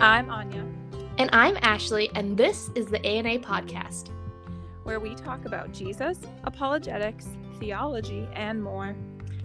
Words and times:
I'm 0.00 0.26
Anja. 0.26 0.62
And 1.16 1.30
I'm 1.32 1.56
Ashley, 1.62 2.10
and 2.14 2.36
this 2.36 2.70
is 2.74 2.84
the 2.84 3.00
A&A 3.08 3.38
Podcast, 3.38 4.10
where 4.82 5.00
we 5.00 5.14
talk 5.14 5.46
about 5.46 5.72
Jesus, 5.72 6.18
apologetics, 6.44 7.28
theology, 7.58 8.28
and 8.34 8.62
more. 8.62 8.94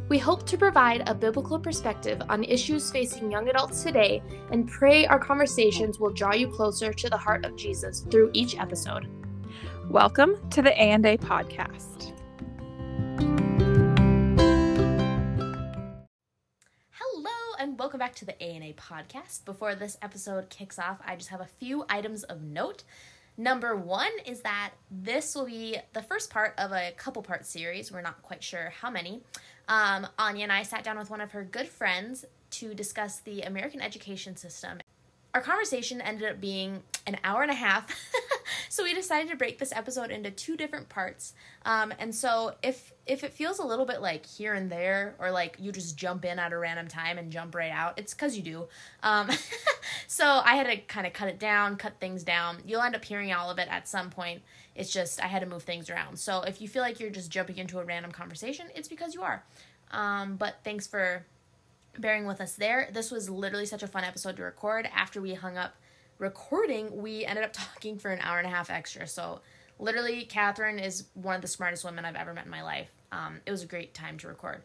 We 0.10 0.18
hope 0.18 0.46
to 0.48 0.58
provide 0.58 1.08
a 1.08 1.16
biblical 1.16 1.58
perspective 1.58 2.22
on 2.28 2.44
issues 2.44 2.92
facing 2.92 3.32
young 3.32 3.48
adults 3.48 3.82
today 3.82 4.22
and 4.52 4.68
pray 4.68 5.08
our 5.08 5.20
conversations 5.20 6.02
will 6.02 6.12
draw 6.12 6.34
you 6.34 6.50
closer 6.50 6.92
to 6.92 7.10
the 7.10 7.16
heart 7.16 7.46
of 7.46 7.56
Jesus 7.56 8.02
through 8.02 8.30
each 8.34 8.58
episode. 8.58 9.08
Welcome 9.90 10.36
to 10.50 10.62
the 10.62 10.72
A&A 10.72 11.18
podcast. 11.18 12.12
And 17.62 17.78
welcome 17.78 18.00
back 18.00 18.16
to 18.16 18.26
the 18.26 18.34
A&A 18.44 18.74
podcast. 18.74 19.46
Before 19.46 19.76
this 19.76 19.96
episode 20.02 20.50
kicks 20.50 20.80
off, 20.80 20.98
I 21.06 21.16
just 21.16 21.30
have 21.30 21.42
a 21.42 21.46
few 21.46 21.86
items 21.88 22.24
of 22.24 22.42
note. 22.42 22.82
Number 23.38 23.76
one 23.76 24.10
is 24.26 24.42
that 24.42 24.72
this 24.90 25.36
will 25.36 25.46
be 25.46 25.78
the 25.94 26.02
first 26.02 26.32
part 26.32 26.56
of 26.58 26.72
a 26.72 26.92
couple 26.98 27.22
part 27.22 27.46
series. 27.46 27.92
We're 27.92 28.02
not 28.02 28.20
quite 28.24 28.44
sure 28.44 28.74
how 28.82 28.90
many. 28.90 29.22
Um, 29.70 30.08
Anja 30.18 30.42
and 30.42 30.52
I 30.52 30.64
sat 30.64 30.84
down 30.84 30.98
with 30.98 31.12
one 31.12 31.22
of 31.22 31.34
her 31.34 31.44
good 31.44 31.68
friends 31.68 32.26
to 32.50 32.74
discuss 32.74 33.20
the 33.20 33.44
American 33.44 33.80
education 33.80 34.36
system. 34.36 34.80
Our 35.36 35.42
conversation 35.42 36.02
ended 36.02 36.32
up 36.32 36.42
being 36.42 36.82
an 37.06 37.18
hour 37.24 37.44
and 37.44 37.52
a 37.52 37.54
half, 37.54 37.96
so 38.70 38.84
we 38.84 38.94
decided 38.94 39.30
to 39.30 39.36
break 39.36 39.60
this 39.60 39.72
episode 39.74 40.12
into 40.12 40.32
two 40.32 40.58
different 40.58 40.90
parts. 40.90 41.34
Um, 41.66 41.94
and 42.00 42.14
so 42.14 42.56
if 42.64 42.94
if 43.06 43.24
it 43.24 43.34
feels 43.34 43.60
a 43.60 43.66
little 43.66 43.86
bit 43.86 44.02
like 44.02 44.26
here 44.26 44.54
and 44.54 44.72
there, 44.72 45.16
or 45.20 45.32
like 45.32 45.58
you 45.60 45.72
just 45.72 45.98
jump 45.98 46.24
in 46.26 46.40
at 46.40 46.54
a 46.54 46.58
random 46.58 46.88
time 46.88 47.18
and 47.18 47.32
jump 47.32 47.56
right 47.56 47.72
out, 47.72 47.98
it's 47.98 48.14
because 48.14 48.38
you 48.38 48.44
do. 48.44 48.68
Um, 49.04 49.30
so 50.08 50.26
I 50.26 50.56
had 50.56 50.68
to 50.68 50.78
kind 50.78 51.08
of 51.08 51.14
cut 51.14 51.28
it 51.28 51.40
down, 51.40 51.76
cut 51.78 51.94
things 52.00 52.24
down. 52.24 52.58
You'll 52.66 52.82
end 52.82 52.96
up 52.96 53.04
hearing 53.04 53.34
all 53.34 53.50
of 53.50 53.60
it 53.60 53.68
at 53.70 53.88
some 53.88 54.10
point. 54.10 54.42
It's 54.76 54.92
just 54.92 55.22
I 55.22 55.28
had 55.28 55.40
to 55.40 55.46
move 55.46 55.64
things 55.64 55.90
around. 55.90 56.18
So 56.20 56.42
if 56.44 56.62
you 56.62 56.68
feel 56.68 56.82
like 56.82 57.00
you're 57.00 57.10
just 57.10 57.30
jumping 57.30 57.58
into 57.58 57.80
a 57.80 57.84
random 57.84 58.12
conversation, 58.12 58.68
it's 58.76 58.88
because 58.88 59.14
you 59.14 59.22
are. 59.24 59.44
Um, 59.92 60.38
but 60.38 60.56
thanks 60.64 60.88
for 60.88 61.26
bearing 61.98 62.26
with 62.26 62.40
us 62.40 62.54
there. 62.54 62.90
This 62.94 63.12
was 63.12 63.30
literally 63.30 63.66
such 63.66 63.84
a 63.84 63.88
fun 63.88 64.04
episode 64.04 64.38
to 64.38 64.44
record. 64.44 64.88
After 64.96 65.22
we 65.22 65.34
hung 65.34 65.58
up 65.58 65.76
recording, 66.22 67.02
we 67.02 67.26
ended 67.26 67.44
up 67.44 67.52
talking 67.54 67.98
for 67.98 68.12
an 68.12 68.20
hour 68.22 68.38
and 68.38 68.48
a 68.48 68.50
half 68.50 68.70
extra. 68.70 69.08
So, 69.08 69.42
literally, 69.80 70.24
Catherine 70.24 70.80
is 70.80 71.06
one 71.16 71.36
of 71.36 71.42
the 71.42 71.48
smartest 71.50 71.84
women 71.84 72.06
I've 72.06 72.16
ever 72.16 72.34
met 72.34 72.46
in 72.46 72.52
my 72.52 72.64
life. 72.64 72.90
Um, 73.12 73.42
it 73.46 73.52
was 73.52 73.64
a 73.64 73.68
great 73.68 73.94
time 73.94 74.18
to 74.20 74.28
record. 74.28 74.62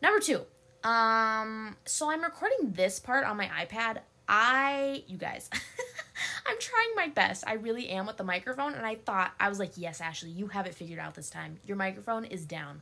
Number 0.00 0.20
two, 0.20 0.40
um, 0.88 1.76
so 1.84 2.10
I'm 2.10 2.22
recording 2.22 2.72
this 2.72 2.98
part 2.98 3.24
on 3.24 3.36
my 3.36 3.46
iPad. 3.46 3.98
I, 4.26 5.02
you 5.06 5.18
guys, 5.18 5.50
I'm 6.46 6.58
trying 6.58 6.94
my 6.96 7.08
best. 7.08 7.44
I 7.46 7.54
really 7.54 7.90
am 7.90 8.06
with 8.06 8.16
the 8.16 8.24
microphone. 8.24 8.72
And 8.72 8.86
I 8.86 8.94
thought, 8.94 9.32
I 9.38 9.50
was 9.50 9.58
like, 9.58 9.72
yes, 9.76 10.00
Ashley, 10.00 10.30
you 10.30 10.46
have 10.48 10.66
it 10.66 10.74
figured 10.74 10.98
out 10.98 11.14
this 11.14 11.28
time. 11.28 11.58
Your 11.66 11.76
microphone 11.76 12.24
is 12.24 12.46
down. 12.46 12.80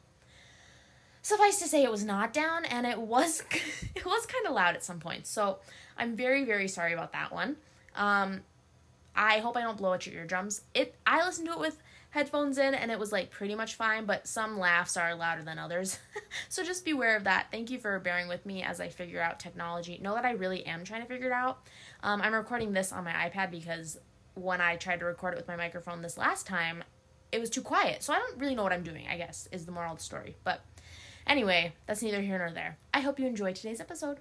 Suffice 1.23 1.59
to 1.61 1.69
say, 1.69 1.85
it 1.85 1.91
was 1.91 2.05
not 2.05 2.33
down, 2.33 2.65
and 2.65 2.85
it 2.85 3.01
was 3.01 3.43
it 3.95 4.05
was 4.05 4.27
kind 4.27 4.47
of 4.47 4.53
loud 4.53 4.75
at 4.75 4.85
some 4.85 4.99
points. 4.99 5.31
So 5.31 5.59
I'm 5.97 6.17
very 6.17 6.45
very 6.45 6.67
sorry 6.67 6.93
about 6.93 7.13
that 7.13 7.33
one. 7.33 7.57
Um, 7.97 8.43
I 9.15 9.39
hope 9.39 9.57
I 9.57 9.63
don't 9.63 9.77
blow 9.77 9.93
out 9.93 10.07
your 10.07 10.17
eardrums. 10.17 10.63
It 10.75 10.95
I 11.07 11.25
listened 11.25 11.49
to 11.49 11.55
it 11.55 11.61
with 11.61 11.79
headphones 12.11 12.59
in, 12.59 12.75
and 12.75 12.91
it 12.91 12.99
was 12.99 13.13
like 13.13 13.31
pretty 13.31 13.55
much 13.55 13.75
fine. 13.75 14.07
But 14.07 14.27
some 14.27 14.59
laughs 14.59 14.97
are 14.97 15.15
louder 15.15 15.43
than 15.43 15.59
others, 15.59 15.99
so 16.49 16.63
just 16.63 16.85
beware 16.85 17.17
of 17.17 17.25
that. 17.25 17.47
Thank 17.51 17.71
you 17.71 17.79
for 17.79 17.99
bearing 17.99 18.29
with 18.29 18.47
me 18.47 18.63
as 18.63 18.81
I 18.81 18.89
figure 18.89 19.21
out 19.21 19.39
technology. 19.39 19.99
Know 20.03 20.15
that 20.15 20.25
I 20.25 20.33
really 20.33 20.65
am 20.67 20.85
trying 20.85 21.03
to 21.03 21.09
figure 21.09 21.27
it 21.27 21.33
out. 21.33 21.67
Um, 22.03 22.23
I'm 22.23 22.35
recording 22.35 22.73
this 22.73 22.93
on 22.93 23.05
my 23.05 23.13
iPad 23.13 23.51
because 23.51 23.99
when 24.35 24.61
I 24.61 24.77
tried 24.77 25.01
to 25.01 25.05
record 25.05 25.35
it 25.35 25.37
with 25.37 25.49
my 25.49 25.57
microphone 25.57 26.01
this 26.01 26.17
last 26.17 26.47
time, 26.47 26.83
it 27.31 27.39
was 27.39 27.51
too 27.51 27.63
quiet. 27.63 28.03
So 28.03 28.13
I 28.15 28.19
don't 28.19 28.39
really 28.39 28.55
know 28.55 28.63
what 28.63 28.73
I'm 28.73 28.83
doing. 28.83 29.07
I 29.11 29.17
guess 29.17 29.49
is 29.53 29.67
the 29.67 29.73
moral 29.73 29.93
of 29.93 29.99
the 29.99 30.05
story, 30.05 30.37
but. 30.45 30.65
Anyway, 31.25 31.73
that's 31.87 32.03
neither 32.03 32.21
here 32.21 32.37
nor 32.37 32.51
there. 32.51 32.79
I 32.93 32.99
hope 32.99 33.21
you 33.21 33.29
enjoyed 33.29 33.55
today's 33.55 33.81
episode. 33.81 34.19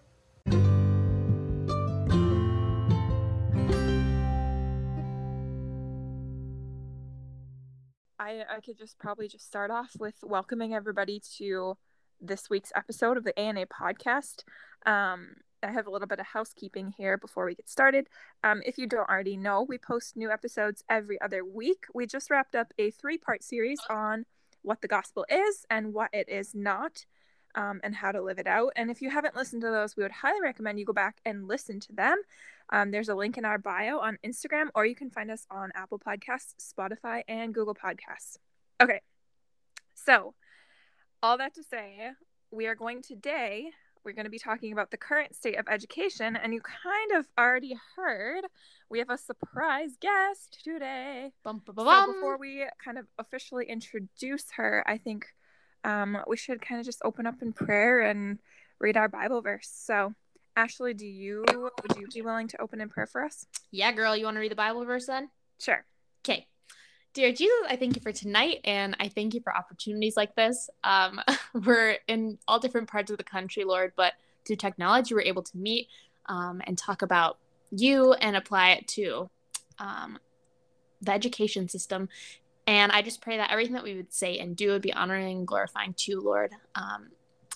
I, 8.21 8.43
I 8.57 8.59
could 8.59 8.77
just 8.77 8.99
probably 8.99 9.27
just 9.27 9.47
start 9.47 9.71
off 9.71 9.95
with 9.99 10.13
welcoming 10.21 10.75
everybody 10.75 11.19
to 11.37 11.75
this 12.21 12.51
week's 12.51 12.71
episode 12.75 13.17
of 13.17 13.23
the 13.23 13.33
A&A 13.35 13.65
podcast. 13.65 14.43
Um, 14.85 15.37
I 15.63 15.71
have 15.71 15.87
a 15.87 15.89
little 15.89 16.07
bit 16.07 16.19
of 16.19 16.27
housekeeping 16.27 16.93
here 16.95 17.17
before 17.17 17.47
we 17.47 17.55
get 17.55 17.67
started. 17.67 18.09
Um, 18.43 18.61
if 18.63 18.77
you 18.77 18.85
don't 18.85 19.09
already 19.09 19.37
know, 19.37 19.65
we 19.67 19.79
post 19.79 20.15
new 20.15 20.29
episodes 20.29 20.83
every 20.87 21.19
other 21.19 21.43
week. 21.43 21.85
We 21.95 22.05
just 22.05 22.29
wrapped 22.29 22.53
up 22.53 22.75
a 22.77 22.91
three 22.91 23.17
part 23.17 23.43
series 23.43 23.79
on 23.89 24.25
what 24.61 24.81
the 24.81 24.87
gospel 24.87 25.25
is 25.27 25.65
and 25.71 25.91
what 25.91 26.11
it 26.13 26.29
is 26.29 26.53
not, 26.53 27.07
um, 27.56 27.79
and 27.84 27.95
how 27.95 28.12
to 28.12 28.22
live 28.22 28.39
it 28.39 28.47
out. 28.47 28.73
And 28.75 28.89
if 28.89 29.01
you 29.01 29.09
haven't 29.09 29.35
listened 29.35 29.62
to 29.62 29.69
those, 29.69 29.95
we 29.95 30.03
would 30.03 30.12
highly 30.12 30.41
recommend 30.41 30.79
you 30.79 30.85
go 30.85 30.94
back 30.94 31.17
and 31.25 31.47
listen 31.47 31.79
to 31.81 31.94
them. 31.94 32.22
Um, 32.69 32.91
there's 32.91 33.09
a 33.09 33.16
link 33.16 33.38
in 33.38 33.45
our 33.45 33.57
bio 33.57 34.00
on 34.00 34.17
Instagram, 34.25 34.67
or 34.75 34.85
you 34.85 34.95
can 34.95 35.09
find 35.09 35.29
us 35.29 35.45
on 35.51 35.72
Apple 35.75 36.00
Podcasts, 36.00 36.56
Spotify, 36.59 37.23
and 37.28 37.53
Google 37.53 37.75
Podcasts. 37.75 38.38
Okay, 38.81 39.01
so 39.94 40.34
all 41.22 41.38
that 41.38 41.53
to 41.56 41.63
say, 41.63 42.11
we 42.51 42.67
are 42.67 42.75
going 42.75 43.01
today 43.01 43.72
we're 44.03 44.13
going 44.13 44.25
to 44.25 44.31
be 44.31 44.40
talking 44.40 44.73
about 44.73 44.91
the 44.91 44.97
current 44.97 45.35
state 45.35 45.57
of 45.57 45.67
education. 45.69 46.35
And 46.35 46.53
you 46.53 46.61
kind 46.61 47.11
of 47.19 47.28
already 47.38 47.78
heard 47.95 48.45
we 48.90 49.00
have 49.00 49.09
a 49.09 49.17
surprise 49.17 49.91
guest 50.00 50.59
today. 50.63 51.31
Bum, 51.44 51.61
bum, 51.66 51.75
bum. 51.75 52.07
So 52.07 52.13
before 52.13 52.38
we 52.38 52.66
kind 52.84 52.97
of 52.97 53.06
officially 53.17 53.66
introduce 53.66 54.45
her, 54.57 54.84
I 54.88 54.97
think 54.97 55.28
um, 55.83 56.17
we 56.27 56.37
should 56.37 56.61
kind 56.61 56.79
of 56.79 56.85
just 56.85 57.01
open 57.03 57.25
up 57.25 57.41
in 57.41 57.53
prayer 57.53 58.01
and 58.01 58.39
read 58.79 58.97
our 58.97 59.07
Bible 59.07 59.41
verse. 59.41 59.69
So, 59.71 60.13
Ashley, 60.55 60.93
do 60.93 61.05
you 61.05 61.43
would 61.47 61.97
you 61.97 62.07
be 62.13 62.21
willing 62.21 62.47
to 62.49 62.61
open 62.61 62.81
in 62.81 62.89
prayer 62.89 63.07
for 63.07 63.23
us? 63.23 63.45
Yeah, 63.71 63.91
girl. 63.91 64.15
You 64.15 64.25
want 64.25 64.35
to 64.35 64.41
read 64.41 64.51
the 64.51 64.55
Bible 64.55 64.83
verse 64.85 65.07
then? 65.07 65.29
Sure. 65.59 65.83
Okay. 66.23 66.47
Dear 67.13 67.33
Jesus, 67.33 67.67
I 67.67 67.75
thank 67.75 67.95
you 67.95 68.01
for 68.01 68.13
tonight 68.13 68.61
and 68.63 68.95
I 68.99 69.09
thank 69.09 69.33
you 69.33 69.41
for 69.41 69.55
opportunities 69.55 70.15
like 70.15 70.33
this. 70.35 70.69
Um, 70.83 71.19
we're 71.53 71.97
in 72.07 72.37
all 72.47 72.59
different 72.59 72.89
parts 72.89 73.11
of 73.11 73.17
the 73.17 73.23
country, 73.23 73.65
Lord, 73.65 73.91
but 73.97 74.13
through 74.45 74.55
technology, 74.55 75.13
we're 75.13 75.21
able 75.21 75.43
to 75.43 75.57
meet 75.57 75.87
um, 76.27 76.61
and 76.65 76.77
talk 76.77 77.01
about 77.01 77.37
you 77.69 78.13
and 78.13 78.35
apply 78.35 78.71
it 78.71 78.87
to 78.89 79.29
um, 79.79 80.19
the 81.01 81.11
education 81.11 81.67
system. 81.67 82.07
And 82.67 82.91
I 82.91 83.01
just 83.01 83.22
pray 83.22 83.38
that 83.38 83.51
everything 83.51 83.73
that 83.73 83.83
we 83.83 83.95
would 83.95 84.13
say 84.13 84.38
and 84.38 84.55
do 84.55 84.69
would 84.69 84.81
be 84.81 84.94
honoring 84.94 85.38
and 85.38 85.47
glorifying 85.47 85.94
to 85.94 86.11
you, 86.11 86.22
Lord. 86.22 86.51
Um, 86.75 87.09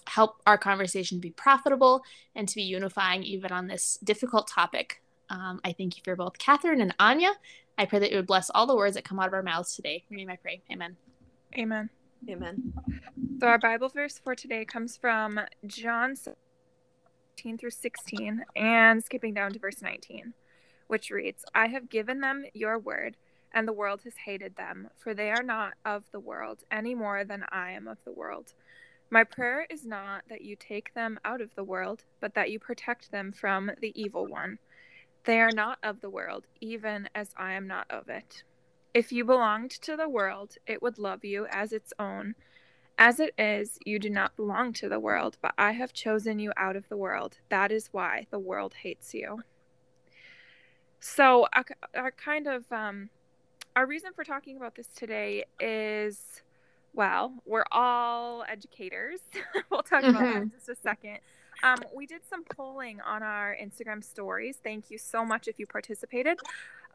help 0.07 0.41
our 0.45 0.57
conversation 0.57 1.19
be 1.19 1.31
profitable 1.31 2.03
and 2.35 2.47
to 2.47 2.55
be 2.55 2.63
unifying 2.63 3.23
even 3.23 3.51
on 3.51 3.67
this 3.67 3.97
difficult 4.03 4.47
topic. 4.47 5.01
Um, 5.29 5.59
I 5.63 5.73
thank 5.73 5.97
you 5.97 6.03
for 6.03 6.15
both 6.15 6.37
Catherine 6.37 6.81
and 6.81 6.95
Anja. 6.97 7.31
I 7.77 7.85
pray 7.85 7.99
that 7.99 8.11
you 8.11 8.17
would 8.17 8.27
bless 8.27 8.49
all 8.49 8.67
the 8.67 8.75
words 8.75 8.95
that 8.95 9.03
come 9.03 9.19
out 9.19 9.27
of 9.27 9.33
our 9.33 9.43
mouths 9.43 9.75
today. 9.75 10.03
In 10.09 10.17
your 10.17 10.27
name 10.27 10.33
I 10.33 10.37
pray. 10.37 10.61
Amen. 10.71 10.95
Amen. 11.57 11.89
Amen. 12.29 12.73
So 13.39 13.47
our 13.47 13.57
Bible 13.57 13.89
verse 13.89 14.19
for 14.23 14.35
today 14.35 14.65
comes 14.65 14.97
from 14.97 15.39
John 15.67 16.15
17 16.15 17.57
through 17.57 17.71
16 17.71 18.45
and 18.55 19.03
skipping 19.03 19.33
down 19.33 19.51
to 19.53 19.59
verse 19.59 19.81
19, 19.81 20.33
which 20.87 21.11
reads, 21.11 21.43
I 21.53 21.67
have 21.67 21.89
given 21.89 22.21
them 22.21 22.45
your 22.53 22.79
word, 22.79 23.17
and 23.55 23.65
the 23.65 23.73
world 23.73 24.01
has 24.03 24.17
hated 24.25 24.57
them, 24.57 24.89
for 24.97 25.13
they 25.13 25.31
are 25.31 25.41
not 25.41 25.73
of 25.85 26.03
the 26.11 26.19
world 26.19 26.59
any 26.69 26.93
more 26.93 27.23
than 27.23 27.45
I 27.49 27.71
am 27.71 27.87
of 27.87 27.97
the 28.03 28.11
world. 28.11 28.53
My 29.09 29.23
prayer 29.23 29.65
is 29.69 29.85
not 29.85 30.23
that 30.27 30.41
you 30.41 30.57
take 30.57 30.93
them 30.93 31.17
out 31.23 31.39
of 31.39 31.55
the 31.55 31.63
world, 31.63 32.03
but 32.19 32.33
that 32.33 32.51
you 32.51 32.59
protect 32.59 33.11
them 33.11 33.31
from 33.31 33.71
the 33.79 33.93
evil 33.99 34.27
one. 34.27 34.59
They 35.23 35.39
are 35.39 35.51
not 35.51 35.79
of 35.81 36.01
the 36.01 36.09
world, 36.09 36.45
even 36.59 37.07
as 37.15 37.33
I 37.37 37.53
am 37.53 37.65
not 37.65 37.87
of 37.89 38.09
it. 38.09 38.43
If 38.93 39.11
you 39.11 39.23
belonged 39.23 39.71
to 39.71 39.95
the 39.95 40.09
world, 40.09 40.57
it 40.67 40.81
would 40.81 40.99
love 40.99 41.23
you 41.23 41.47
as 41.49 41.71
its 41.71 41.93
own. 41.97 42.35
As 42.97 43.19
it 43.19 43.33
is, 43.37 43.79
you 43.85 43.99
do 43.99 44.09
not 44.09 44.35
belong 44.35 44.73
to 44.73 44.89
the 44.89 44.99
world, 44.99 45.37
but 45.41 45.53
I 45.57 45.71
have 45.71 45.93
chosen 45.93 46.39
you 46.39 46.51
out 46.57 46.75
of 46.75 46.89
the 46.89 46.97
world. 46.97 47.37
That 47.49 47.71
is 47.71 47.89
why 47.91 48.27
the 48.31 48.39
world 48.39 48.75
hates 48.83 49.13
you. 49.13 49.43
So, 50.99 51.45
our 51.93 52.11
kind 52.11 52.47
of 52.47 52.71
um, 52.71 53.09
our 53.75 53.85
reason 53.85 54.11
for 54.13 54.23
talking 54.23 54.57
about 54.57 54.75
this 54.75 54.87
today 54.87 55.45
is, 55.59 56.41
well, 56.93 57.33
we're 57.45 57.65
all 57.71 58.45
educators. 58.47 59.19
we'll 59.69 59.83
talk 59.83 60.03
about 60.03 60.21
mm-hmm. 60.21 60.33
that 60.33 60.41
in 60.43 60.51
just 60.51 60.69
a 60.69 60.75
second. 60.75 61.19
Um, 61.63 61.79
we 61.93 62.05
did 62.05 62.21
some 62.29 62.43
polling 62.43 63.01
on 63.01 63.23
our 63.23 63.55
Instagram 63.61 64.03
stories. 64.03 64.57
Thank 64.63 64.91
you 64.91 64.97
so 64.97 65.25
much 65.25 65.47
if 65.47 65.59
you 65.59 65.65
participated. 65.65 66.39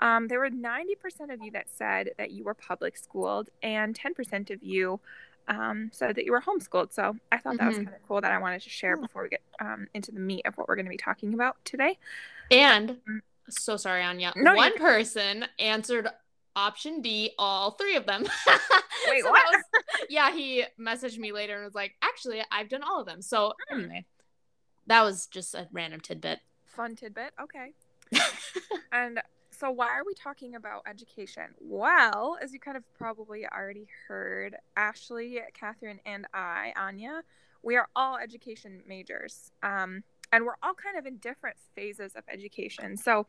Um, 0.00 0.28
there 0.28 0.38
were 0.38 0.50
90% 0.50 1.32
of 1.32 1.42
you 1.42 1.50
that 1.52 1.68
said 1.68 2.10
that 2.16 2.30
you 2.30 2.44
were 2.44 2.54
public 2.54 2.96
schooled, 2.96 3.50
and 3.62 3.98
10% 3.98 4.50
of 4.50 4.62
you 4.62 5.00
um, 5.48 5.90
said 5.92 6.14
that 6.16 6.24
you 6.24 6.32
were 6.32 6.40
homeschooled. 6.40 6.92
So 6.92 7.16
I 7.30 7.38
thought 7.38 7.58
that 7.58 7.60
mm-hmm. 7.60 7.68
was 7.68 7.76
kind 7.76 7.88
of 7.88 8.08
cool 8.08 8.20
that 8.20 8.32
I 8.32 8.38
wanted 8.38 8.62
to 8.62 8.70
share 8.70 8.96
before 8.96 9.24
we 9.24 9.28
get 9.28 9.42
um, 9.60 9.88
into 9.92 10.12
the 10.12 10.20
meat 10.20 10.46
of 10.46 10.56
what 10.56 10.68
we're 10.68 10.76
going 10.76 10.86
to 10.86 10.90
be 10.90 10.96
talking 10.96 11.34
about 11.34 11.56
today. 11.64 11.98
And 12.50 12.96
um, 13.06 13.22
So 13.50 13.76
sorry, 13.76 14.02
Anja. 14.02 14.32
No, 14.36 14.54
One 14.54 14.76
person 14.78 15.44
answered 15.58 16.08
option 16.60 17.00
D, 17.00 17.32
all 17.38 17.72
three 17.72 17.96
of 17.96 18.06
them. 18.06 18.22
Wait, 19.08 19.22
So 19.22 19.30
what? 19.30 19.44
was- 19.52 19.64
yeah, 20.08 20.30
he 20.32 20.64
messaged 20.78 21.18
me 21.18 21.32
later 21.32 21.54
and 21.56 21.64
was 21.64 21.74
like, 21.74 21.94
actually, 22.02 22.42
I've 22.52 22.68
done 22.68 22.82
all 22.82 23.00
of 23.00 23.06
them. 23.06 23.22
So 23.22 23.54
Hmm. 23.70 23.80
anyway, 23.80 24.04
that 24.86 25.02
was 25.02 25.26
just 25.26 25.54
a 25.54 25.68
random 25.72 26.00
tidbit. 26.00 26.40
Fun 26.66 26.94
tidbit. 26.96 27.32
Okay. 27.40 27.72
And 28.92 29.20
so, 29.52 29.70
why 29.70 29.88
are 29.90 30.04
we 30.04 30.14
talking 30.14 30.54
about 30.56 30.82
education? 30.86 31.44
Well, 31.60 32.36
as 32.42 32.52
you 32.52 32.58
kind 32.58 32.76
of 32.76 32.82
probably 32.98 33.46
already 33.46 33.86
heard, 34.08 34.56
Ashley, 34.76 35.38
Catherine, 35.54 36.00
and 36.06 36.26
I, 36.34 36.72
Anja, 36.76 37.20
we 37.62 37.76
are 37.76 37.88
all 37.94 38.16
education 38.16 38.82
majors. 38.88 39.52
Um, 39.62 40.02
and 40.32 40.44
we're 40.44 40.56
all 40.62 40.74
kind 40.74 40.96
of 40.98 41.06
in 41.06 41.18
different 41.18 41.56
phases 41.76 42.14
of 42.16 42.24
education. 42.28 42.96
So, 42.96 43.26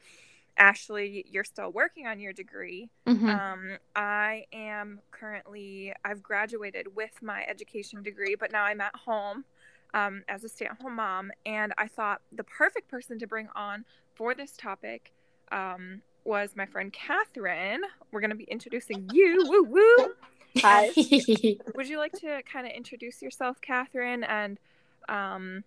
Ashley, 0.62 1.26
you're 1.28 1.44
still 1.44 1.72
working 1.72 2.06
on 2.06 2.20
your 2.20 2.34
degree. 2.34 2.92
Mhm. 3.08 3.28
Um, 3.28 3.78
I 3.96 4.46
am 4.54 5.02
currently, 5.10 5.92
I've 6.06 6.22
graduated 6.22 6.96
with 6.96 7.20
my 7.24 7.44
education 7.46 8.04
degree, 8.04 8.36
but 8.36 8.52
now 8.52 8.66
I'm 8.66 8.80
at 8.80 8.96
home 8.96 9.44
um, 9.96 10.24
as 10.30 10.44
a 10.44 10.50
stay 10.50 10.66
at 10.66 10.80
home 10.80 10.98
mom. 10.98 11.32
And 11.48 11.74
I 11.80 11.88
thought 11.88 12.22
the 12.32 12.44
perfect 12.44 12.90
person 12.90 13.18
to 13.18 13.26
bring 13.28 13.50
on 13.56 13.86
for 14.14 14.36
this 14.36 14.56
topic 14.56 15.12
um, 15.52 16.04
was 16.26 16.56
my 16.56 16.68
friend 16.68 16.94
Catherine. 16.94 17.82
We're 18.12 18.22
going 18.22 18.30
to 18.30 18.36
be 18.36 18.44
introducing 18.44 19.10
you. 19.12 19.44
Woo 19.50 19.64
woo. 19.64 20.14
Hi. 20.58 20.92
Would 21.76 21.90
you 21.90 21.98
like 21.98 22.14
to 22.20 22.44
kind 22.44 22.68
of 22.68 22.74
introduce 22.74 23.24
yourself, 23.24 23.60
Catherine, 23.62 24.24
and 24.24 24.60
um, 25.10 25.64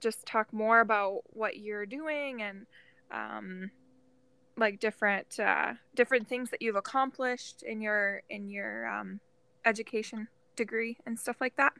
just 0.00 0.24
talk 0.24 0.54
more 0.54 0.80
about 0.80 1.20
what 1.34 1.58
you're 1.58 1.84
doing 1.84 2.40
and 2.40 2.66
um, 3.10 3.70
like 4.56 4.80
different 4.80 5.38
uh, 5.40 5.74
different 5.94 6.28
things 6.28 6.50
that 6.50 6.62
you've 6.62 6.76
accomplished 6.76 7.62
in 7.62 7.80
your 7.80 8.22
in 8.28 8.48
your 8.48 8.86
um, 8.86 9.20
education 9.64 10.28
degree 10.56 10.98
and 11.06 11.18
stuff 11.18 11.36
like 11.40 11.56
that? 11.56 11.72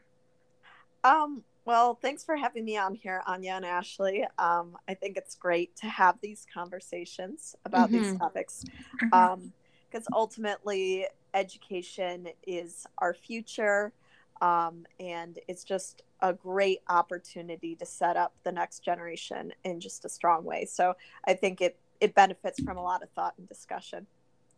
Um, 1.04 1.44
well, 1.64 1.94
thanks 1.94 2.24
for 2.24 2.36
having 2.36 2.64
me 2.64 2.76
on 2.76 2.94
here, 2.94 3.22
Anja 3.26 3.56
and 3.56 3.64
Ashley. 3.64 4.24
Um, 4.38 4.76
I 4.88 4.94
think 4.94 5.16
it's 5.16 5.34
great 5.36 5.76
to 5.76 5.86
have 5.86 6.16
these 6.20 6.46
conversations 6.52 7.54
about 7.64 7.90
these 7.92 8.12
Mhm. 8.12 8.18
topics 8.18 8.64
Mm-hmm. 9.02 9.16
um, 9.18 9.52
because 9.90 10.08
ultimately, 10.12 11.06
education 11.34 12.28
is 12.46 12.86
our 12.98 13.14
future. 13.14 13.92
Um, 14.40 14.86
and 14.98 15.38
it's 15.48 15.64
just 15.64 16.02
a 16.20 16.32
great 16.32 16.80
opportunity 16.88 17.76
to 17.76 17.86
set 17.86 18.16
up 18.16 18.34
the 18.44 18.52
next 18.52 18.80
generation 18.80 19.52
in 19.64 19.80
just 19.80 20.04
a 20.04 20.08
strong 20.08 20.44
way. 20.44 20.64
So 20.64 20.94
I 21.26 21.34
think 21.34 21.60
it, 21.60 21.78
it 22.02 22.14
benefits 22.16 22.60
from 22.60 22.76
a 22.76 22.82
lot 22.82 23.02
of 23.02 23.08
thought 23.10 23.34
and 23.38 23.48
discussion. 23.48 24.06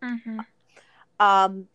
Mhm. 0.03 0.47
Um, 1.21 1.69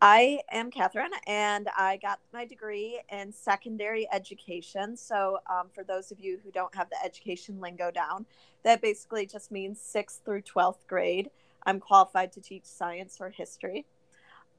I 0.00 0.40
am 0.52 0.70
Catherine, 0.70 1.10
and 1.26 1.68
I 1.76 1.96
got 1.96 2.20
my 2.32 2.44
degree 2.44 3.00
in 3.08 3.32
secondary 3.32 4.06
education. 4.12 4.96
So, 4.96 5.40
um, 5.50 5.68
for 5.74 5.82
those 5.82 6.12
of 6.12 6.20
you 6.20 6.38
who 6.44 6.52
don't 6.52 6.74
have 6.76 6.88
the 6.90 7.02
education 7.02 7.60
lingo 7.60 7.90
down, 7.90 8.26
that 8.62 8.80
basically 8.80 9.26
just 9.26 9.50
means 9.50 9.80
sixth 9.80 10.22
through 10.24 10.42
12th 10.42 10.86
grade. 10.86 11.30
I'm 11.64 11.80
qualified 11.80 12.30
to 12.32 12.40
teach 12.40 12.64
science 12.64 13.20
or 13.20 13.30
history. 13.30 13.84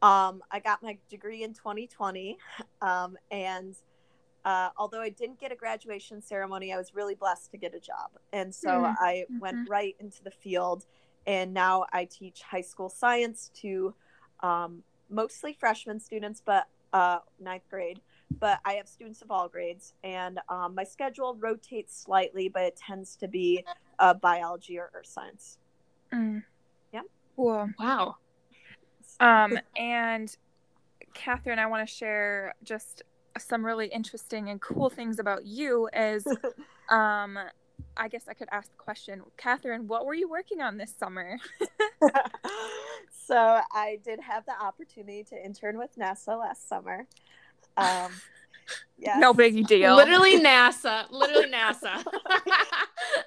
Um, 0.02 0.44
I 0.52 0.60
got 0.60 0.84
my 0.84 0.98
degree 1.10 1.44
in 1.44 1.54
2020, 1.54 2.38
um, 2.82 3.18
and 3.32 3.76
uh, 4.48 4.70
although 4.78 5.02
I 5.02 5.10
didn't 5.10 5.42
get 5.42 5.52
a 5.52 5.58
graduation 5.58 6.22
ceremony, 6.22 6.72
I 6.72 6.78
was 6.78 6.96
really 6.96 7.16
blessed 7.16 7.52
to 7.52 7.58
get 7.58 7.76
a 7.76 7.82
job. 7.82 8.12
And 8.32 8.56
so 8.56 8.70
Mm, 8.70 8.96
I 8.98 9.26
went 9.42 9.58
right 9.68 9.94
into 10.00 10.24
the 10.24 10.32
field, 10.32 10.86
and 11.26 11.54
now 11.54 11.86
I 11.92 12.06
teach 12.06 12.44
high 12.44 12.62
school 12.62 12.88
science 12.88 13.52
to 13.56 13.94
um, 14.40 14.84
mostly 15.10 15.52
freshman 15.52 16.00
students, 16.00 16.42
but 16.46 16.70
uh, 16.94 17.20
ninth 17.42 17.68
grade. 17.70 18.00
But 18.40 18.62
I 18.64 18.76
have 18.76 18.88
students 18.88 19.22
of 19.22 19.32
all 19.32 19.50
grades, 19.50 19.94
and 20.02 20.40
um, 20.48 20.76
my 20.76 20.86
schedule 20.86 21.36
rotates 21.38 22.02
slightly, 22.02 22.48
but 22.48 22.62
it 22.64 22.78
tends 22.78 23.18
to 23.18 23.28
be 23.28 23.66
uh, 24.00 24.14
biology 24.14 24.80
or 24.80 24.92
earth 24.94 25.08
science. 25.08 25.58
Mm. 26.14 26.44
Yeah. 26.94 27.02
Cool. 27.36 27.70
wow. 27.78 28.16
Um, 29.20 29.60
and 29.76 30.34
Catherine, 31.14 31.60
I 31.60 31.66
want 31.66 31.86
to 31.86 31.94
share 31.94 32.54
just 32.64 33.04
some 33.42 33.66
really 33.66 33.88
interesting 33.88 34.50
and 34.50 34.62
cool 34.62 34.90
things 34.90 35.20
about 35.20 35.46
you. 35.46 35.90
is 35.94 36.26
um, 36.90 37.38
I 37.96 38.08
guess 38.08 38.28
I 38.28 38.34
could 38.34 38.48
ask 38.52 38.70
the 38.72 38.78
question, 38.78 39.22
Catherine, 39.38 39.88
what 39.88 40.06
were 40.06 40.14
you 40.14 40.30
working 40.30 40.62
on 40.62 40.78
this 40.78 40.94
summer? 40.98 41.38
so 43.28 43.62
I 43.72 44.00
did 44.04 44.20
have 44.20 44.46
the 44.46 44.60
opportunity 44.60 45.24
to 45.26 45.46
intern 45.46 45.78
with 45.78 45.96
NASA 45.98 46.40
last 46.40 46.70
summer. 46.70 47.08
Um, 47.76 48.12
yes. 48.98 49.18
No 49.20 49.34
big 49.34 49.68
deal. 49.68 49.96
Literally 49.96 50.40
NASA. 50.40 51.10
Literally 51.12 51.52
NASA. 51.52 52.04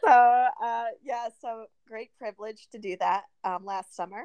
so 0.04 0.46
uh, 0.62 0.86
yeah, 1.02 1.28
so 1.40 1.66
great 1.86 2.10
privilege 2.18 2.68
to 2.72 2.78
do 2.78 2.96
that 3.00 3.24
um, 3.44 3.64
last 3.64 3.94
summer, 3.94 4.24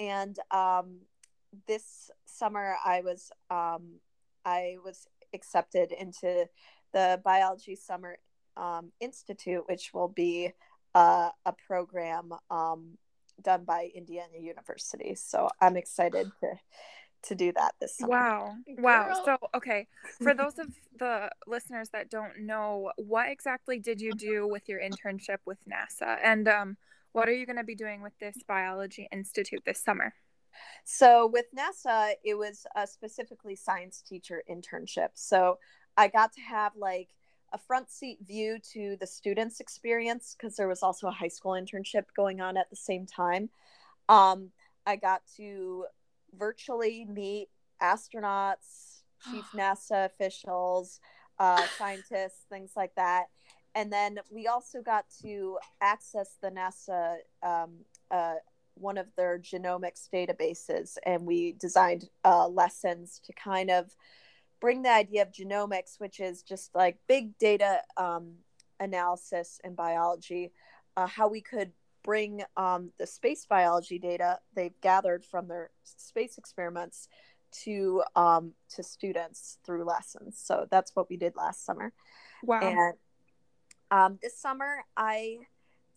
and 0.00 0.38
um, 0.50 0.98
this 1.66 2.10
summer 2.24 2.76
I 2.84 3.02
was 3.02 3.30
um, 3.50 4.00
I 4.44 4.76
was 4.84 5.06
accepted 5.36 5.92
into 5.92 6.48
the 6.92 7.20
Biology 7.24 7.76
Summer 7.76 8.16
um, 8.56 8.90
Institute, 9.00 9.62
which 9.68 9.92
will 9.94 10.08
be 10.08 10.52
uh, 10.94 11.30
a 11.44 11.52
program 11.66 12.32
um, 12.50 12.98
done 13.42 13.64
by 13.64 13.90
Indiana 13.94 14.38
University. 14.40 15.14
So 15.14 15.48
I'm 15.60 15.76
excited 15.76 16.32
to 16.40 16.58
to 17.22 17.34
do 17.34 17.52
that 17.52 17.72
this 17.80 17.96
summer. 17.96 18.10
Wow. 18.10 18.54
Wow. 18.78 19.06
Girl. 19.06 19.22
So, 19.24 19.48
okay, 19.56 19.88
for 20.22 20.34
those 20.42 20.58
of 20.58 20.68
the 20.98 21.30
listeners 21.46 21.88
that 21.90 22.10
don't 22.10 22.40
know, 22.40 22.92
what 22.96 23.28
exactly 23.30 23.78
did 23.78 24.00
you 24.00 24.12
do 24.12 24.46
with 24.46 24.68
your 24.68 24.80
internship 24.80 25.38
with 25.44 25.58
NASA? 25.68 26.18
And 26.22 26.46
um, 26.48 26.76
what 27.12 27.28
are 27.28 27.32
you 27.32 27.46
going 27.46 27.56
to 27.56 27.64
be 27.64 27.74
doing 27.74 28.02
with 28.02 28.12
this 28.20 28.36
Biology 28.46 29.08
Institute 29.12 29.62
this 29.66 29.82
summer? 29.82 30.14
So 30.84 31.26
with 31.26 31.46
NASA, 31.56 32.12
it 32.24 32.34
was 32.34 32.66
a 32.76 32.86
specifically 32.86 33.56
science 33.56 34.02
teacher 34.02 34.42
internship. 34.50 35.10
So 35.14 35.58
I 35.96 36.08
got 36.08 36.32
to 36.34 36.40
have 36.40 36.72
like 36.76 37.08
a 37.52 37.58
front 37.58 37.90
seat 37.90 38.18
view 38.22 38.58
to 38.72 38.96
the 38.98 39.06
students' 39.06 39.60
experience 39.60 40.36
because 40.36 40.56
there 40.56 40.68
was 40.68 40.82
also 40.82 41.08
a 41.08 41.12
high 41.12 41.28
school 41.28 41.52
internship 41.52 42.04
going 42.14 42.40
on 42.40 42.56
at 42.56 42.70
the 42.70 42.76
same 42.76 43.06
time. 43.06 43.50
Um, 44.08 44.50
I 44.86 44.96
got 44.96 45.22
to 45.36 45.86
virtually 46.36 47.04
meet 47.04 47.48
astronauts, 47.82 49.02
chief 49.30 49.44
NASA 49.54 50.06
officials, 50.06 51.00
uh, 51.38 51.62
scientists, 51.78 52.44
things 52.48 52.72
like 52.76 52.94
that. 52.96 53.26
And 53.74 53.92
then 53.92 54.18
we 54.30 54.46
also 54.46 54.80
got 54.80 55.04
to 55.22 55.58
access 55.82 56.36
the 56.40 56.50
NASA 56.50 57.16
um, 57.42 57.72
uh, 58.10 58.36
one 58.76 58.98
of 58.98 59.06
their 59.16 59.38
genomics 59.38 60.08
databases 60.12 60.96
and 61.04 61.24
we 61.26 61.52
designed 61.52 62.08
uh, 62.24 62.46
lessons 62.46 63.20
to 63.24 63.32
kind 63.32 63.70
of 63.70 63.94
bring 64.60 64.82
the 64.82 64.90
idea 64.90 65.22
of 65.22 65.32
genomics 65.32 65.98
which 65.98 66.20
is 66.20 66.42
just 66.42 66.74
like 66.74 66.98
big 67.08 67.36
data 67.38 67.80
um, 67.96 68.34
analysis 68.80 69.60
in 69.64 69.74
biology 69.74 70.52
uh, 70.96 71.06
how 71.06 71.28
we 71.28 71.40
could 71.40 71.72
bring 72.02 72.42
um, 72.56 72.90
the 72.98 73.06
space 73.06 73.46
biology 73.46 73.98
data 73.98 74.38
they've 74.54 74.80
gathered 74.80 75.24
from 75.24 75.48
their 75.48 75.70
space 75.82 76.38
experiments 76.38 77.08
to 77.50 78.02
um, 78.14 78.52
to 78.68 78.82
students 78.82 79.58
through 79.64 79.84
lessons 79.84 80.40
so 80.42 80.66
that's 80.70 80.94
what 80.94 81.08
we 81.08 81.16
did 81.16 81.34
last 81.36 81.64
summer 81.64 81.92
Wow. 82.42 82.60
and 82.60 82.94
um, 83.90 84.18
this 84.22 84.38
summer 84.38 84.84
i 84.96 85.38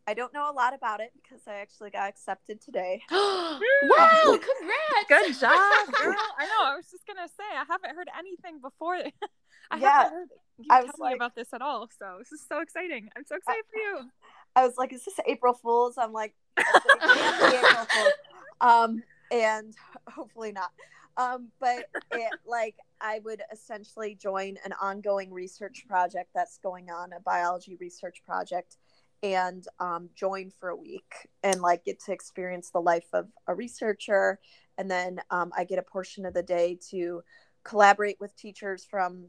i 0.10 0.14
don't 0.14 0.34
know 0.34 0.50
a 0.50 0.54
lot 0.54 0.74
about 0.74 1.00
it 1.00 1.12
because 1.22 1.42
i 1.48 1.56
actually 1.56 1.90
got 1.90 2.10
accepted 2.10 2.60
today 2.62 3.02
wow, 3.12 4.38
congrats. 4.50 5.08
Good 5.08 5.40
job, 5.40 5.88
girl. 6.04 6.16
I 6.38 6.46
know. 6.46 6.64
I 6.66 6.76
was 6.76 6.90
just 6.92 7.06
gonna 7.08 7.28
say 7.28 7.44
I 7.54 7.64
haven't 7.70 7.96
heard 7.96 8.10
anything 8.18 8.60
before. 8.62 8.96
I 9.72 9.78
Yeah, 9.78 9.92
haven't 10.04 10.14
heard 10.14 10.30
you 10.58 10.66
I 10.70 10.78
tell 10.82 10.88
was 10.88 10.96
me 11.00 11.14
about 11.14 11.36
this 11.36 11.54
at 11.54 11.62
all. 11.62 11.90
So 11.98 12.16
this 12.20 12.32
is 12.32 12.46
so 12.48 12.60
exciting. 12.62 13.10
I'm 13.16 13.26
so 13.26 13.36
excited 13.36 13.64
for 13.72 13.78
you. 13.80 14.10
I 14.56 14.66
was 14.66 14.76
like, 14.78 14.92
"Is 14.94 15.06
this 15.06 15.20
April 15.26 15.54
Fools?" 15.54 15.96
I'm 15.98 16.12
like, 16.12 16.36
"It 16.58 16.66
can't 16.66 17.52
be 17.52 17.58
April 17.58 17.86
Fools," 17.86 18.14
um, 18.62 19.04
and 19.32 19.74
hopefully 20.08 20.52
not. 20.52 20.72
Um, 21.18 21.50
but 21.60 21.86
it 22.12 22.32
like 22.46 22.76
I 23.02 23.20
would 23.24 23.42
essentially 23.52 24.16
join 24.16 24.58
an 24.66 24.74
ongoing 24.82 25.32
research 25.32 25.86
project 25.88 26.30
that's 26.34 26.58
going 26.58 26.90
on, 26.90 27.14
a 27.14 27.20
biology 27.20 27.78
research 27.80 28.24
project, 28.26 28.78
and 29.22 29.66
um, 29.80 30.10
join 30.16 30.52
for 30.52 30.70
a 30.70 30.76
week 30.76 31.28
and 31.44 31.62
like 31.62 31.86
get 31.86 32.00
to 32.06 32.12
experience 32.12 32.70
the 32.70 32.82
life 32.82 33.08
of 33.14 33.28
a 33.48 33.54
researcher, 33.56 34.40
and 34.78 34.90
then 34.90 35.20
um, 35.30 35.52
I 35.58 35.64
get 35.64 35.80
a 35.80 35.84
portion 35.84 36.26
of 36.26 36.34
the 36.34 36.44
day 36.44 36.78
to 36.92 37.24
collaborate 37.64 38.20
with 38.20 38.36
teachers 38.36 38.86
from 38.86 39.28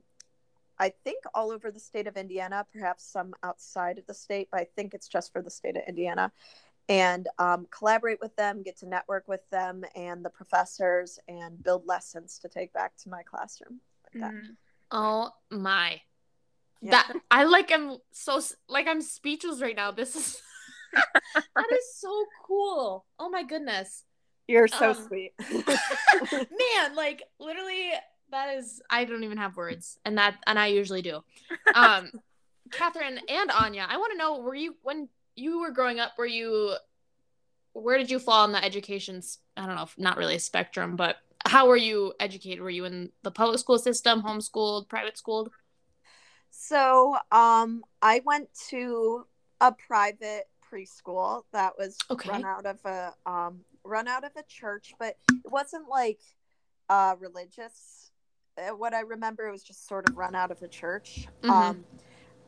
I 0.78 0.92
think 1.04 1.24
all 1.34 1.50
over 1.52 1.70
the 1.70 1.78
state 1.78 2.06
of 2.06 2.16
Indiana, 2.16 2.66
perhaps 2.72 3.04
some 3.04 3.34
outside 3.42 3.98
of 3.98 4.06
the 4.06 4.14
state, 4.14 4.48
but 4.50 4.60
I 4.60 4.66
think 4.76 4.94
it's 4.94 5.08
just 5.08 5.30
for 5.32 5.42
the 5.42 5.50
state 5.50 5.76
of 5.76 5.82
Indiana. 5.86 6.32
and 6.88 7.28
um, 7.38 7.66
collaborate 7.70 8.18
with 8.20 8.34
them, 8.36 8.62
get 8.62 8.76
to 8.78 8.88
network 8.88 9.28
with 9.28 9.48
them 9.50 9.84
and 9.94 10.24
the 10.24 10.30
professors, 10.30 11.20
and 11.28 11.62
build 11.62 11.86
lessons 11.86 12.38
to 12.40 12.48
take 12.48 12.72
back 12.72 12.96
to 12.96 13.08
my 13.08 13.22
classroom. 13.22 13.80
Mm. 14.32 14.56
Oh 14.90 15.30
my. 15.50 16.00
Yeah. 16.82 16.90
That 16.92 17.12
I 17.30 17.44
like 17.44 17.70
I'm 17.72 17.98
so 18.12 18.40
like 18.68 18.86
I'm 18.88 19.02
speechless 19.02 19.60
right 19.60 19.76
now. 19.76 19.90
This 19.90 20.16
is 20.16 20.40
that 21.34 21.66
is 21.72 21.94
so 21.96 22.24
cool. 22.46 23.04
Oh 23.18 23.28
my 23.28 23.42
goodness. 23.42 24.04
You're 24.48 24.68
so 24.68 24.90
Um, 24.90 25.06
sweet. 25.08 25.32
Man, 26.32 26.94
like 26.94 27.22
literally 27.38 27.90
that 28.30 28.56
is 28.56 28.80
I 28.88 29.04
don't 29.04 29.24
even 29.24 29.38
have 29.38 29.56
words. 29.56 29.98
And 30.04 30.18
that 30.18 30.36
and 30.46 30.58
I 30.58 30.68
usually 30.68 31.02
do. 31.02 31.22
Um 31.74 32.10
Catherine 32.72 33.18
and 33.28 33.50
Anja, 33.50 33.84
I 33.88 33.96
want 33.96 34.12
to 34.12 34.18
know 34.18 34.38
were 34.40 34.54
you 34.54 34.76
when 34.82 35.08
you 35.34 35.60
were 35.60 35.70
growing 35.70 36.00
up, 36.00 36.12
were 36.16 36.26
you 36.26 36.74
where 37.72 37.98
did 37.98 38.10
you 38.10 38.18
fall 38.18 38.44
in 38.44 38.52
the 38.52 38.64
education 38.64 39.22
I 39.56 39.66
don't 39.66 39.76
know, 39.76 39.82
if 39.82 39.98
not 39.98 40.16
really 40.16 40.36
a 40.36 40.40
spectrum, 40.40 40.96
but 40.96 41.16
how 41.46 41.66
were 41.68 41.76
you 41.76 42.12
educated? 42.20 42.60
Were 42.60 42.70
you 42.70 42.84
in 42.84 43.10
the 43.22 43.30
public 43.30 43.58
school 43.58 43.78
system, 43.78 44.22
homeschooled, 44.22 44.88
private 44.88 45.16
schooled? 45.18 45.50
So, 46.50 47.16
um, 47.30 47.84
I 48.02 48.20
went 48.24 48.48
to 48.68 49.26
a 49.60 49.72
private 49.72 50.48
preschool 50.70 51.44
that 51.52 51.72
was 51.78 51.98
Okay. 52.10 52.30
run 52.30 52.44
out 52.44 52.66
of 52.66 52.78
a 52.84 53.14
um, 53.26 53.60
run 53.84 54.08
out 54.08 54.24
of 54.24 54.32
a 54.36 54.42
church, 54.44 54.92
but 54.98 55.16
it 55.30 55.50
wasn't 55.50 55.88
like 55.88 56.20
uh, 56.88 57.16
religious. 57.18 58.10
Uh, 58.58 58.74
what 58.76 58.92
I 58.94 59.00
remember, 59.00 59.46
it 59.46 59.52
was 59.52 59.62
just 59.62 59.86
sort 59.88 60.08
of 60.08 60.16
run 60.16 60.34
out 60.34 60.50
of 60.50 60.60
a 60.62 60.68
church. 60.68 61.28
Mhm. 61.42 61.50
Um, 61.50 61.84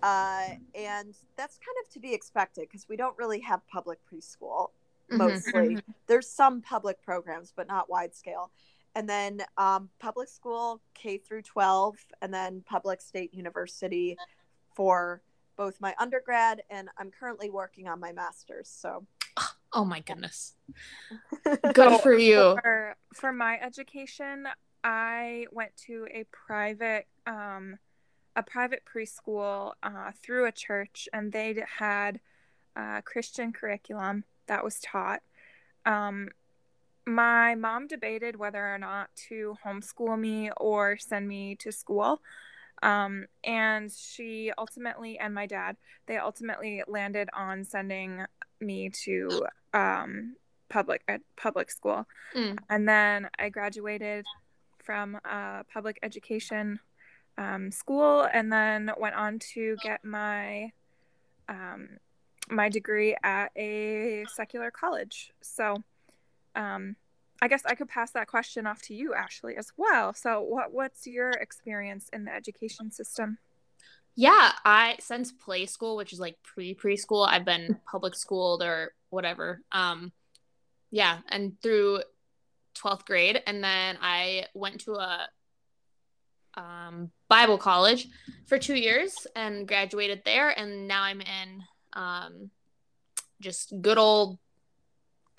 uh, 0.03 0.49
and 0.75 1.15
that's 1.37 1.59
kind 1.59 1.77
of 1.85 1.93
to 1.93 2.01
be 2.01 2.13
expected 2.13 2.63
because 2.69 2.89
we 2.89 2.97
don't 2.97 3.17
really 3.17 3.41
have 3.41 3.67
public 3.69 3.99
preschool 4.13 4.71
Mhm. 5.11 5.19
mostly. 5.19 5.79
There's 6.07 6.29
some 6.29 6.61
public 6.61 7.01
programs, 7.03 7.53
but 7.55 7.67
not 7.69 7.89
wide 7.89 8.15
scale. 8.15 8.51
And 8.95 9.09
then 9.09 9.43
um, 9.57 9.89
public 9.99 10.29
school 10.29 10.81
K 10.95 11.17
through 11.19 11.43
12, 11.43 11.97
and 12.21 12.33
then 12.33 12.63
public 12.67 13.01
state 13.01 13.33
university 13.33 14.17
for 14.75 15.23
both 15.57 15.81
my 15.81 15.95
undergrad 15.99 16.63
and 16.71 16.89
I'm 16.99 17.11
currently 17.11 17.51
working 17.51 17.87
on 17.87 18.01
my 18.01 18.13
master's. 18.13 18.69
So 18.69 19.07
Oh 19.73 19.85
my 19.85 20.01
goodness. 20.01 20.55
Good 21.73 22.01
for 22.01 22.13
you. 22.13 22.59
For, 22.63 22.97
for 23.15 23.33
my 23.33 23.59
education, 23.59 24.47
I 24.85 25.47
went 25.51 25.75
to 25.87 26.07
a 26.13 26.25
private 26.31 27.07
um, 27.27 27.79
a 28.35 28.43
private 28.43 28.83
preschool 28.85 29.73
uh, 29.83 30.11
through 30.23 30.47
a 30.47 30.53
church, 30.53 31.07
and 31.13 31.33
they 31.33 31.55
had 31.79 32.21
uh, 32.77 33.03
Christian 33.03 33.53
curriculum 33.53 34.25
that 34.47 34.65
was 34.65 34.81
taught. 34.81 35.23
Um, 35.85 36.29
my 37.07 37.55
mom 37.55 37.87
debated 37.87 38.37
whether 38.37 38.65
or 38.65 38.79
not 38.79 39.11
to 39.29 39.57
homeschool 39.65 40.19
me 40.19 40.51
or 40.57 40.97
send 40.97 41.27
me 41.27 41.57
to 41.57 41.73
school. 41.73 42.21
Um, 42.83 43.27
and 43.45 43.91
she 43.93 44.53
ultimately, 44.59 45.19
and 45.19 45.35
my 45.35 45.47
dad, 45.47 45.77
they 46.07 46.17
ultimately 46.17 46.83
landed 46.89 47.29
on 47.33 47.65
sending 47.65 48.25
me 48.61 48.91
to 49.05 49.47
um, 49.73 50.37
public 50.69 51.03
ed- 51.07 51.23
public 51.37 51.71
school. 51.71 52.07
Mm. 52.35 52.59
And 52.69 52.89
then 52.89 53.29
I 53.39 53.51
graduated 53.51 54.25
from 54.83 55.19
uh, 55.25 55.63
public 55.73 55.99
education 56.03 56.81
um, 57.39 57.71
school, 57.71 58.29
and 58.33 58.53
then 58.53 58.91
went 58.99 59.15
on 59.15 59.39
to 59.55 59.77
get 59.83 60.05
my 60.05 60.73
um, 61.49 61.89
my 62.51 62.69
degree 62.69 63.17
at 63.23 63.51
a 63.57 64.25
secular 64.35 64.71
college. 64.71 65.31
So, 65.41 65.83
um, 66.55 66.97
I 67.41 67.49
guess 67.49 67.63
I 67.67 67.75
could 67.75 67.89
pass 67.89 68.13
that 68.13 68.29
question 68.29 68.67
off 68.67 68.83
to 68.83 68.95
you, 68.95 69.15
Ashley, 69.15 69.57
as 69.57 69.73
well. 69.77 70.15
So, 70.15 70.41
what 70.41 70.73
what's 70.73 71.07
your 71.07 71.31
experience 71.31 72.09
in 72.13 72.25
the 72.25 72.33
education 72.33 72.91
system? 72.91 73.39
Yeah, 74.15 74.53
I 74.65 74.97
since 75.01 75.33
play 75.33 75.67
school, 75.67 75.97
which 75.97 76.13
is 76.13 76.21
like 76.21 76.37
pre 76.43 76.75
preschool, 76.75 77.27
I've 77.27 77.45
been 77.45 77.81
public 77.87 78.15
schooled 78.15 78.63
or 78.63 78.93
whatever. 79.11 79.61
Um, 79.73 80.13
yeah, 80.91 81.19
and 81.29 81.61
through 81.63 82.03
twelfth 82.75 83.07
grade, 83.07 83.43
and 83.47 83.65
then 83.65 83.99
I 84.01 84.47
went 84.55 84.83
to 84.83 84.93
a 84.95 85.29
um, 86.55 87.11
Bible 87.29 87.59
college 87.59 88.07
for 88.47 88.59
two 88.59 88.77
years 88.77 89.27
and 89.35 89.67
graduated 89.67 90.23
there, 90.25 90.51
and 90.51 90.87
now 90.87 91.03
I'm 91.03 91.23
in 91.23 91.63
um, 91.95 92.51
just 93.41 93.73
good 93.81 93.99
old 93.99 94.39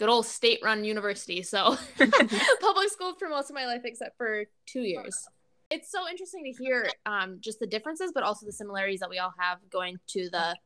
good 0.04 0.12
old 0.12 0.26
state 0.26 0.60
run 0.62 0.84
university. 0.84 1.42
So 1.42 1.78
public 1.98 2.90
school 2.90 3.14
for 3.18 3.30
most 3.30 3.50
of 3.50 3.56
my 3.56 3.66
life 3.66 3.84
except 3.86 4.18
for 4.18 4.44
two 4.66 4.82
years. 4.82 5.26
It's 5.70 5.90
so 5.90 6.10
interesting 6.10 6.44
to 6.44 6.52
hear 6.62 6.90
um, 7.06 7.38
just 7.40 7.62
the 7.62 7.68
differences, 7.68 8.12
but 8.14 8.22
also 8.22 8.46
the 8.46 8.52
similarities 8.52 9.00
that 9.00 9.10
we 9.10 9.18
all 9.18 9.34
have 9.40 9.60
going 9.72 10.00
to 10.08 10.30
the 10.30 10.58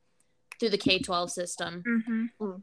through 0.59 0.69
the 0.69 0.77
K 0.79 0.97
twelve 0.97 1.29
system. 1.29 1.83
Mm-hmm. 1.87 2.55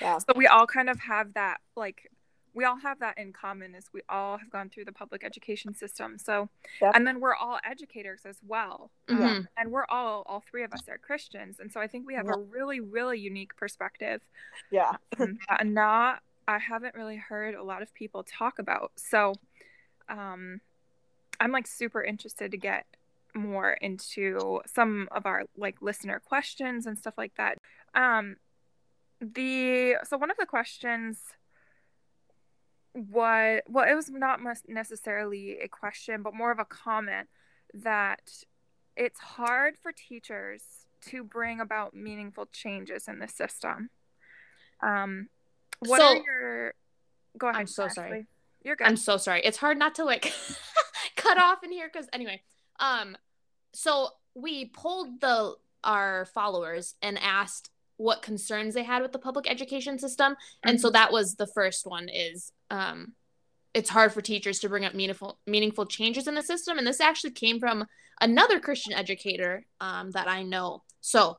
yeah. 0.00 0.18
So 0.18 0.26
we 0.36 0.46
all 0.46 0.68
kind 0.68 0.88
of 0.88 1.00
have 1.00 1.34
that, 1.34 1.58
like, 1.74 2.08
we 2.56 2.64
all 2.64 2.78
have 2.78 2.98
that 3.00 3.18
in 3.18 3.32
common. 3.34 3.74
Is 3.74 3.90
we 3.92 4.00
all 4.08 4.38
have 4.38 4.50
gone 4.50 4.70
through 4.70 4.86
the 4.86 4.92
public 4.92 5.22
education 5.22 5.74
system. 5.74 6.16
So, 6.18 6.48
Yep. 6.80 6.92
and 6.96 7.06
then 7.06 7.20
we're 7.20 7.34
all 7.36 7.60
educators 7.62 8.22
as 8.24 8.40
well. 8.42 8.90
Um, 9.08 9.16
Mhm. 9.16 9.48
and 9.58 9.70
we're 9.70 9.84
all, 9.90 10.22
all 10.26 10.40
three 10.40 10.64
of 10.64 10.72
us 10.72 10.88
are 10.88 10.96
Christians, 10.98 11.60
and 11.60 11.70
so 11.70 11.80
I 11.80 11.86
think 11.86 12.06
we 12.06 12.14
have 12.14 12.26
a 12.28 12.38
really, 12.38 12.80
really 12.80 13.18
unique 13.20 13.54
perspective 13.56 14.22
Yeah. 14.70 14.96
um, 15.20 15.38
that 15.48 15.66
not 15.66 16.22
I 16.48 16.58
haven't 16.58 16.94
really 16.94 17.16
heard 17.16 17.54
a 17.54 17.62
lot 17.62 17.82
of 17.82 17.92
people 17.92 18.22
talk 18.24 18.58
about. 18.58 18.92
So, 18.96 19.34
um, 20.08 20.60
I'm 21.40 21.52
like 21.52 21.66
super 21.66 22.02
interested 22.02 22.52
to 22.52 22.56
get 22.56 22.86
more 23.34 23.72
into 23.72 24.62
some 24.64 25.08
of 25.10 25.26
our 25.26 25.44
like 25.56 25.82
listener 25.82 26.20
questions 26.20 26.86
and 26.86 26.96
stuff 26.98 27.18
like 27.18 27.34
that. 27.34 27.58
Um, 27.94 28.36
the 29.20 29.96
so 30.04 30.16
one 30.16 30.30
of 30.30 30.36
the 30.38 30.46
questions 30.46 31.34
was 32.96 33.60
well, 33.68 33.86
it 33.88 33.94
was 33.94 34.10
not 34.10 34.40
necessarily 34.66 35.58
a 35.60 35.68
question, 35.68 36.22
but 36.22 36.34
more 36.34 36.50
of 36.50 36.58
a 36.58 36.64
comment 36.64 37.28
that 37.74 38.32
it's 38.96 39.20
hard 39.20 39.76
for 39.76 39.92
teachers 39.92 40.62
to 41.02 41.22
bring 41.22 41.60
about 41.60 41.94
meaningful 41.94 42.46
changes 42.46 43.06
in 43.06 43.18
the 43.18 43.28
system. 43.28 43.90
Um, 44.80 45.28
what 45.80 46.00
So- 46.00 46.06
are 46.08 46.16
your? 46.16 46.74
Go 47.38 47.48
ahead. 47.48 47.60
I'm 47.60 47.66
so 47.66 47.88
sorry. 47.88 48.26
You're 48.62 48.76
good. 48.76 48.86
I'm 48.86 48.96
so 48.96 49.18
sorry. 49.18 49.42
It's 49.44 49.58
hard 49.58 49.78
not 49.78 49.94
to 49.96 50.04
like 50.04 50.32
cut 51.16 51.38
off 51.38 51.62
in 51.62 51.70
here 51.70 51.88
because 51.92 52.08
anyway, 52.12 52.42
um, 52.80 53.16
so 53.74 54.08
we 54.34 54.64
pulled 54.66 55.20
the 55.20 55.56
our 55.84 56.24
followers 56.24 56.94
and 57.02 57.18
asked 57.18 57.70
what 57.96 58.22
concerns 58.22 58.74
they 58.74 58.82
had 58.82 59.02
with 59.02 59.12
the 59.12 59.18
public 59.18 59.50
education 59.50 59.98
system, 59.98 60.36
and 60.64 60.80
so 60.80 60.90
that 60.90 61.12
was 61.12 61.34
the 61.34 61.46
first 61.46 61.86
one 61.86 62.08
is 62.08 62.52
um, 62.70 63.12
it's 63.74 63.90
hard 63.90 64.12
for 64.12 64.20
teachers 64.20 64.58
to 64.60 64.68
bring 64.68 64.84
up 64.84 64.94
meaningful 64.94 65.38
meaningful 65.46 65.86
changes 65.86 66.26
in 66.26 66.34
the 66.34 66.42
system, 66.42 66.78
and 66.78 66.86
this 66.86 67.00
actually 67.00 67.32
came 67.32 67.58
from 67.60 67.86
another 68.20 68.60
Christian 68.60 68.92
educator 68.92 69.64
um, 69.80 70.10
that 70.12 70.28
I 70.28 70.42
know. 70.42 70.82
So, 71.00 71.38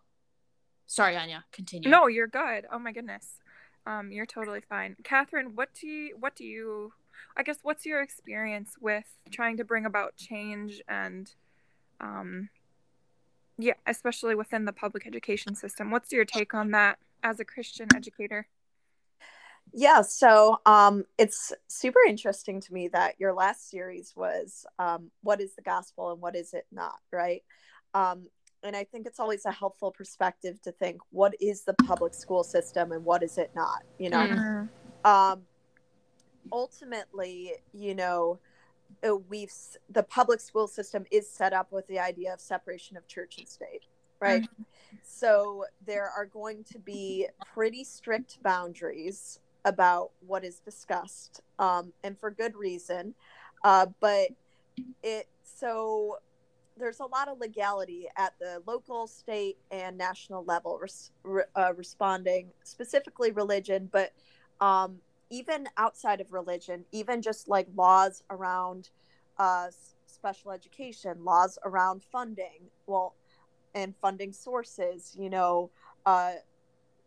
sorry, 0.85 1.15
Anja, 1.15 1.43
continue. 1.51 1.89
No, 1.89 2.07
you're 2.07 2.27
good. 2.27 2.65
Oh 2.71 2.79
my 2.79 2.91
goodness. 2.91 3.39
Um, 3.85 4.11
you're 4.11 4.25
totally 4.25 4.61
fine. 4.61 4.95
Catherine, 5.03 5.55
what 5.55 5.69
do 5.79 5.87
you 5.87 6.15
what 6.19 6.35
do 6.35 6.43
you 6.43 6.93
I 7.35 7.43
guess 7.43 7.57
what's 7.63 7.85
your 7.85 8.01
experience 8.01 8.73
with 8.81 9.05
trying 9.31 9.57
to 9.57 9.63
bring 9.63 9.85
about 9.85 10.15
change 10.15 10.81
and 10.87 11.31
um 11.99 12.49
yeah, 13.57 13.73
especially 13.85 14.35
within 14.35 14.65
the 14.65 14.73
public 14.73 15.07
education 15.07 15.55
system. 15.55 15.91
What's 15.91 16.11
your 16.11 16.25
take 16.25 16.53
on 16.53 16.71
that 16.71 16.99
as 17.23 17.39
a 17.39 17.45
Christian 17.45 17.87
educator? 17.95 18.47
Yeah, 19.73 20.01
so 20.01 20.61
um, 20.65 21.03
it's 21.17 21.51
super 21.67 21.99
interesting 22.07 22.61
to 22.61 22.73
me 22.73 22.87
that 22.89 23.15
your 23.19 23.33
last 23.33 23.69
series 23.69 24.13
was 24.15 24.65
um, 24.79 25.11
what 25.21 25.41
is 25.41 25.55
the 25.55 25.61
gospel 25.61 26.11
and 26.11 26.21
what 26.21 26.35
is 26.35 26.53
it 26.53 26.65
not, 26.71 26.99
right? 27.11 27.43
Um, 27.93 28.27
and 28.63 28.75
I 28.75 28.85
think 28.85 29.05
it's 29.05 29.19
always 29.19 29.45
a 29.45 29.51
helpful 29.51 29.91
perspective 29.91 30.61
to 30.63 30.71
think 30.71 31.01
what 31.11 31.33
is 31.41 31.63
the 31.63 31.73
public 31.73 32.13
school 32.13 32.43
system 32.43 32.91
and 32.91 33.03
what 33.03 33.23
is 33.23 33.37
it 33.37 33.51
not, 33.55 33.83
you 33.99 34.09
know? 34.09 34.17
Mm. 34.17 34.69
um, 35.05 35.41
ultimately, 36.51 37.53
you 37.73 37.93
know, 37.93 38.39
we've 39.29 39.51
the 39.89 40.03
public 40.03 40.39
school 40.39 40.67
system 40.67 41.05
is 41.11 41.29
set 41.29 41.53
up 41.53 41.71
with 41.71 41.87
the 41.87 41.99
idea 41.99 42.33
of 42.33 42.41
separation 42.41 42.97
of 42.97 43.07
church 43.07 43.37
and 43.37 43.47
state, 43.47 43.83
right? 44.19 44.47
So 45.03 45.65
there 45.85 46.09
are 46.09 46.25
going 46.25 46.63
to 46.71 46.79
be 46.79 47.27
pretty 47.53 47.83
strict 47.83 48.41
boundaries 48.43 49.39
about 49.65 50.11
what 50.25 50.43
is 50.43 50.59
discussed, 50.59 51.41
um, 51.59 51.91
and 52.03 52.17
for 52.17 52.31
good 52.31 52.55
reason. 52.55 53.13
Uh, 53.63 53.87
but 53.99 54.29
it 55.03 55.27
so 55.43 56.17
there's 56.77 56.99
a 56.99 57.05
lot 57.05 57.27
of 57.27 57.39
legality 57.39 58.07
at 58.17 58.33
the 58.39 58.61
local, 58.67 59.07
state, 59.07 59.57
and 59.71 59.97
national 59.97 60.43
level 60.45 60.77
res- 60.79 61.11
re- 61.23 61.43
uh, 61.55 61.73
responding 61.75 62.49
specifically 62.63 63.31
religion, 63.31 63.89
but 63.91 64.13
um, 64.61 64.97
even 65.29 65.67
outside 65.77 66.21
of 66.21 66.31
religion, 66.31 66.85
even 66.91 67.21
just 67.21 67.47
like 67.47 67.67
laws 67.75 68.23
around 68.29 68.89
uh, 69.37 69.67
special 70.05 70.51
education, 70.51 71.23
laws 71.23 71.57
around 71.63 72.01
funding, 72.11 72.69
well, 72.85 73.15
and 73.75 73.93
funding 74.01 74.33
sources, 74.33 75.15
you 75.19 75.29
know, 75.29 75.69
uh, 76.05 76.33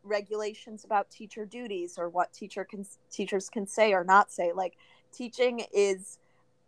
regulations 0.02 0.84
about 0.84 1.10
teacher 1.10 1.44
duties 1.44 1.98
or 1.98 2.08
what 2.08 2.32
teacher 2.32 2.64
can 2.64 2.84
teachers 3.10 3.48
can 3.48 3.66
say 3.66 3.92
or 3.92 4.04
not 4.04 4.30
say. 4.30 4.52
Like 4.52 4.74
teaching 5.12 5.64
is, 5.72 6.18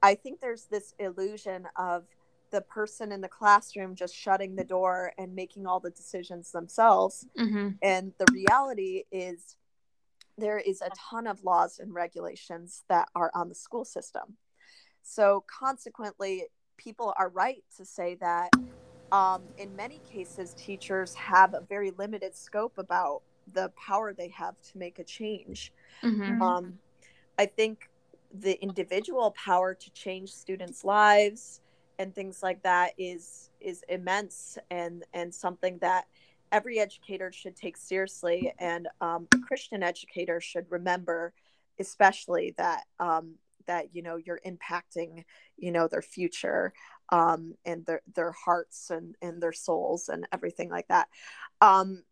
I 0.03 0.15
think 0.15 0.41
there's 0.41 0.65
this 0.65 0.95
illusion 0.99 1.67
of 1.77 2.05
the 2.51 2.61
person 2.61 3.13
in 3.13 3.21
the 3.21 3.29
classroom 3.29 3.95
just 3.95 4.15
shutting 4.15 4.55
the 4.55 4.65
door 4.65 5.13
and 5.17 5.35
making 5.35 5.67
all 5.67 5.81
the 5.81 5.91
decisions 5.91 6.53
themselves. 6.53 7.27
Mm-hmm. 7.39 7.71
And 7.83 8.13
the 8.19 8.27
reality 8.33 9.05
is 9.11 9.57
there 10.39 10.59
is 10.59 10.81
a 10.81 10.91
ton 11.11 11.27
of 11.27 11.45
laws 11.45 11.79
and 11.79 11.95
regulations 11.95 12.85
that 12.89 13.09
are 13.15 13.31
on 13.35 13.49
the 13.49 13.55
school 13.55 13.85
system. 13.85 14.37
So, 15.03 15.45
consequently, 15.47 16.47
people 16.77 17.13
are 17.19 17.29
right 17.29 17.63
to 17.77 17.85
say 17.85 18.17
that 18.17 18.51
um, 19.13 19.43
in 19.59 19.75
many 19.77 20.01
cases, 20.11 20.55
teachers 20.55 21.15
have 21.15 21.55
a 21.55 21.61
very 21.61 21.91
limited 21.93 22.35
scope 22.35 22.79
about 22.79 23.23
the 23.53 23.71
power 23.77 24.15
they 24.15 24.29
have 24.29 24.55
to 24.63 24.79
make 24.79 24.99
a 24.99 25.05
change. 25.05 25.73
Mm-hmm. 26.03 26.41
Um, 26.41 26.79
I 27.39 27.47
think 27.47 27.91
the 28.33 28.61
individual 28.63 29.33
power 29.33 29.75
to 29.75 29.91
change 29.91 30.33
students' 30.33 30.85
lives 30.85 31.61
and 31.99 32.15
things 32.15 32.43
like 32.43 32.63
that 32.63 32.93
is 32.97 33.51
is 33.61 33.85
immense 33.89 34.59
and 34.71 35.05
and 35.13 35.35
something 35.35 35.79
that 35.79 36.07
every 36.53 36.79
educator 36.79 37.33
should 37.33 37.57
take 37.57 37.77
seriously, 37.77 38.53
and 38.59 38.87
um, 39.01 39.27
a 39.35 39.39
Christian 39.39 39.83
educator 39.83 40.41
should 40.41 40.67
remember, 40.71 41.33
especially 41.81 42.55
that 42.59 42.85
um, 43.01 43.35
that 43.67 43.95
you 43.95 44.03
know 44.03 44.17
you're 44.17 44.41
impacting 44.47 45.25
you 45.57 45.73
know 45.73 45.89
their 45.89 46.03
future 46.03 46.73
um, 47.09 47.55
and 47.65 47.85
their 47.87 48.03
their 48.15 48.33
hearts 48.33 48.91
and 48.91 49.17
and 49.23 49.43
their 49.43 49.53
souls 49.53 50.09
and 50.09 50.29
everything 50.33 50.69
like 50.69 50.87
that. 50.89 51.09
Um, 51.61 52.05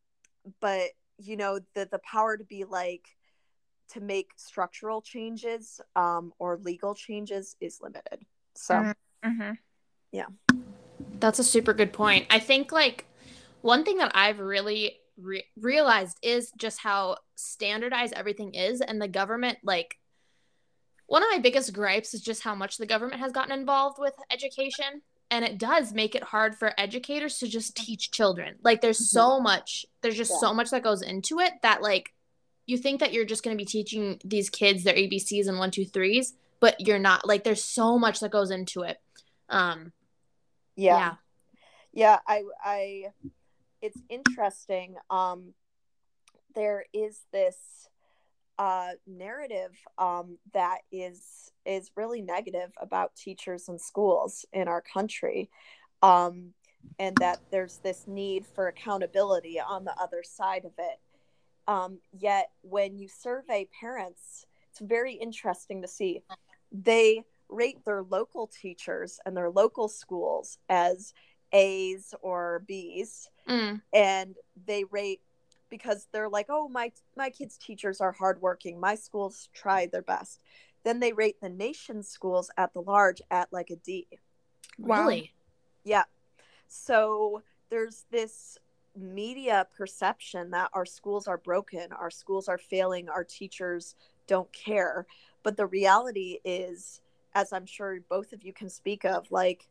but 0.60 0.88
you 1.18 1.36
know 1.36 1.60
the 1.74 1.86
the 1.90 2.00
power 2.00 2.36
to 2.36 2.44
be 2.44 2.64
like 2.64 3.06
to 3.90 4.00
make 4.00 4.30
structural 4.36 5.02
changes 5.02 5.80
um, 5.94 6.32
or 6.38 6.56
legal 6.56 6.94
changes 6.94 7.56
is 7.60 7.80
limited. 7.80 8.24
So. 8.54 8.74
Mm-hmm. 8.74 9.52
That's 11.20 11.38
a 11.38 11.44
super 11.44 11.72
good 11.74 11.92
point. 11.92 12.26
I 12.30 12.38
think 12.38 12.72
like 12.72 13.04
one 13.62 13.84
thing 13.84 13.98
that 13.98 14.12
I've 14.14 14.38
really 14.38 14.96
re- 15.16 15.44
realized 15.56 16.18
is 16.22 16.50
just 16.56 16.80
how 16.80 17.16
standardized 17.36 18.14
everything 18.14 18.54
is 18.54 18.80
and 18.80 19.00
the 19.00 19.08
government 19.08 19.58
like 19.62 19.98
one 21.06 21.22
of 21.22 21.28
my 21.32 21.38
biggest 21.38 21.72
gripes 21.72 22.14
is 22.14 22.20
just 22.20 22.42
how 22.42 22.54
much 22.54 22.76
the 22.78 22.86
government 22.86 23.20
has 23.20 23.32
gotten 23.32 23.52
involved 23.58 23.98
with 23.98 24.14
education 24.30 25.02
and 25.32 25.44
it 25.44 25.58
does 25.58 25.92
make 25.92 26.14
it 26.14 26.22
hard 26.22 26.54
for 26.54 26.72
educators 26.78 27.38
to 27.38 27.48
just 27.48 27.76
teach 27.76 28.10
children. 28.10 28.56
Like 28.62 28.80
there's 28.80 28.98
Mhm. 29.00 29.06
so 29.12 29.40
much 29.40 29.84
there's 30.02 30.16
just 30.16 30.30
Yeah. 30.32 30.38
so 30.38 30.54
much 30.54 30.70
that 30.70 30.82
goes 30.82 31.02
into 31.02 31.40
it 31.40 31.52
that 31.62 31.82
like 31.82 32.14
you 32.66 32.78
think 32.78 33.00
that 33.00 33.12
you're 33.12 33.24
just 33.24 33.42
going 33.42 33.56
to 33.56 33.60
be 33.60 33.66
teaching 33.66 34.20
these 34.24 34.48
kids 34.50 34.84
their 34.84 34.94
ABCs 34.94 35.48
and 35.48 35.58
one 35.58 35.72
two 35.72 35.84
threes, 35.84 36.34
but 36.60 36.80
you're 36.80 37.00
not. 37.00 37.26
Like 37.26 37.42
there's 37.42 37.64
so 37.64 37.98
much 37.98 38.20
that 38.20 38.30
goes 38.30 38.50
into 38.52 38.82
it. 38.82 39.00
Um 39.48 39.92
yeah. 40.76 40.96
yeah. 40.96 41.14
yeah 41.92 42.18
i 42.28 42.44
i 42.64 43.04
it's 43.82 44.00
interesting 44.08 44.96
um 45.10 45.54
there 46.54 46.84
is 46.92 47.20
this 47.32 47.88
uh 48.58 48.90
narrative 49.06 49.72
um 49.98 50.38
that 50.52 50.78
is 50.92 51.50
is 51.64 51.90
really 51.96 52.20
negative 52.20 52.70
about 52.80 53.14
teachers 53.14 53.68
and 53.68 53.80
schools 53.80 54.44
in 54.52 54.68
our 54.68 54.82
country 54.82 55.48
um 56.02 56.52
and 56.98 57.16
that 57.18 57.38
there's 57.50 57.78
this 57.78 58.06
need 58.06 58.46
for 58.46 58.68
accountability 58.68 59.60
on 59.60 59.84
the 59.84 59.94
other 60.00 60.22
side 60.22 60.64
of 60.64 60.72
it. 60.78 60.98
Um 61.68 61.98
yet 62.18 62.50
when 62.62 62.98
you 62.98 63.08
survey 63.08 63.68
parents 63.80 64.46
it's 64.70 64.80
very 64.80 65.14
interesting 65.14 65.82
to 65.82 65.88
see. 65.88 66.22
They 66.72 67.24
rate 67.48 67.84
their 67.84 68.02
local 68.02 68.46
teachers 68.46 69.18
and 69.26 69.36
their 69.36 69.50
local 69.50 69.88
schools 69.88 70.58
as 70.68 71.12
A's 71.52 72.14
or 72.22 72.62
B's 72.66 73.28
Mm. 73.48 73.80
and 73.92 74.36
they 74.66 74.84
rate 74.84 75.20
because 75.70 76.08
they're 76.12 76.28
like, 76.28 76.46
"Oh, 76.48 76.68
my 76.68 76.92
my 77.16 77.30
kids' 77.30 77.56
teachers 77.56 78.00
are 78.00 78.12
hardworking. 78.12 78.78
My 78.78 78.94
schools 78.94 79.48
try 79.52 79.86
their 79.86 80.02
best." 80.02 80.42
Then 80.82 81.00
they 81.00 81.12
rate 81.12 81.40
the 81.40 81.48
nation's 81.48 82.08
schools 82.08 82.50
at 82.56 82.72
the 82.72 82.82
large 82.82 83.22
at 83.30 83.52
like 83.52 83.70
a 83.70 83.76
D. 83.76 84.06
Wow. 84.78 85.00
Really? 85.06 85.32
Yeah. 85.84 86.04
So 86.68 87.42
there's 87.70 88.04
this 88.10 88.58
media 88.96 89.66
perception 89.76 90.50
that 90.50 90.70
our 90.72 90.86
schools 90.86 91.28
are 91.28 91.38
broken, 91.38 91.92
our 91.92 92.10
schools 92.10 92.48
are 92.48 92.58
failing, 92.58 93.08
our 93.08 93.24
teachers 93.24 93.94
don't 94.26 94.52
care. 94.52 95.06
But 95.42 95.56
the 95.56 95.66
reality 95.66 96.38
is, 96.44 97.00
as 97.34 97.52
I'm 97.52 97.66
sure 97.66 98.00
both 98.08 98.32
of 98.32 98.42
you 98.42 98.52
can 98.52 98.68
speak 98.68 99.04
of, 99.04 99.30
like, 99.30 99.68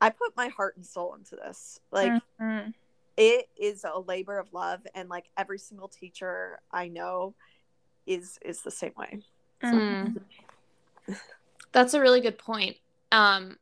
I 0.00 0.10
put 0.10 0.36
my 0.36 0.48
heart 0.48 0.76
and 0.76 0.86
soul 0.86 1.14
into 1.14 1.36
this. 1.36 1.78
Like, 1.90 2.22
Mhm. 2.40 2.74
it 3.16 3.48
is 3.56 3.84
a 3.84 3.98
labor 3.98 4.38
of 4.38 4.52
love, 4.52 4.86
and 4.94 5.08
like 5.08 5.26
every 5.36 5.58
single 5.58 5.88
teacher 5.88 6.60
I 6.72 6.88
know 6.88 7.34
is 8.06 8.38
is 8.42 8.62
the 8.62 8.70
same 8.70 8.94
way. 8.96 9.22
Mm. 9.62 10.22
That's 11.72 11.94
a 11.94 12.00
really 12.00 12.20
good 12.20 12.38
point. 12.38 12.76
Um, 13.12 13.58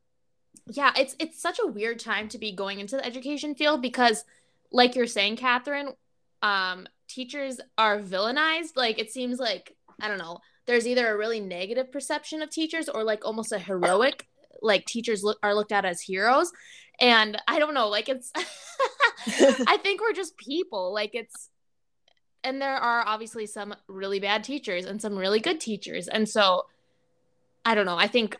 yeah, 0.65 0.93
it's 0.97 1.15
it's 1.19 1.41
such 1.41 1.59
a 1.63 1.67
weird 1.67 1.99
time 1.99 2.29
to 2.29 2.37
be 2.37 2.51
going 2.51 2.79
into 2.79 2.95
the 2.95 3.05
education 3.05 3.55
field 3.55 3.81
because, 3.81 4.23
like 4.71 4.95
you're 4.95 5.07
saying, 5.07 5.37
Catherine, 5.37 5.93
um, 6.41 6.87
teachers 7.07 7.59
are 7.77 7.99
villainized. 7.99 8.75
Like 8.75 8.99
it 8.99 9.11
seems 9.11 9.39
like 9.39 9.75
I 9.99 10.07
don't 10.07 10.19
know. 10.19 10.39
There's 10.65 10.87
either 10.87 11.11
a 11.11 11.17
really 11.17 11.39
negative 11.39 11.91
perception 11.91 12.41
of 12.41 12.49
teachers 12.49 12.87
or 12.87 13.03
like 13.03 13.25
almost 13.25 13.51
a 13.51 13.59
heroic. 13.59 14.27
Like 14.61 14.85
teachers 14.85 15.23
look 15.23 15.39
are 15.43 15.55
looked 15.55 15.71
at 15.71 15.85
as 15.85 16.01
heroes, 16.01 16.51
and 16.99 17.41
I 17.47 17.59
don't 17.59 17.73
know. 17.73 17.89
Like 17.89 18.09
it's. 18.09 18.31
I 19.27 19.77
think 19.77 20.01
we're 20.01 20.13
just 20.13 20.37
people. 20.37 20.93
Like 20.93 21.11
it's 21.13 21.49
and 22.43 22.61
there 22.61 22.75
are 22.75 23.05
obviously 23.05 23.45
some 23.45 23.75
really 23.87 24.19
bad 24.19 24.43
teachers 24.43 24.85
and 24.85 25.01
some 25.01 25.17
really 25.17 25.39
good 25.39 25.59
teachers. 25.59 26.07
And 26.07 26.27
so 26.27 26.65
I 27.65 27.75
don't 27.75 27.85
know. 27.85 27.97
I 27.97 28.07
think 28.07 28.37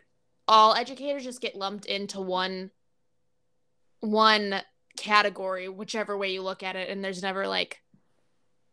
all 0.48 0.74
educators 0.74 1.24
just 1.24 1.40
get 1.40 1.54
lumped 1.54 1.86
into 1.86 2.20
one 2.20 2.70
one 4.00 4.62
category, 4.96 5.68
whichever 5.68 6.16
way 6.16 6.32
you 6.32 6.42
look 6.42 6.62
at 6.62 6.76
it, 6.76 6.88
and 6.88 7.04
there's 7.04 7.22
never 7.22 7.46
like 7.46 7.80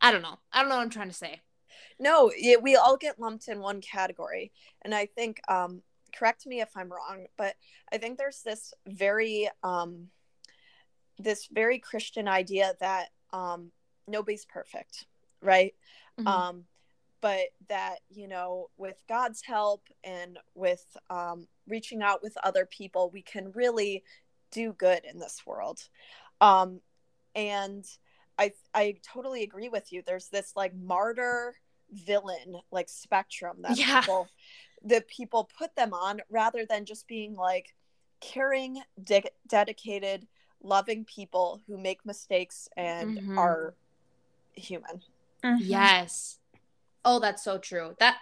I 0.01 0.12
don't 0.12 0.21
know. 0.21 0.38
I 0.51 0.62
don't 0.62 0.69
know 0.69 0.77
what 0.77 0.83
I'm 0.83 0.89
trying 0.89 1.10
to 1.10 1.13
say. 1.13 1.41
No, 1.99 2.31
yeah, 2.38 2.57
we 2.62 2.75
all 2.75 2.97
get 2.97 3.19
lumped 3.19 3.47
in 3.47 3.60
one 3.60 3.81
category. 3.81 4.51
And 4.83 4.93
I 4.93 5.07
think, 5.07 5.41
um, 5.47 5.81
correct 6.15 6.46
me 6.46 6.62
if 6.62 6.70
I'm 6.76 6.91
wrong, 6.91 7.28
but 7.38 7.56
I 7.91 7.98
think 7.98 8.17
there's 8.17 8.41
this 8.43 8.74
very, 8.86 9.50
um, 9.63 10.08
this 11.20 11.48
very 11.52 11.80
Christian 11.80 12.28
idea 12.28 12.74
that 12.80 13.10
um, 13.34 13.72
nobody's 14.08 14.46
perfect, 14.46 15.06
right? 15.41 15.74
Mhm. 16.20 16.28
Um, 16.28 16.63
but 17.20 17.48
that, 17.67 17.98
you 18.10 18.28
know, 18.28 18.70
with 18.78 19.04
God's 19.10 19.41
help 19.41 19.88
and 20.04 20.38
with 20.54 20.86
um, 21.10 21.48
reaching 21.67 22.04
out 22.04 22.22
with 22.22 22.38
other 22.43 22.65
people, 22.65 23.10
we 23.10 23.24
can 23.24 23.52
really 23.54 24.04
do 24.52 24.74
good 24.74 25.04
in 25.04 25.17
this 25.20 25.41
world. 25.46 25.80
Um, 26.41 26.82
and 27.36 27.84
I, 28.38 28.54
I 28.74 28.98
totally 29.02 29.41
agree 29.43 29.67
with 29.70 29.91
you. 29.91 30.04
There's 30.06 30.30
this 30.30 30.54
like 30.56 30.76
martyr 30.76 31.56
villain 31.91 32.58
like 32.72 32.89
spectrum 32.89 33.58
that 33.62 33.78
Yeah. 33.78 34.02
people 34.02 34.28
that 34.83 35.07
people 35.07 35.49
put 35.57 35.75
them 35.75 35.93
on 35.93 36.21
rather 36.29 36.65
than 36.65 36.85
just 36.85 37.07
being 37.07 37.35
like 37.35 37.73
caring 38.19 38.81
de- 39.03 39.23
dedicated 39.47 40.27
loving 40.61 41.05
people 41.05 41.61
who 41.67 41.77
make 41.77 42.05
mistakes 42.05 42.67
and 42.77 43.17
Mhm. 43.19 43.37
are 43.37 43.73
human 44.53 45.03
Mhm. 45.43 45.57
Yes. 45.61 46.39
Oh, 47.05 47.19
that's 47.19 47.43
so 47.43 47.57
true. 47.59 47.95
That 47.99 48.17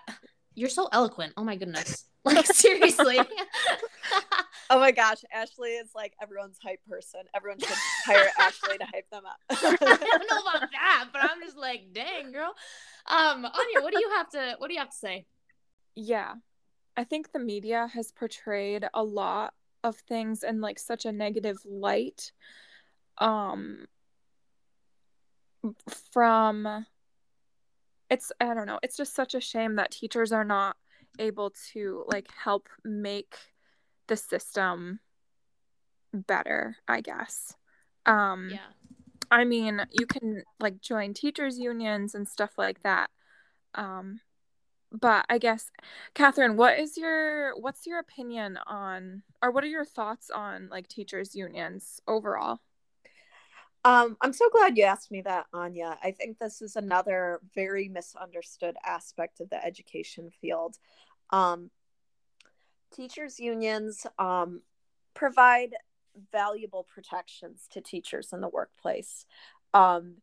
you're 0.54 0.70
so 0.70 0.90
eloquent. 0.92 1.34
Oh 1.38 1.44
my 1.44 1.56
goodness. 1.56 2.06
Like 2.26 2.48
seriously. 2.48 3.20
oh 4.72 4.80
my 4.80 4.92
gosh 4.92 5.24
ashley 5.32 5.70
is 5.76 5.90
like 5.94 6.14
everyone's 6.22 6.58
hype 6.64 6.80
person 6.90 7.22
everyone 7.36 7.60
should 7.60 7.78
hire 8.04 8.30
ashley 8.40 8.78
to 8.80 8.86
hype 8.86 9.08
them 9.12 9.24
up 9.28 9.38
I 9.50 9.76
don't 9.80 10.30
know 10.32 10.42
about 10.42 10.72
that, 10.72 11.10
but 11.14 11.22
I'm 11.22 11.40
just 11.44 11.56
like, 11.56 11.94
dang, 11.94 12.32
girl. 12.32 12.56
Um, 13.06 13.46
Anja, 13.46 13.84
what 13.84 13.94
do 13.94 14.00
you 14.00 14.10
have 14.16 14.30
to 14.32 14.56
what 14.58 14.68
do 14.70 14.74
you 14.74 14.80
have 14.80 14.90
to 14.90 14.98
say? 14.98 15.26
Yeah. 15.96 16.36
I 16.98 17.04
think 17.04 17.32
the 17.32 17.40
media 17.40 17.88
has 17.94 18.12
portrayed 18.12 18.88
a 18.94 19.04
lot 19.04 19.54
of 19.86 19.98
things 19.98 20.44
in 20.44 20.62
like 20.62 20.80
such 20.80 21.06
a 21.06 21.12
negative 21.12 21.58
light 21.64 22.32
um 23.20 23.86
from 26.12 26.86
it's 28.10 28.32
i 28.42 28.54
don't 28.54 28.66
know 28.66 28.80
it's 28.84 28.98
just 28.98 29.16
such 29.16 29.36
a 29.36 29.40
shame 29.40 29.76
that 29.76 29.92
teachers 29.92 30.32
are 30.32 30.44
not 30.44 30.76
able 31.20 31.52
to 31.72 32.04
like 32.08 32.28
help 32.32 32.68
make 32.84 33.38
the 34.08 34.18
system 34.18 35.00
better 36.14 36.78
i 36.88 37.00
guess 37.00 37.56
um 38.06 38.50
yeah 38.52 38.60
i 39.32 39.44
mean 39.44 39.82
you 39.92 40.06
can 40.06 40.44
like 40.60 40.82
join 40.82 41.14
teachers 41.14 41.58
unions 41.58 42.16
and 42.16 42.28
stuff 42.28 42.58
like 42.58 42.82
that 42.82 43.10
um 43.76 44.20
but 45.00 45.26
i 45.30 45.38
guess 45.38 45.72
catherine 46.14 46.58
what 46.58 46.80
is 46.80 46.98
your 46.98 47.58
what's 47.60 47.86
your 47.86 48.00
opinion 48.00 48.58
on 48.68 49.22
or 49.42 49.52
what 49.52 49.64
are 49.64 49.68
your 49.68 49.86
thoughts 49.86 50.30
on 50.30 50.68
like 50.70 50.88
teachers 50.88 51.36
unions 51.36 52.02
overall 52.08 52.60
Um, 53.86 54.18
I'm 54.20 54.34
so 54.34 54.50
glad 54.50 54.78
you 54.78 54.84
asked 54.84 55.12
me 55.12 55.22
that, 55.22 55.46
Anja. 55.54 55.96
I 56.04 56.10
think 56.10 56.40
this 56.40 56.60
is 56.64 56.76
another 56.76 57.40
very 57.54 57.88
misunderstood 57.88 58.76
aspect 58.84 59.42
of 59.42 59.52
the 59.52 59.64
education 59.64 60.32
field. 60.42 60.80
Um, 61.30 61.70
teachers' 62.92 63.40
unions 63.40 64.08
um, 64.18 64.62
provide 65.14 65.76
valuable 66.32 66.84
protections 66.84 67.68
to 67.74 67.82
teachers 67.82 68.34
in 68.34 68.42
the 68.42 68.50
workplace, 68.50 69.28
um, 69.76 70.16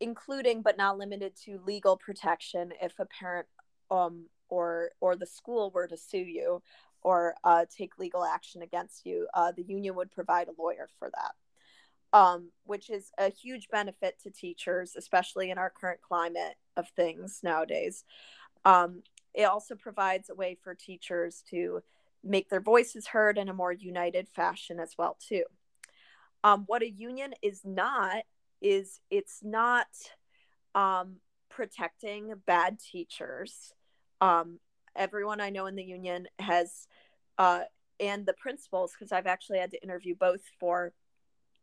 including 0.00 0.60
but 0.60 0.76
not 0.76 0.98
limited 0.98 1.34
to 1.44 1.60
legal 1.64 1.96
protection 1.96 2.72
if 2.82 2.98
a 2.98 3.06
parent 3.06 3.46
um, 3.90 4.26
or 4.48 4.90
or 5.00 5.16
the 5.16 5.26
school 5.26 5.70
were 5.70 5.86
to 5.86 5.96
sue 5.96 6.18
you 6.18 6.62
or 7.02 7.34
uh, 7.44 7.64
take 7.76 7.98
legal 7.98 8.24
action 8.24 8.62
against 8.62 9.06
you. 9.06 9.28
Uh, 9.34 9.52
the 9.52 9.62
union 9.62 9.94
would 9.94 10.10
provide 10.10 10.48
a 10.48 10.62
lawyer 10.62 10.88
for 10.98 11.10
that 11.10 11.32
um, 12.12 12.50
which 12.64 12.88
is 12.88 13.10
a 13.18 13.30
huge 13.30 13.68
benefit 13.68 14.18
to 14.22 14.30
teachers, 14.30 14.94
especially 14.96 15.50
in 15.50 15.58
our 15.58 15.70
current 15.70 16.00
climate 16.00 16.54
of 16.76 16.88
things 16.90 17.40
nowadays. 17.42 18.04
Um, 18.64 19.02
it 19.34 19.44
also 19.44 19.74
provides 19.74 20.30
a 20.30 20.34
way 20.34 20.56
for 20.62 20.74
teachers 20.74 21.42
to 21.50 21.82
make 22.24 22.48
their 22.48 22.60
voices 22.60 23.08
heard 23.08 23.38
in 23.38 23.50
a 23.50 23.54
more 23.54 23.72
united 23.72 24.28
fashion 24.28 24.80
as 24.80 24.94
well 24.96 25.18
too. 25.20 25.44
Um, 26.42 26.64
what 26.66 26.82
a 26.82 26.90
union 26.90 27.34
is 27.42 27.60
not 27.64 28.22
is 28.62 29.00
it's 29.10 29.40
not 29.42 29.88
um, 30.74 31.16
protecting 31.50 32.32
bad 32.46 32.78
teachers. 32.80 33.74
Um, 34.20 34.58
everyone 34.94 35.40
I 35.40 35.50
know 35.50 35.66
in 35.66 35.76
the 35.76 35.84
union 35.84 36.26
has, 36.38 36.86
uh, 37.38 37.62
and 38.00 38.26
the 38.26 38.32
principals, 38.34 38.92
because 38.92 39.12
I've 39.12 39.26
actually 39.26 39.58
had 39.58 39.70
to 39.72 39.82
interview 39.82 40.14
both 40.14 40.42
for 40.58 40.92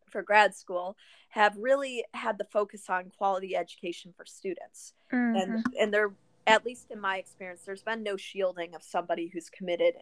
for 0.09 0.21
grad 0.21 0.53
school 0.53 0.95
have 1.29 1.57
really 1.57 2.05
had 2.13 2.37
the 2.37 2.43
focus 2.43 2.87
on 2.87 3.09
quality 3.17 3.55
education 3.55 4.13
for 4.15 4.25
students 4.25 4.93
Mhm. 5.11 5.41
and 5.41 5.65
and 5.79 5.93
there 5.93 6.13
at 6.45 6.63
least 6.65 6.91
in 6.91 6.99
my 6.99 7.17
experience 7.17 7.63
there's 7.65 7.81
been 7.81 8.03
no 8.03 8.15
shielding 8.15 8.75
of 8.75 8.83
somebody 8.83 9.27
who's 9.27 9.49
committed 9.49 9.95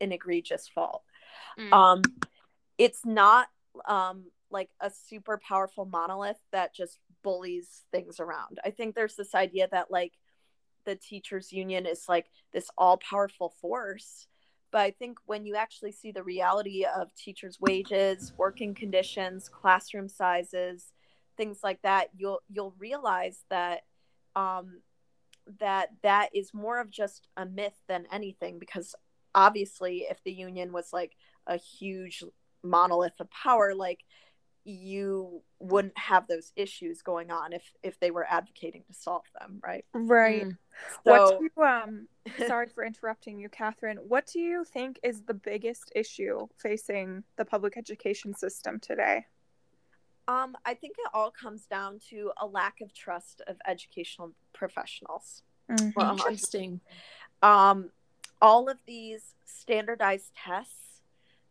an 0.00 0.12
egregious 0.12 0.68
fault 0.68 1.02
Mm. 1.58 1.72
um 1.72 2.02
it's 2.78 3.04
not 3.04 3.48
um 3.86 4.30
like 4.50 4.70
a 4.80 4.90
super 4.90 5.38
powerful 5.38 5.84
monolith 5.86 6.40
that 6.52 6.72
just 6.72 7.00
bullies 7.22 7.84
things 7.90 8.20
around 8.20 8.60
i 8.64 8.70
think 8.70 8.94
there's 8.94 9.16
this 9.16 9.34
idea 9.34 9.66
that 9.72 9.90
like 9.90 10.12
the 10.86 10.94
teachers 10.96 11.52
union 11.52 11.84
is 11.84 12.04
like 12.08 12.26
this 12.52 12.70
all 12.78 12.96
powerful 12.96 13.50
force 13.60 14.26
but 14.72 14.80
i 14.80 14.90
think 14.90 15.18
when 15.26 15.44
you 15.44 15.54
actually 15.54 15.92
see 15.92 16.10
the 16.10 16.22
reality 16.22 16.84
of 16.84 17.14
teachers 17.14 17.58
wages 17.60 18.32
working 18.38 18.74
conditions 18.74 19.48
classroom 19.48 20.08
sizes 20.08 20.92
things 21.36 21.58
like 21.62 21.80
that 21.82 22.08
you'll 22.16 22.40
you'll 22.48 22.74
realize 22.78 23.44
that 23.50 23.80
um 24.34 24.80
that 25.60 25.90
that 26.02 26.30
is 26.34 26.54
more 26.54 26.80
of 26.80 26.90
just 26.90 27.28
a 27.36 27.44
myth 27.44 27.76
than 27.88 28.06
anything 28.10 28.58
because 28.58 28.94
obviously 29.34 30.06
if 30.10 30.22
the 30.24 30.32
union 30.32 30.72
was 30.72 30.92
like 30.92 31.16
a 31.46 31.56
huge 31.56 32.24
monolith 32.62 33.20
of 33.20 33.30
power 33.30 33.74
like 33.74 34.00
you 34.68 35.42
wouldn't 35.60 35.96
have 35.96 36.26
those 36.26 36.52
issues 36.56 37.00
going 37.00 37.30
on 37.30 37.52
if 37.52 37.72
if 37.82 37.98
they 38.00 38.10
were 38.10 38.26
advocating 38.28 38.82
to 38.86 38.92
solve 38.92 39.22
them 39.38 39.60
right 39.62 39.84
right 39.92 40.46
Mm. 40.46 40.56
what 41.04 41.28
so 41.28 41.38
do 41.38 41.44
you, 41.56 41.62
um 41.62 42.08
sorry 42.46 42.66
for 42.66 42.84
interrupting 42.84 43.38
you 43.38 43.48
catherine 43.48 43.98
what 43.98 44.26
do 44.26 44.40
you 44.40 44.64
think 44.64 44.98
is 45.02 45.22
the 45.22 45.34
biggest 45.34 45.92
issue 45.94 46.48
facing 46.58 47.22
the 47.36 47.44
public 47.44 47.76
education 47.76 48.34
system 48.34 48.80
today 48.80 49.24
um 50.26 50.56
i 50.64 50.74
think 50.74 50.96
it 50.98 51.10
all 51.14 51.30
comes 51.30 51.66
down 51.66 52.00
to 52.10 52.32
a 52.40 52.46
lack 52.46 52.80
of 52.80 52.92
trust 52.92 53.40
of 53.46 53.56
educational 53.66 54.32
professionals 54.52 55.42
Mhm. 55.70 55.94
Well, 55.96 56.12
Interesting. 56.12 56.80
um, 57.42 57.90
all 58.40 58.68
of 58.68 58.78
these 58.86 59.34
standardized 59.44 60.32
tests 60.34 61.02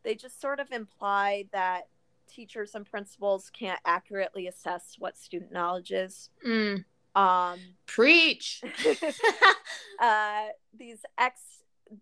they 0.04 0.15
just 0.15 0.39
sort 0.39 0.60
of 0.60 0.71
imply 0.71 1.45
that 1.51 1.88
teachers 2.27 2.75
and 2.75 2.85
principals 2.85 3.49
can't 3.49 3.79
accurately 3.85 4.47
assess 4.47 4.95
what 4.99 5.17
student 5.17 5.51
knowledge 5.51 5.91
is 5.91 6.29
Mm. 6.45 6.83
um, 7.15 7.59
Preach. 7.85 8.61
uh, 9.99 10.47
these 10.77 11.03
ex 11.17 11.41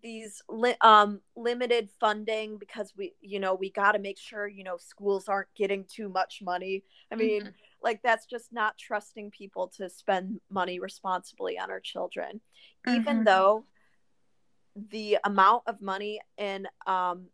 these 0.02 0.42
li- 0.48 0.76
um, 0.80 1.20
limited 1.36 1.90
funding 2.00 2.56
because 2.56 2.94
we 2.96 3.12
you 3.20 3.38
know 3.38 3.54
we 3.54 3.70
got 3.70 3.92
to 3.92 3.98
make 3.98 4.18
sure 4.18 4.48
you 4.48 4.64
know 4.64 4.78
schools 4.78 5.28
aren't 5.28 5.54
getting 5.54 5.84
too 5.84 6.08
much 6.08 6.40
money 6.42 6.82
i 7.12 7.14
mean 7.14 7.42
Mhm. 7.42 7.52
like 7.82 8.00
that's 8.02 8.24
just 8.24 8.50
not 8.50 8.78
trusting 8.78 9.30
people 9.30 9.68
to 9.68 9.90
spend 9.90 10.40
money 10.48 10.80
responsibly 10.80 11.58
on 11.58 11.70
our 11.70 11.80
children 11.80 12.40
even 12.88 13.18
Mhm. 13.20 13.24
though 13.26 13.66
the 14.90 15.18
amount 15.24 15.62
of 15.66 15.80
money 15.82 16.18
and 16.38 16.66
um, 16.86 17.26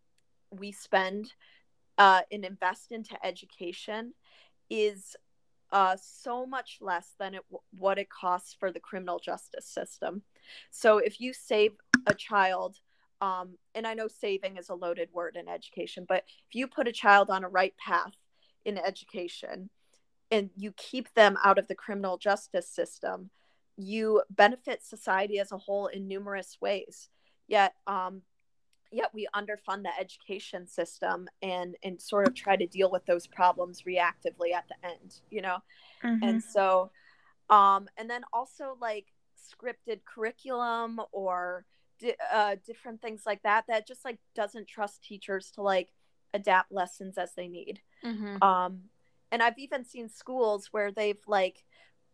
we 0.51 0.71
spend 0.73 1.33
uh, 2.01 2.21
and 2.31 2.43
invest 2.43 2.91
into 2.91 3.15
education 3.23 4.11
is 4.71 5.15
uh, 5.71 5.95
so 6.01 6.47
much 6.47 6.79
less 6.81 7.13
than 7.19 7.35
it, 7.35 7.43
what 7.77 7.99
it 7.99 8.09
costs 8.09 8.55
for 8.59 8.71
the 8.71 8.79
criminal 8.79 9.19
justice 9.19 9.67
system. 9.67 10.23
So 10.71 10.97
if 10.97 11.21
you 11.21 11.31
save 11.31 11.73
a 12.07 12.15
child, 12.15 12.79
um, 13.21 13.49
and 13.75 13.85
I 13.85 13.93
know 13.93 14.07
saving 14.07 14.57
is 14.57 14.69
a 14.69 14.73
loaded 14.73 15.09
word 15.13 15.35
in 15.35 15.47
education, 15.47 16.07
but 16.09 16.23
if 16.49 16.55
you 16.55 16.65
put 16.65 16.87
a 16.87 16.91
child 16.91 17.29
on 17.29 17.43
a 17.43 17.49
right 17.49 17.75
path 17.77 18.15
in 18.65 18.79
education 18.79 19.69
and 20.31 20.49
you 20.57 20.71
keep 20.71 21.13
them 21.13 21.37
out 21.45 21.59
of 21.59 21.67
the 21.67 21.75
criminal 21.75 22.17
justice 22.17 22.67
system, 22.67 23.29
you 23.77 24.23
benefit 24.31 24.83
society 24.83 25.37
as 25.37 25.51
a 25.51 25.57
whole 25.59 25.85
in 25.85 26.07
numerous 26.07 26.57
ways. 26.59 27.09
Yet, 27.47 27.75
um, 27.85 28.23
yet 28.91 29.13
we 29.13 29.27
underfund 29.35 29.83
the 29.83 29.91
education 29.99 30.67
system 30.67 31.27
and 31.41 31.75
and 31.83 32.01
sort 32.01 32.27
of 32.27 32.35
try 32.35 32.55
to 32.55 32.67
deal 32.67 32.91
with 32.91 33.05
those 33.05 33.25
problems 33.27 33.83
reactively 33.83 34.53
at 34.53 34.65
the 34.67 34.87
end, 34.87 35.21
you 35.29 35.41
know. 35.41 35.57
Mhm. 36.03 36.19
And 36.21 36.43
so, 36.43 36.91
um, 37.49 37.89
and 37.97 38.09
then 38.09 38.23
also 38.33 38.77
like 38.81 39.07
scripted 39.37 40.03
curriculum 40.05 41.01
or 41.11 41.65
di- 41.99 42.15
uh, 42.31 42.55
different 42.65 43.01
things 43.01 43.23
like 43.25 43.41
that 43.43 43.65
that 43.67 43.87
just 43.87 44.05
like 44.05 44.19
doesn't 44.35 44.67
trust 44.67 45.03
teachers 45.03 45.51
to 45.51 45.61
like 45.61 45.89
adapt 46.33 46.71
lessons 46.71 47.17
as 47.17 47.33
they 47.33 47.47
need. 47.47 47.81
Mhm. 48.03 48.41
Um, 48.41 48.89
and 49.31 49.41
I've 49.41 49.57
even 49.57 49.85
seen 49.85 50.09
schools 50.09 50.67
where 50.71 50.91
they've 50.91 51.21
like 51.27 51.63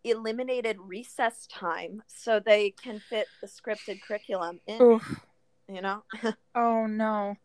eliminated 0.04 0.78
recess 0.80 1.48
time 1.48 2.04
so 2.08 2.40
they 2.40 2.72
can 2.72 3.00
fit 3.00 3.28
the 3.42 3.48
scripted 3.48 4.02
curriculum 4.02 4.60
in, 4.68 4.82
Oof. 4.82 5.26
You 5.68 5.82
know? 5.82 6.04
Oh 6.56 6.88
no. 6.88 7.36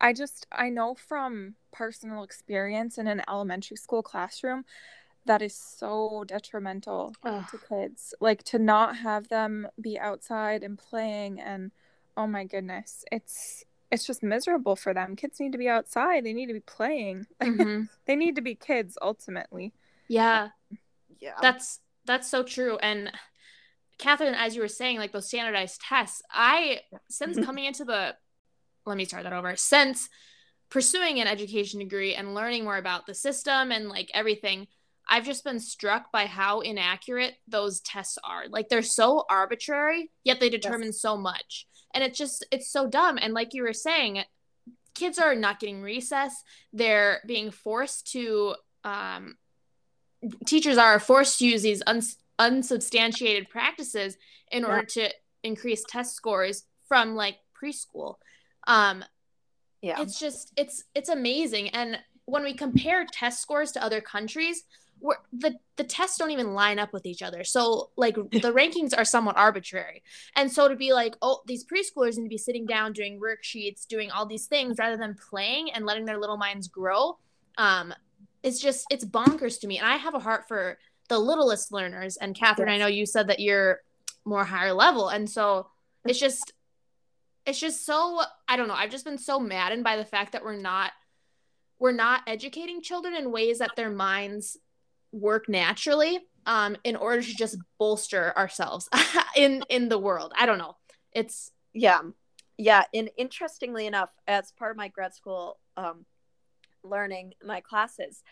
I 0.00 0.12
just 0.12 0.46
I 0.52 0.68
know 0.68 0.94
from 0.94 1.54
personal 1.72 2.22
experience 2.22 2.98
in 2.98 3.06
an 3.06 3.22
elementary 3.28 3.76
school 3.76 4.02
classroom 4.02 4.64
that 5.26 5.42
is 5.42 5.54
so 5.54 6.24
detrimental 6.26 7.14
Ugh. 7.24 7.44
to 7.50 7.58
kids. 7.68 8.14
Like 8.20 8.42
to 8.44 8.58
not 8.58 8.96
have 8.96 9.28
them 9.28 9.68
be 9.80 9.98
outside 9.98 10.62
and 10.62 10.78
playing 10.78 11.40
and 11.40 11.70
oh 12.16 12.26
my 12.26 12.44
goodness. 12.44 13.04
It's 13.10 13.64
it's 13.90 14.06
just 14.06 14.22
miserable 14.22 14.76
for 14.76 14.94
them. 14.94 15.16
Kids 15.16 15.40
need 15.40 15.52
to 15.52 15.58
be 15.58 15.68
outside. 15.68 16.24
They 16.24 16.32
need 16.32 16.46
to 16.46 16.54
be 16.54 16.60
playing. 16.60 17.26
Mhm. 17.40 17.88
they 18.06 18.16
need 18.16 18.36
to 18.36 18.42
be 18.42 18.54
kids 18.54 18.98
ultimately. 19.00 19.72
Yeah. 20.08 20.48
Yeah. 21.18 21.34
That's 21.40 21.80
that's 22.04 22.30
so 22.30 22.42
true. 22.42 22.78
And 22.78 23.12
Catherine, 24.00 24.34
as 24.34 24.56
you 24.56 24.62
were 24.62 24.68
saying, 24.68 24.98
like 24.98 25.12
those 25.12 25.28
standardized 25.28 25.80
tests, 25.80 26.22
I 26.30 26.80
since 27.08 27.38
coming 27.44 27.66
into 27.66 27.84
the 27.84 28.16
let 28.86 28.96
me 28.96 29.04
start 29.04 29.24
that 29.24 29.32
over. 29.32 29.54
Since 29.56 30.08
pursuing 30.70 31.20
an 31.20 31.26
education 31.26 31.80
degree 31.80 32.14
and 32.14 32.34
learning 32.34 32.64
more 32.64 32.78
about 32.78 33.06
the 33.06 33.14
system 33.14 33.70
and 33.70 33.88
like 33.88 34.10
everything, 34.14 34.66
I've 35.08 35.26
just 35.26 35.44
been 35.44 35.60
struck 35.60 36.10
by 36.10 36.26
how 36.26 36.60
inaccurate 36.60 37.34
those 37.46 37.80
tests 37.80 38.18
are. 38.24 38.44
Like 38.48 38.68
they're 38.68 38.82
so 38.82 39.24
arbitrary, 39.28 40.10
yet 40.24 40.40
they 40.40 40.48
determine 40.48 40.92
so 40.92 41.16
much. 41.16 41.66
And 41.92 42.02
it's 42.02 42.18
just 42.18 42.46
it's 42.50 42.70
so 42.70 42.88
dumb. 42.88 43.18
And 43.20 43.34
like 43.34 43.52
you 43.52 43.64
were 43.64 43.72
saying, 43.72 44.22
kids 44.94 45.18
are 45.18 45.34
not 45.34 45.60
getting 45.60 45.82
recess. 45.82 46.42
They're 46.72 47.20
being 47.26 47.50
forced 47.50 48.12
to 48.12 48.54
um, 48.84 49.36
teachers 50.46 50.78
are 50.78 50.98
forced 50.98 51.38
to 51.38 51.46
use 51.46 51.62
these 51.62 51.82
uns- 51.86 52.16
unsubstantiated 52.40 53.48
practices 53.48 54.16
in 54.50 54.64
order 54.64 54.86
yeah. 54.96 55.06
to 55.06 55.14
increase 55.44 55.84
test 55.86 56.16
scores 56.16 56.64
from 56.88 57.14
like 57.14 57.36
preschool. 57.62 58.16
Um, 58.66 59.04
yeah, 59.82 60.00
it's 60.00 60.18
just 60.18 60.52
it's 60.56 60.84
it's 60.94 61.08
amazing. 61.08 61.68
And 61.70 61.98
when 62.24 62.42
we 62.42 62.54
compare 62.54 63.06
test 63.06 63.40
scores 63.40 63.72
to 63.72 63.84
other 63.84 64.00
countries, 64.00 64.64
where 64.98 65.18
the 65.32 65.56
the 65.76 65.84
tests 65.84 66.18
don't 66.18 66.30
even 66.30 66.54
line 66.54 66.78
up 66.78 66.92
with 66.92 67.06
each 67.06 67.22
other. 67.22 67.44
So 67.44 67.90
like 67.96 68.14
the 68.32 68.52
rankings 68.52 68.96
are 68.96 69.04
somewhat 69.04 69.36
arbitrary. 69.36 70.02
And 70.34 70.50
so 70.50 70.68
to 70.68 70.76
be 70.76 70.92
like, 70.92 71.16
oh, 71.22 71.42
these 71.46 71.64
preschoolers 71.64 72.16
need 72.16 72.24
to 72.24 72.28
be 72.28 72.38
sitting 72.38 72.66
down 72.66 72.92
doing 72.92 73.20
worksheets, 73.20 73.86
doing 73.86 74.10
all 74.10 74.26
these 74.26 74.46
things 74.46 74.78
rather 74.78 74.96
than 74.96 75.16
playing 75.30 75.70
and 75.72 75.84
letting 75.84 76.06
their 76.06 76.18
little 76.18 76.38
minds 76.38 76.68
grow. 76.68 77.18
Um, 77.58 77.94
it's 78.42 78.60
just 78.60 78.86
it's 78.90 79.04
bonkers 79.04 79.60
to 79.60 79.66
me. 79.66 79.78
And 79.78 79.86
I 79.86 79.96
have 79.96 80.14
a 80.14 80.18
heart 80.18 80.48
for 80.48 80.78
the 81.10 81.18
littlest 81.18 81.72
learners. 81.72 82.16
And 82.16 82.34
Catherine, 82.34 82.68
yes. 82.68 82.76
I 82.76 82.78
know 82.78 82.86
you 82.86 83.04
said 83.04 83.26
that 83.26 83.40
you're 83.40 83.80
more 84.24 84.44
higher 84.44 84.72
level, 84.72 85.08
and 85.08 85.28
so 85.28 85.66
it's 86.06 86.18
just 86.18 86.54
it's 87.44 87.60
just 87.60 87.84
so 87.84 88.22
I 88.48 88.56
don't 88.56 88.68
know. 88.68 88.74
I've 88.74 88.90
just 88.90 89.04
been 89.04 89.18
so 89.18 89.38
maddened 89.38 89.84
by 89.84 89.96
the 89.96 90.04
fact 90.04 90.32
that 90.32 90.44
we're 90.44 90.56
not 90.56 90.92
we're 91.78 91.92
not 91.92 92.22
educating 92.26 92.80
children 92.80 93.14
in 93.14 93.32
ways 93.32 93.58
that 93.58 93.72
their 93.76 93.90
minds 93.90 94.56
work 95.12 95.48
naturally 95.48 96.20
um 96.46 96.76
in 96.84 96.94
order 96.94 97.20
to 97.20 97.34
just 97.34 97.58
bolster 97.76 98.32
ourselves 98.38 98.88
in 99.36 99.64
in 99.68 99.88
the 99.88 99.98
world. 99.98 100.32
I 100.38 100.46
don't 100.46 100.58
know. 100.58 100.76
It's 101.12 101.50
yeah. 101.74 102.00
Yeah, 102.56 102.84
and 102.92 103.10
interestingly 103.16 103.86
enough, 103.86 104.10
as 104.28 104.52
part 104.52 104.70
of 104.70 104.76
my 104.76 104.88
grad 104.88 105.14
school 105.14 105.58
um 105.76 106.06
learning 106.84 107.34
my 107.44 107.60
classes, 107.60 108.22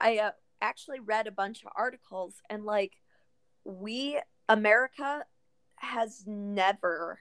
I 0.00 0.16
uh, 0.18 0.30
actually 0.62 1.00
read 1.00 1.26
a 1.26 1.32
bunch 1.32 1.62
of 1.62 1.70
articles 1.76 2.36
and 2.48 2.64
like 2.64 2.92
we 3.64 4.18
America 4.48 5.24
has 5.76 6.24
never 6.26 7.18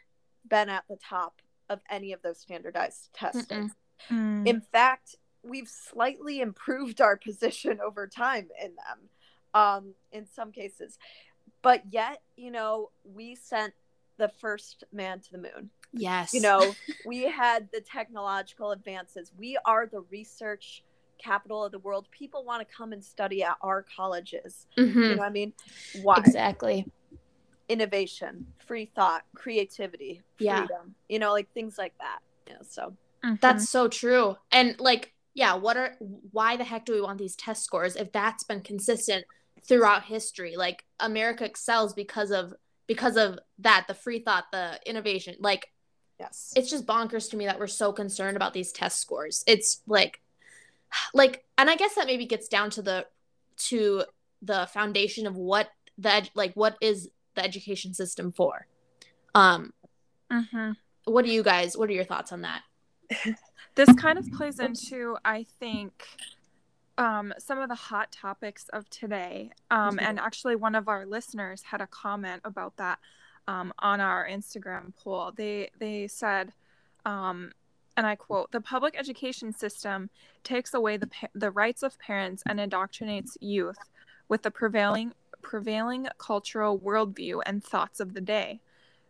been 0.48 0.70
at 0.70 0.84
the 0.90 0.98
top 0.98 1.42
of 1.70 1.82
any 1.90 2.14
of 2.14 2.22
those 2.22 2.40
standardized 2.40 3.10
testing. 3.14 3.72
Mm. 4.10 4.48
In 4.48 4.62
fact, 4.62 5.16
we've 5.44 5.68
slightly 5.68 6.42
improved 6.42 7.02
our 7.02 7.18
position 7.18 7.80
over 7.84 8.08
time 8.08 8.50
in 8.62 8.72
them 8.76 9.10
um, 9.54 9.94
in 10.12 10.26
some 10.28 10.52
cases. 10.52 10.98
But 11.62 11.84
yet, 11.92 12.22
you 12.36 12.52
know, 12.52 12.90
we 13.04 13.36
sent 13.36 13.74
the 14.18 14.30
first 14.30 14.84
man 14.92 15.20
to 15.20 15.32
the 15.32 15.38
moon. 15.38 15.70
Yes. 15.94 16.34
You 16.34 16.42
know, 16.42 16.76
we 17.06 17.24
had 17.24 17.70
the 17.72 17.82
technological 17.82 18.72
advances. 18.72 19.32
We 19.38 19.58
are 19.66 19.86
the 19.86 20.02
research 20.12 20.84
capital 21.22 21.64
of 21.64 21.72
the 21.72 21.80
world. 21.80 22.08
People 22.12 22.44
want 22.44 22.68
to 22.68 22.76
come 22.76 22.94
and 22.94 23.04
study 23.04 23.44
at 23.44 23.58
our 23.62 23.86
colleges. 23.96 24.68
Mm-hmm. 24.78 25.00
You 25.00 25.10
know 25.10 25.18
what 25.18 25.28
I 25.28 25.32
mean? 25.32 25.54
Why? 26.02 26.18
Exactly. 26.18 26.86
Innovation, 27.70 28.48
free 28.66 28.92
thought, 28.96 29.24
creativity, 29.36 30.22
freedom. 30.38 30.68
Yeah. 30.70 30.84
You 31.10 31.20
know, 31.20 31.32
like 31.32 31.52
things 31.54 31.78
like 31.78 31.94
that. 32.00 32.20
You 32.48 32.54
know, 32.54 32.60
so 32.68 32.94
mm-hmm. 33.24 33.36
that's 33.40 33.70
so 33.70 33.88
true. 33.88 34.36
And 34.52 34.80
like, 34.80 35.14
yeah, 35.34 35.56
what 35.56 35.78
are 35.78 35.96
why 36.32 36.58
the 36.58 36.64
heck 36.64 36.86
do 36.86 36.94
we 36.94 37.02
want 37.02 37.18
these 37.18 37.36
test 37.36 37.64
scores 37.64 37.96
if 37.96 38.12
that's 38.12 38.44
been 38.44 38.62
consistent 38.62 39.26
throughout 39.64 40.04
history? 40.04 40.58
Like 40.58 40.84
America 41.00 41.46
excels 41.46 41.94
because 41.94 42.32
of 42.32 42.54
because 42.88 43.16
of 43.16 43.40
that, 43.60 43.86
the 43.88 43.94
free 43.94 44.20
thought, 44.20 44.46
the 44.52 44.80
innovation. 44.86 45.36
Like 45.40 45.72
Yes. 46.22 46.54
It's 46.56 46.70
just 46.70 46.86
bonkers 46.86 47.32
to 47.32 47.38
me 47.38 47.48
that 47.48 47.60
we're 47.60 47.66
so 47.66 47.92
concerned 47.92 48.38
about 48.38 48.54
these 48.54 48.72
test 48.72 49.00
scores. 49.00 49.44
It's 49.48 49.82
like 49.88 50.22
like 51.14 51.44
and 51.58 51.70
I 51.70 51.76
guess 51.76 51.96
that 51.96 52.08
maybe 52.08 52.26
gets 52.26 52.48
down 52.48 52.70
to 52.72 52.82
the 52.82 53.06
to 53.58 54.04
the 54.42 54.68
foundation 54.74 55.28
of 55.28 55.36
what 55.36 55.70
the 55.98 56.28
like 56.36 56.54
what 56.54 56.78
is 56.82 57.10
the 57.36 57.44
education 57.44 57.94
system 57.94 58.32
for. 58.32 58.68
Um 59.36 59.74
mm-hmm. 60.32 60.72
what 61.06 61.26
do 61.26 61.32
you 61.32 61.44
guys 61.44 61.78
what 61.78 61.90
are 61.90 61.94
your 61.94 62.06
thoughts 62.06 62.32
on 62.32 62.42
that? 62.42 62.64
this 63.76 63.92
kind 63.94 64.18
of 64.18 64.30
plays 64.32 64.60
into 64.60 65.18
I 65.24 65.46
think 65.60 66.06
um, 66.98 67.34
some 67.40 67.58
of 67.60 67.70
the 67.70 67.76
hot 67.76 68.12
topics 68.12 68.70
of 68.70 68.90
today. 68.90 69.52
Um, 69.72 69.96
mm-hmm. 69.96 70.06
And 70.06 70.20
actually, 70.20 70.56
one 70.56 70.76
of 70.76 70.88
our 70.88 71.06
listeners 71.06 71.64
had 71.64 71.82
a 71.82 71.88
comment 71.88 72.42
about 72.46 72.78
that 72.78 73.00
um, 73.48 73.74
on 73.80 74.00
our 74.00 74.28
Instagram 74.28 74.94
poll. 74.96 75.32
They 75.36 75.70
they 75.80 76.08
said, 76.08 76.54
um, 77.06 77.52
and 77.98 78.08
I 78.08 78.16
quote: 78.16 78.52
"The 78.52 78.62
public 78.62 78.96
education 78.98 79.54
system 79.54 80.10
takes 80.44 80.74
away 80.74 80.98
the 80.98 81.10
the 81.34 81.52
rights 81.52 81.84
of 81.84 82.00
parents 82.00 82.44
and 82.46 82.60
indoctrinates 82.60 83.38
youth 83.40 83.90
with 84.28 84.44
the 84.44 84.52
prevailing 84.52 85.14
prevailing 85.42 86.08
cultural 86.18 86.80
worldview 86.80 87.42
and 87.46 87.64
thoughts 87.64 88.00
of 88.00 88.14
the 88.14 88.22
day." 88.22 88.62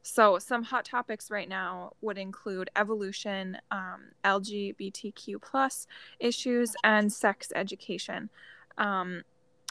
So, 0.04 0.40
some 0.40 0.64
hot 0.64 0.86
topics 0.86 1.30
right 1.30 1.48
now 1.48 1.92
would 2.02 2.18
include 2.18 2.72
evolution, 2.76 3.58
um, 3.70 4.12
LGBTQ 4.24 5.40
plus 5.42 5.86
issues, 6.20 6.76
and 6.84 7.14
sex 7.14 7.52
education. 7.56 8.30
Um, 8.78 9.24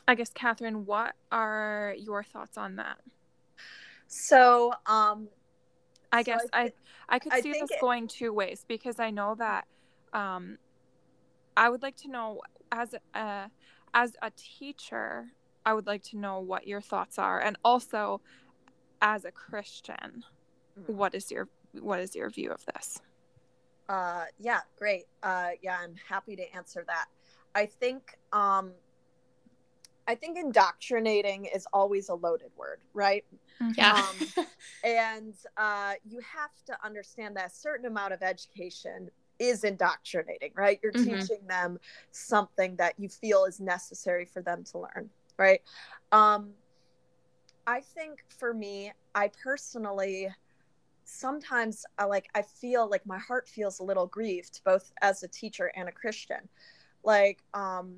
I 0.07 0.15
guess, 0.15 0.31
Catherine, 0.31 0.87
what 0.87 1.15
are 1.33 1.95
your 1.99 2.23
thoughts 2.23 2.57
on 2.57 2.77
that? 2.77 2.99
So, 4.07 4.73
um, 4.87 5.29
I 6.13 6.23
so 6.23 6.33
guess 6.33 6.47
I 6.53 6.63
I, 6.63 6.73
I 7.09 7.19
could 7.19 7.33
I 7.33 7.41
see 7.41 7.53
this 7.53 7.71
it, 7.71 7.81
going 7.81 8.09
two 8.09 8.33
ways 8.33 8.65
because 8.67 8.99
I 8.99 9.11
know 9.11 9.35
that 9.37 9.67
um, 10.13 10.59
I 11.57 11.69
would 11.69 11.83
like 11.83 11.97
to 11.99 12.09
know 12.09 12.41
as 12.73 12.95
a 13.15 13.51
as 13.95 14.13
a 14.23 14.31
teacher, 14.37 15.27
I 15.65 15.75
would 15.75 15.87
like 15.87 16.03
to 16.05 16.17
know 16.17 16.41
what 16.41 16.67
your 16.67 16.81
thoughts 16.81 17.19
are, 17.19 17.41
and 17.41 17.57
also 17.65 18.21
as 19.03 19.25
a 19.25 19.31
Christian, 19.31 20.25
mm-hmm. 20.79 20.97
what 20.97 21.15
is 21.15 21.31
your 21.31 21.49
what 21.73 22.01
is 22.01 22.15
your 22.15 22.31
view 22.31 22.51
of 22.51 22.65
this? 22.67 23.01
Uh, 23.89 24.25
yeah, 24.39 24.61
great. 24.77 25.07
Uh, 25.23 25.51
yeah, 25.63 25.79
I'm 25.83 25.97
happy 26.09 26.37
to 26.37 26.55
answer 26.55 26.85
that. 26.87 27.07
I 27.55 27.67
think 27.67 28.17
um, 28.33 28.73
I 30.07 30.15
think 30.15 30.39
indoctrinating 30.39 31.47
is 31.47 31.67
always 31.73 32.09
a 32.09 32.15
loaded 32.15 32.51
word, 32.57 32.81
right? 32.95 33.25
Mm-hmm. 33.63 33.73
Yeah. 33.77 34.05
Um, 34.39 34.47
and 34.85 35.35
uh, 35.57 35.95
you 36.09 36.21
have 36.21 36.51
to 36.67 36.77
understand 36.85 37.37
that 37.37 37.47
a 37.49 37.55
certain 37.55 37.87
amount 37.87 38.13
of 38.13 38.23
education 38.23 39.11
is 39.39 39.65
indoctrinating, 39.65 40.53
right? 40.55 40.79
You're 40.83 40.93
mm-hmm. 40.93 41.21
teaching 41.21 41.47
them 41.49 41.79
something 42.11 42.77
that 42.77 42.95
you 42.99 43.09
feel 43.09 43.45
is 43.45 43.61
necessary 43.61 44.25
for 44.27 44.43
them 44.43 44.65
to 44.65 44.79
learn, 44.79 45.11
right? 45.39 45.63
Um, 46.13 46.51
I 47.67 47.81
think 47.81 48.25
for 48.39 48.53
me, 48.53 48.93
I 49.15 49.31
personally 49.43 50.29
sometimes 51.05 51.85
I 51.99 52.05
like 52.05 52.29
I 52.35 52.43
feel 52.43 52.89
like 52.89 53.05
my 53.05 53.19
heart 53.19 53.49
feels 53.49 53.81
a 53.81 53.83
little 53.83 54.07
grieved 54.07 54.61
both 54.65 54.93
as 55.03 55.23
a 55.23 55.29
teacher 55.29 55.73
and 55.75 55.89
a 55.89 55.93
Christian. 55.93 56.49
Like 57.03 57.43
um 57.55 57.97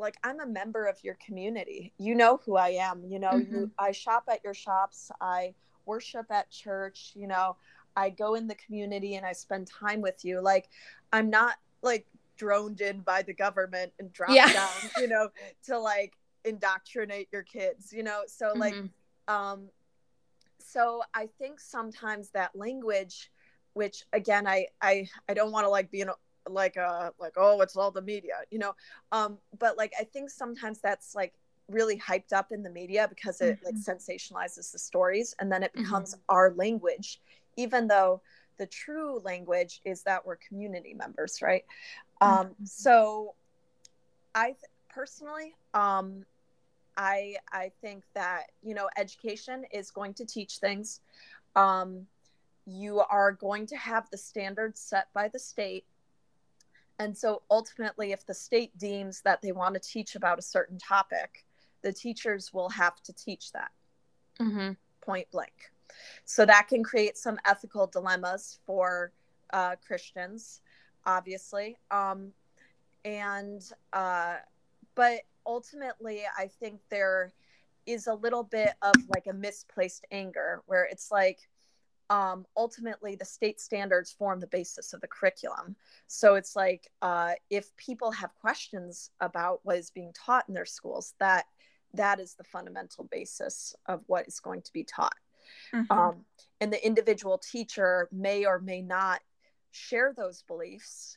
like 0.00 0.16
i'm 0.24 0.40
a 0.40 0.46
member 0.46 0.86
of 0.86 1.02
your 1.04 1.16
community 1.24 1.92
you 1.98 2.14
know 2.14 2.40
who 2.44 2.56
i 2.56 2.70
am 2.70 3.04
you 3.04 3.18
know 3.18 3.30
mm-hmm. 3.30 3.54
you, 3.54 3.70
i 3.78 3.92
shop 3.92 4.24
at 4.30 4.42
your 4.42 4.54
shops 4.54 5.10
i 5.20 5.54
worship 5.86 6.26
at 6.30 6.50
church 6.50 7.12
you 7.14 7.26
know 7.26 7.56
i 7.96 8.08
go 8.08 8.34
in 8.34 8.46
the 8.46 8.54
community 8.54 9.16
and 9.16 9.26
i 9.26 9.32
spend 9.32 9.66
time 9.66 10.00
with 10.00 10.24
you 10.24 10.40
like 10.40 10.68
i'm 11.12 11.30
not 11.30 11.56
like 11.82 12.06
droned 12.36 12.80
in 12.80 13.00
by 13.00 13.22
the 13.22 13.34
government 13.34 13.92
and 13.98 14.12
dropped 14.12 14.32
yeah. 14.32 14.52
down 14.52 14.70
you 14.98 15.08
know 15.08 15.28
to 15.62 15.78
like 15.78 16.14
indoctrinate 16.44 17.28
your 17.30 17.42
kids 17.42 17.92
you 17.92 18.02
know 18.02 18.22
so 18.26 18.52
like 18.56 18.74
mm-hmm. 18.74 19.34
um 19.34 19.68
so 20.58 21.02
i 21.12 21.28
think 21.38 21.60
sometimes 21.60 22.30
that 22.30 22.54
language 22.56 23.30
which 23.74 24.04
again 24.14 24.46
i 24.46 24.66
i 24.80 25.06
i 25.28 25.34
don't 25.34 25.52
want 25.52 25.64
to 25.64 25.68
like 25.68 25.90
be 25.90 26.00
an 26.00 26.08
like 26.50 26.76
uh 26.76 27.10
like 27.18 27.32
oh 27.36 27.60
it's 27.60 27.76
all 27.76 27.90
the 27.90 28.02
media 28.02 28.34
you 28.50 28.58
know 28.58 28.74
um 29.12 29.38
but 29.58 29.76
like 29.76 29.92
i 29.98 30.04
think 30.04 30.30
sometimes 30.30 30.80
that's 30.80 31.14
like 31.14 31.32
really 31.68 31.96
hyped 31.96 32.32
up 32.32 32.52
in 32.52 32.62
the 32.62 32.70
media 32.70 33.06
because 33.08 33.40
it 33.40 33.58
mm-hmm. 33.62 33.66
like 33.66 33.74
sensationalizes 33.76 34.72
the 34.72 34.78
stories 34.78 35.34
and 35.38 35.50
then 35.50 35.62
it 35.62 35.72
becomes 35.72 36.14
mm-hmm. 36.14 36.22
our 36.28 36.52
language 36.56 37.20
even 37.56 37.86
though 37.86 38.20
the 38.58 38.66
true 38.66 39.20
language 39.24 39.80
is 39.84 40.02
that 40.02 40.24
we're 40.26 40.36
community 40.36 40.94
members 40.94 41.40
right 41.42 41.64
um 42.20 42.46
mm-hmm. 42.46 42.64
so 42.64 43.34
i 44.34 44.46
th- 44.46 44.56
personally 44.88 45.54
um 45.74 46.24
i 46.96 47.36
i 47.52 47.70
think 47.80 48.02
that 48.14 48.46
you 48.62 48.74
know 48.74 48.88
education 48.96 49.64
is 49.72 49.90
going 49.90 50.12
to 50.12 50.24
teach 50.24 50.58
things 50.58 51.00
um 51.54 52.06
you 52.66 53.00
are 53.00 53.32
going 53.32 53.66
to 53.66 53.76
have 53.76 54.08
the 54.10 54.16
standards 54.16 54.80
set 54.80 55.08
by 55.14 55.28
the 55.28 55.38
state 55.38 55.84
and 57.00 57.16
so 57.16 57.40
ultimately, 57.50 58.12
if 58.12 58.26
the 58.26 58.34
state 58.34 58.76
deems 58.76 59.22
that 59.22 59.40
they 59.40 59.52
want 59.52 59.72
to 59.72 59.80
teach 59.80 60.16
about 60.16 60.38
a 60.38 60.42
certain 60.42 60.76
topic, 60.76 61.46
the 61.80 61.94
teachers 61.94 62.52
will 62.52 62.68
have 62.68 63.02
to 63.04 63.14
teach 63.14 63.52
that 63.52 63.70
mm-hmm. 64.38 64.72
point 65.00 65.26
blank. 65.30 65.72
So 66.26 66.44
that 66.44 66.68
can 66.68 66.84
create 66.84 67.16
some 67.16 67.38
ethical 67.46 67.86
dilemmas 67.86 68.58
for 68.66 69.12
uh, 69.50 69.76
Christians. 69.86 70.60
obviously. 71.06 71.78
Um, 71.90 72.32
and 73.06 73.62
uh, 73.94 74.36
but 74.94 75.22
ultimately, 75.46 76.24
I 76.36 76.48
think 76.48 76.80
there 76.90 77.32
is 77.86 78.08
a 78.08 78.14
little 78.14 78.42
bit 78.42 78.74
of 78.82 78.94
like 79.08 79.26
a 79.26 79.32
misplaced 79.32 80.04
anger 80.10 80.62
where 80.66 80.84
it's 80.84 81.10
like 81.10 81.48
um, 82.10 82.44
ultimately 82.56 83.14
the 83.14 83.24
state 83.24 83.60
standards 83.60 84.10
form 84.12 84.40
the 84.40 84.46
basis 84.48 84.92
of 84.92 85.00
the 85.00 85.06
curriculum. 85.06 85.76
So 86.08 86.34
it's 86.34 86.56
like 86.56 86.90
uh, 87.00 87.34
if 87.48 87.74
people 87.76 88.10
have 88.10 88.34
questions 88.40 89.10
about 89.20 89.60
what 89.62 89.76
is 89.76 89.90
being 89.90 90.12
taught 90.12 90.44
in 90.48 90.54
their 90.54 90.66
schools, 90.66 91.14
that 91.20 91.46
that 91.94 92.20
is 92.20 92.34
the 92.34 92.44
fundamental 92.44 93.04
basis 93.10 93.74
of 93.86 94.02
what 94.06 94.26
is 94.26 94.40
going 94.40 94.62
to 94.62 94.72
be 94.72 94.84
taught. 94.84 95.14
Mm-hmm. 95.72 95.92
Um, 95.92 96.24
and 96.60 96.72
the 96.72 96.84
individual 96.84 97.38
teacher 97.38 98.08
may 98.12 98.44
or 98.44 98.58
may 98.58 98.82
not 98.82 99.20
share 99.70 100.12
those 100.16 100.42
beliefs, 100.42 101.16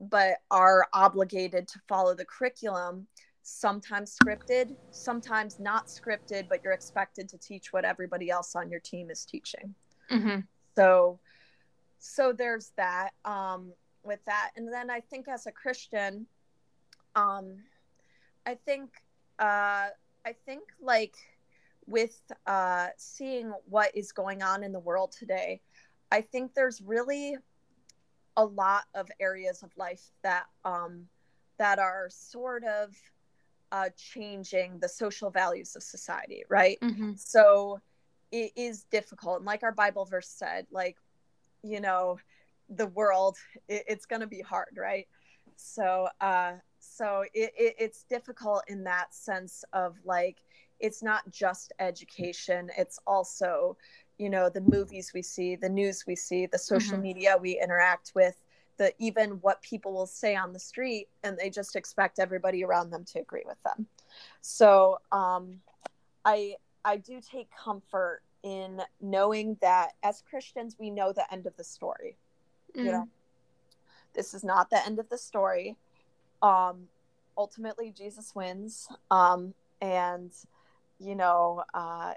but 0.00 0.38
are 0.50 0.86
obligated 0.92 1.66
to 1.68 1.80
follow 1.88 2.14
the 2.14 2.24
curriculum 2.24 3.08
sometimes 3.42 4.16
scripted, 4.16 4.76
sometimes 4.90 5.58
not 5.58 5.86
scripted, 5.86 6.48
but 6.48 6.62
you're 6.62 6.72
expected 6.72 7.28
to 7.30 7.38
teach 7.38 7.72
what 7.72 7.84
everybody 7.84 8.30
else 8.30 8.54
on 8.54 8.70
your 8.70 8.80
team 8.80 9.10
is 9.10 9.24
teaching. 9.24 9.74
Mm-hmm. 10.10 10.40
So, 10.76 11.18
so 11.98 12.32
there's 12.32 12.72
that 12.76 13.10
um, 13.24 13.72
with 14.02 14.24
that, 14.26 14.50
and 14.56 14.72
then 14.72 14.90
I 14.90 15.00
think 15.00 15.28
as 15.28 15.46
a 15.46 15.52
Christian, 15.52 16.26
um, 17.14 17.56
I 18.46 18.54
think 18.54 18.90
uh, 19.38 19.88
I 20.24 20.32
think 20.46 20.62
like 20.80 21.14
with 21.86 22.20
uh, 22.46 22.88
seeing 22.96 23.52
what 23.68 23.96
is 23.96 24.12
going 24.12 24.42
on 24.42 24.62
in 24.62 24.72
the 24.72 24.80
world 24.80 25.12
today, 25.12 25.60
I 26.12 26.20
think 26.20 26.54
there's 26.54 26.80
really 26.80 27.36
a 28.36 28.44
lot 28.44 28.84
of 28.94 29.08
areas 29.18 29.62
of 29.62 29.70
life 29.76 30.02
that 30.22 30.44
um, 30.64 31.06
that 31.58 31.78
are 31.78 32.08
sort 32.10 32.64
of 32.64 32.94
uh, 33.72 33.88
changing 33.96 34.78
the 34.78 34.88
social 34.88 35.30
values 35.30 35.76
of 35.76 35.82
society, 35.82 36.44
right? 36.48 36.78
Mm-hmm. 36.80 37.12
So 37.16 37.80
it 38.30 38.52
is 38.56 38.84
difficult, 38.84 39.38
and 39.38 39.46
like 39.46 39.62
our 39.62 39.72
Bible 39.72 40.04
verse 40.04 40.28
said, 40.28 40.66
like 40.70 40.96
you 41.62 41.80
know, 41.80 42.18
the 42.68 42.86
world 42.86 43.36
it, 43.68 43.84
it's 43.88 44.06
going 44.06 44.20
to 44.20 44.26
be 44.26 44.40
hard, 44.40 44.76
right? 44.76 45.06
So 45.56 46.08
uh, 46.20 46.52
so 46.78 47.24
it, 47.34 47.52
it, 47.56 47.74
it's 47.78 48.04
difficult 48.04 48.62
in 48.68 48.84
that 48.84 49.14
sense 49.14 49.64
of 49.72 49.96
like 50.04 50.38
it's 50.80 51.02
not 51.02 51.30
just 51.30 51.72
education; 51.78 52.70
it's 52.76 52.98
also 53.06 53.76
you 54.18 54.30
know 54.30 54.48
the 54.48 54.60
movies 54.60 55.12
we 55.14 55.22
see, 55.22 55.56
the 55.56 55.68
news 55.68 56.04
we 56.06 56.16
see, 56.16 56.46
the 56.46 56.58
social 56.58 56.94
mm-hmm. 56.94 57.02
media 57.02 57.36
we 57.40 57.60
interact 57.60 58.12
with 58.14 58.36
the 58.78 58.92
even 58.98 59.32
what 59.42 59.60
people 59.60 59.92
will 59.92 60.06
say 60.06 60.34
on 60.34 60.52
the 60.52 60.58
street 60.58 61.08
and 61.24 61.36
they 61.36 61.50
just 61.50 61.76
expect 61.76 62.18
everybody 62.18 62.64
around 62.64 62.90
them 62.90 63.04
to 63.04 63.20
agree 63.20 63.42
with 63.44 63.60
them 63.64 63.86
so 64.40 64.98
um, 65.12 65.60
i 66.24 66.54
i 66.84 66.96
do 66.96 67.20
take 67.20 67.48
comfort 67.56 68.20
in 68.42 68.80
knowing 69.00 69.56
that 69.60 69.92
as 70.02 70.22
christians 70.28 70.76
we 70.78 70.90
know 70.90 71.12
the 71.12 71.32
end 71.32 71.46
of 71.46 71.56
the 71.56 71.64
story 71.64 72.16
mm. 72.76 72.84
you 72.84 72.92
know 72.92 73.08
this 74.14 74.34
is 74.34 74.44
not 74.44 74.70
the 74.70 74.84
end 74.86 74.98
of 74.98 75.08
the 75.08 75.18
story 75.18 75.76
um 76.42 76.88
ultimately 77.36 77.90
jesus 77.90 78.34
wins 78.34 78.88
um 79.10 79.52
and 79.80 80.32
you 80.98 81.14
know 81.14 81.62
uh 81.74 82.12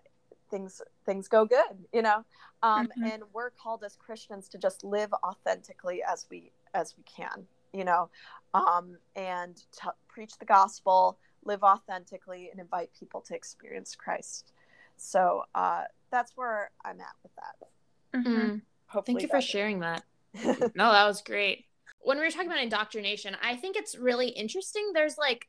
things 0.50 0.82
things 1.06 1.28
go 1.28 1.46
good 1.46 1.78
you 1.94 2.02
know 2.02 2.24
um, 2.64 2.88
mm-hmm. 2.88 3.04
and 3.06 3.24
we're 3.34 3.50
called 3.50 3.84
as 3.84 3.96
christians 3.96 4.48
to 4.50 4.58
just 4.58 4.84
live 4.84 5.12
authentically 5.24 6.02
as 6.04 6.28
we 6.30 6.52
as 6.74 6.96
we 6.98 7.04
can 7.04 7.48
you 7.74 7.86
know 7.86 8.10
um, 8.54 8.98
and 9.16 9.64
t- 9.72 9.88
preach 10.08 10.38
the 10.38 10.46
gospel 10.46 11.18
live 11.44 11.64
authentically 11.64 12.50
and 12.52 12.60
invite 12.60 12.90
people 12.98 13.22
to 13.22 13.36
experience 13.36 13.96
christ 13.96 14.52
so 14.98 15.44
uh, 15.56 15.84
that's 16.12 16.34
where 16.36 16.72
i'm 16.86 17.00
at 17.00 17.16
with 17.24 17.32
that 17.36 18.20
mm-hmm. 18.20 18.30
mm-hmm. 18.30 18.56
Hopefully 18.88 19.16
thank 19.16 19.22
you 19.22 19.30
for 19.30 19.42
sharing 19.42 19.80
that 19.80 20.04
no 20.76 20.92
that 20.92 21.06
was 21.06 21.22
great 21.22 21.66
when 22.02 22.18
we 22.18 22.24
were 22.24 22.32
talking 22.32 22.48
about 22.48 22.62
indoctrination 22.62 23.36
i 23.42 23.56
think 23.56 23.76
it's 23.76 23.96
really 23.96 24.30
interesting 24.30 24.92
there's 24.94 25.18
like 25.18 25.48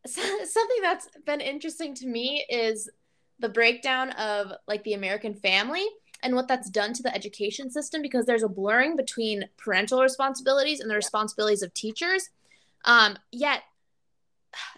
something 0.06 0.82
that's 0.82 1.08
been 1.26 1.40
interesting 1.40 1.94
to 1.94 2.06
me 2.06 2.44
is 2.48 2.90
the 3.38 3.48
breakdown 3.48 4.10
of 4.12 4.52
like 4.66 4.82
the 4.84 4.94
American 4.94 5.34
family 5.34 5.86
and 6.22 6.34
what 6.34 6.48
that's 6.48 6.70
done 6.70 6.92
to 6.92 7.02
the 7.02 7.14
education 7.14 7.70
system 7.70 8.02
because 8.02 8.26
there's 8.26 8.42
a 8.42 8.48
blurring 8.48 8.96
between 8.96 9.48
parental 9.56 10.02
responsibilities 10.02 10.80
and 10.80 10.90
the 10.90 10.94
responsibilities 10.94 11.62
of 11.62 11.72
teachers. 11.74 12.30
Um, 12.84 13.16
yet, 13.30 13.62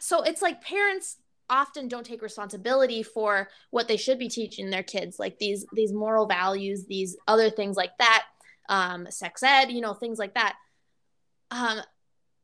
so 0.01 0.23
it's 0.23 0.43
like 0.43 0.63
parents 0.63 1.17
often 1.49 1.89
don't 1.89 2.07
take 2.07 2.23
responsibility 2.23 3.03
for 3.03 3.49
what 3.71 3.89
they 3.89 3.97
should 3.97 4.19
be 4.19 4.29
teaching 4.29 4.71
their 4.71 4.83
kids, 4.83 5.19
like 5.19 5.39
these 5.39 5.67
these 5.73 5.93
moral 5.93 6.27
values, 6.27 6.87
these 6.87 7.17
other 7.27 7.51
things 7.51 7.77
like 7.77 7.97
that, 7.99 8.25
um, 8.69 9.07
sex 9.11 9.43
ed, 9.43 9.71
you 9.71 9.81
know, 9.81 9.95
things 9.95 10.19
like 10.19 10.35
that. 10.35 10.57
Um, 11.51 11.81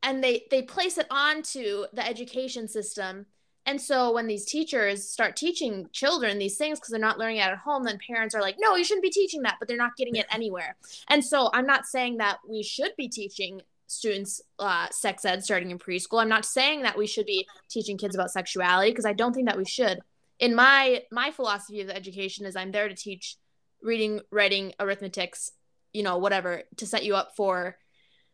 and 0.03 0.23
they 0.23 0.45
they 0.51 0.63
place 0.63 0.99
it 0.99 1.07
onto 1.11 1.87
the 1.93 2.07
education 2.07 2.69
system 2.69 3.27
and 3.67 3.81
so 3.81 4.13
when 4.13 4.29
these 4.29 4.47
teachers 4.47 5.09
start 5.09 5.35
teaching 5.35 5.89
children 5.93 6.39
these 6.39 6.57
things 6.57 6.79
because 6.79 6.91
they're 6.91 7.01
not 7.01 7.19
learning 7.19 7.39
it 7.39 7.41
at 7.41 7.59
home, 7.59 7.83
then 7.83 7.99
parents 8.07 8.35
are 8.35 8.41
like, 8.41 8.57
no, 8.61 8.77
you 8.77 8.85
shouldn't 8.85 9.03
be 9.03 9.11
teaching 9.11 9.43
that, 9.43 9.57
but 9.59 9.67
they're 9.67 9.77
not 9.77 9.97
getting 9.97 10.15
it 10.15 10.27
anywhere. 10.31 10.77
And 11.09 11.25
so 11.25 11.51
I'm 11.53 11.67
not 11.67 11.85
saying 11.85 12.19
that 12.19 12.39
we 12.49 12.63
should 12.63 12.93
be 12.97 13.09
teaching 13.09 13.63
students 13.87 14.41
uh, 14.59 14.89
sex 14.91 15.25
ed 15.25 15.45
starting 15.45 15.71
in 15.71 15.79
preschool. 15.79 16.21
I'm 16.21 16.29
not 16.29 16.45
saying 16.45 16.83
that 16.83 16.99
we 16.99 17.07
should 17.07 17.27
be 17.27 17.47
teaching 17.71 17.99
kids 17.99 18.15
about 18.15 18.31
sexuality 18.31 18.91
because 18.91 19.07
I 19.07 19.13
don't 19.13 19.33
think 19.33 19.47
that 19.49 19.59
we 19.59 19.65
should. 19.65 20.01
In 20.39 20.55
my 20.55 21.03
my 21.11 21.31
philosophy 21.31 21.81
of 21.81 21.91
education 21.91 22.47
is 22.47 22.57
I'm 22.57 22.73
there 22.73 22.89
to 22.89 22.95
teach 22.95 23.37
reading, 23.83 24.21
writing, 24.31 24.73
arithmetics, 24.81 25.53
you 25.93 26.03
know, 26.03 26.19
whatever 26.19 26.63
to 26.77 26.87
set 26.87 27.05
you 27.05 27.15
up 27.15 27.33
for 27.37 27.77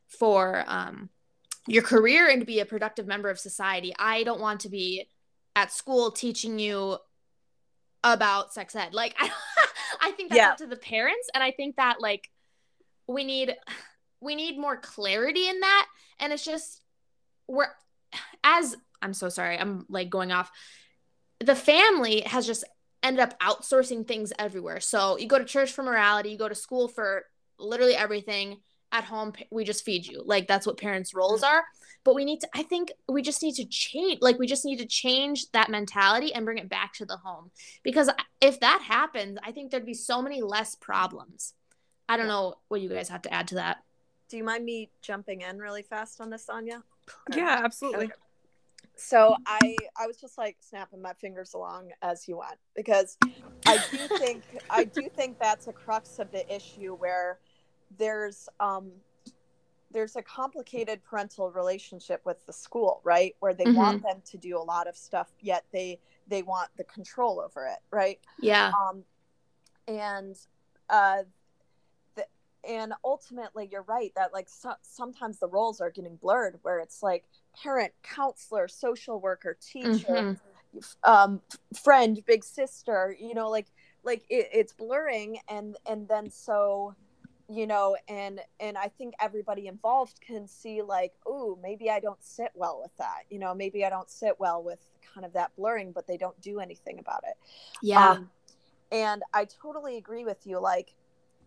for 0.09 0.65
um, 0.67 1.11
your 1.67 1.83
career 1.83 2.29
and 2.29 2.41
to 2.41 2.47
be 2.47 2.61
a 2.61 2.67
productive 2.67 3.07
member 3.07 3.31
of 3.31 3.39
society. 3.39 3.95
I 3.99 4.25
don't 4.25 4.41
want 4.41 4.61
to 4.61 4.69
be 4.69 5.09
at 5.55 5.73
school 5.73 6.11
teaching 6.11 6.59
you 6.59 6.99
about 8.03 8.53
sex 8.53 8.75
ed. 8.75 8.95
Like 8.95 9.15
I, 9.19 9.31
I 10.01 10.11
think 10.13 10.31
that's 10.31 10.39
yeah. 10.39 10.51
up 10.51 10.57
to 10.59 10.67
the 10.67 10.77
parents 10.77 11.29
and 11.35 11.43
I 11.43 11.53
think 11.53 11.77
that 11.77 12.01
like 12.01 12.29
we 13.07 13.25
need 13.25 13.55
we 14.23 14.35
need 14.35 14.59
more 14.59 14.77
clarity 14.77 15.49
in 15.49 15.61
that 15.61 15.87
and 16.21 16.33
it's 16.33 16.45
just 16.45 16.81
we're 17.49 17.69
as 18.45 18.77
I'm 19.03 19.15
so 19.15 19.29
sorry. 19.29 19.59
I'm 19.59 19.85
like 19.89 20.11
going 20.11 20.31
off. 20.31 20.51
The 21.41 21.57
family 21.57 22.21
has 22.21 22.47
just 22.47 22.65
ended 23.03 23.21
up 23.21 23.39
outsourcing 23.41 24.07
things 24.07 24.33
everywhere. 24.39 24.79
So 24.79 25.19
you 25.19 25.27
go 25.27 25.39
to 25.39 25.45
church 25.45 25.73
for 25.73 25.83
morality, 25.83 26.31
you 26.31 26.39
go 26.39 26.49
to 26.49 26.55
school 26.55 26.87
for 26.87 27.25
literally 27.59 27.97
everything. 27.97 28.59
At 28.93 29.05
home, 29.05 29.33
we 29.51 29.65
just 29.65 29.87
feed 29.87 30.07
you. 30.07 30.23
Like 30.25 30.47
that's 30.47 30.67
what 30.67 30.77
parents' 30.77 31.15
roles 31.15 31.43
are 31.43 31.65
but 32.05 32.15
we 32.15 32.25
need 32.25 32.41
to 32.41 32.49
i 32.55 32.63
think 32.63 32.93
we 33.09 33.23
just 33.23 33.43
need 33.43 33.55
to 33.55 33.65
change 33.65 34.19
like 34.21 34.39
we 34.39 34.47
just 34.47 34.65
need 34.65 34.79
to 34.79 34.87
change 34.87 35.51
that 35.53 35.71
mentality 35.71 36.35
and 36.35 36.45
bring 36.45 36.59
it 36.59 36.69
back 36.69 36.93
to 36.93 37.05
the 37.05 37.17
home 37.17 37.51
because 37.83 38.11
if 38.41 38.61
that 38.61 38.83
happens 38.83 39.39
i 39.45 39.53
think 39.53 39.71
there'd 39.71 39.87
be 39.87 39.95
so 39.95 40.23
many 40.23 40.43
less 40.43 40.75
problems 40.75 41.55
i 42.09 42.17
don't 42.17 42.29
know 42.29 42.55
what 42.69 42.81
you 42.81 42.89
guys 42.89 43.09
have 43.09 43.23
to 43.23 43.33
add 43.33 43.49
to 43.49 43.57
that 43.57 43.79
do 44.33 44.39
you 44.39 44.45
mind 44.45 44.65
me 44.65 44.89
jumping 45.03 45.43
in 45.43 45.59
really 45.59 45.83
fast 45.83 46.19
on 46.19 46.31
this 46.31 46.47
anja 46.49 46.83
yeah 47.37 47.61
absolutely. 47.63 48.07
Okay. 48.07 48.15
so 48.97 49.37
i 49.47 49.77
i 50.01 50.07
was 50.07 50.17
just 50.17 50.39
like 50.39 50.57
snapping 50.61 51.03
my 51.03 51.13
fingers 51.13 51.53
along 51.53 51.91
as 52.01 52.27
you 52.27 52.39
went 52.39 52.59
because 52.75 53.19
i 53.67 53.79
do 53.91 53.99
think 54.17 54.43
i 54.71 54.85
do 54.85 55.07
think 55.15 55.39
that's 55.39 55.67
a 55.67 55.73
crux 55.73 56.19
of 56.19 56.33
the 56.33 56.51
issue 56.55 56.95
where 56.95 57.41
there's 57.99 58.49
um 58.59 58.91
there's 59.91 60.17
a 60.17 60.23
complicated 60.23 61.05
parental 61.05 61.51
relationship 61.51 62.23
with 62.25 62.47
the 62.47 62.53
school 62.55 63.03
right? 63.05 63.37
Where 63.41 63.53
they 63.53 63.65
mm-hmm. 63.65 63.77
want 63.77 64.03
them 64.03 64.23
to 64.25 64.39
do 64.39 64.57
a 64.57 64.65
lot 64.65 64.89
of 64.89 64.97
stuff 64.97 65.29
yet 65.43 65.67
they 65.71 65.99
they 66.29 66.43
want 66.43 66.71
the 66.79 66.85
control 66.85 67.39
over 67.39 67.67
it 67.67 67.81
right? 67.91 68.19
Yeah. 68.41 68.73
Um 68.81 69.05
and 69.87 70.35
uh 70.89 71.25
and 72.69 72.93
ultimately 73.05 73.69
you're 73.71 73.83
right 73.83 74.13
that 74.15 74.33
like 74.33 74.49
so, 74.49 74.73
sometimes 74.83 75.39
the 75.39 75.49
roles 75.49 75.81
are 75.81 75.91
getting 75.91 76.17
blurred 76.17 76.59
where 76.63 76.81
it's 76.81 77.03
like 77.03 77.25
parent 77.63 77.93
counselor 78.03 78.69
social 78.69 79.21
worker 79.21 79.57
teacher 79.61 80.37
mm-hmm. 80.75 80.81
um 81.05 81.41
friend 81.83 82.21
big 82.27 82.45
sister 82.45 83.15
you 83.19 83.35
know 83.35 83.51
like 83.51 83.67
like 84.05 84.25
it, 84.29 84.49
it's 84.53 84.73
blurring 84.73 85.39
and 85.49 85.77
and 85.87 86.09
then 86.09 86.31
so 86.31 86.95
you 87.49 87.67
know 87.67 87.97
and 88.09 88.41
and 88.61 88.79
i 88.79 88.89
think 88.89 89.15
everybody 89.21 89.67
involved 89.67 90.21
can 90.21 90.47
see 90.47 90.81
like 90.81 91.13
oh 91.27 91.59
maybe 91.63 91.91
i 91.91 92.01
don't 92.01 92.23
sit 92.23 92.51
well 92.55 92.79
with 92.81 92.97
that 92.97 93.23
you 93.31 93.39
know 93.39 93.55
maybe 93.55 93.85
i 93.85 93.91
don't 93.91 94.11
sit 94.11 94.39
well 94.39 94.63
with 94.63 94.79
kind 95.15 95.27
of 95.27 95.33
that 95.33 95.55
blurring 95.57 95.93
but 95.93 96.07
they 96.07 96.17
don't 96.17 96.41
do 96.41 96.61
anything 96.61 96.99
about 96.99 97.23
it 97.29 97.35
yeah 97.83 98.11
um, 98.13 98.31
and 98.91 99.23
i 99.35 99.45
totally 99.45 99.97
agree 99.97 100.25
with 100.25 100.47
you 100.47 100.59
like 100.59 100.95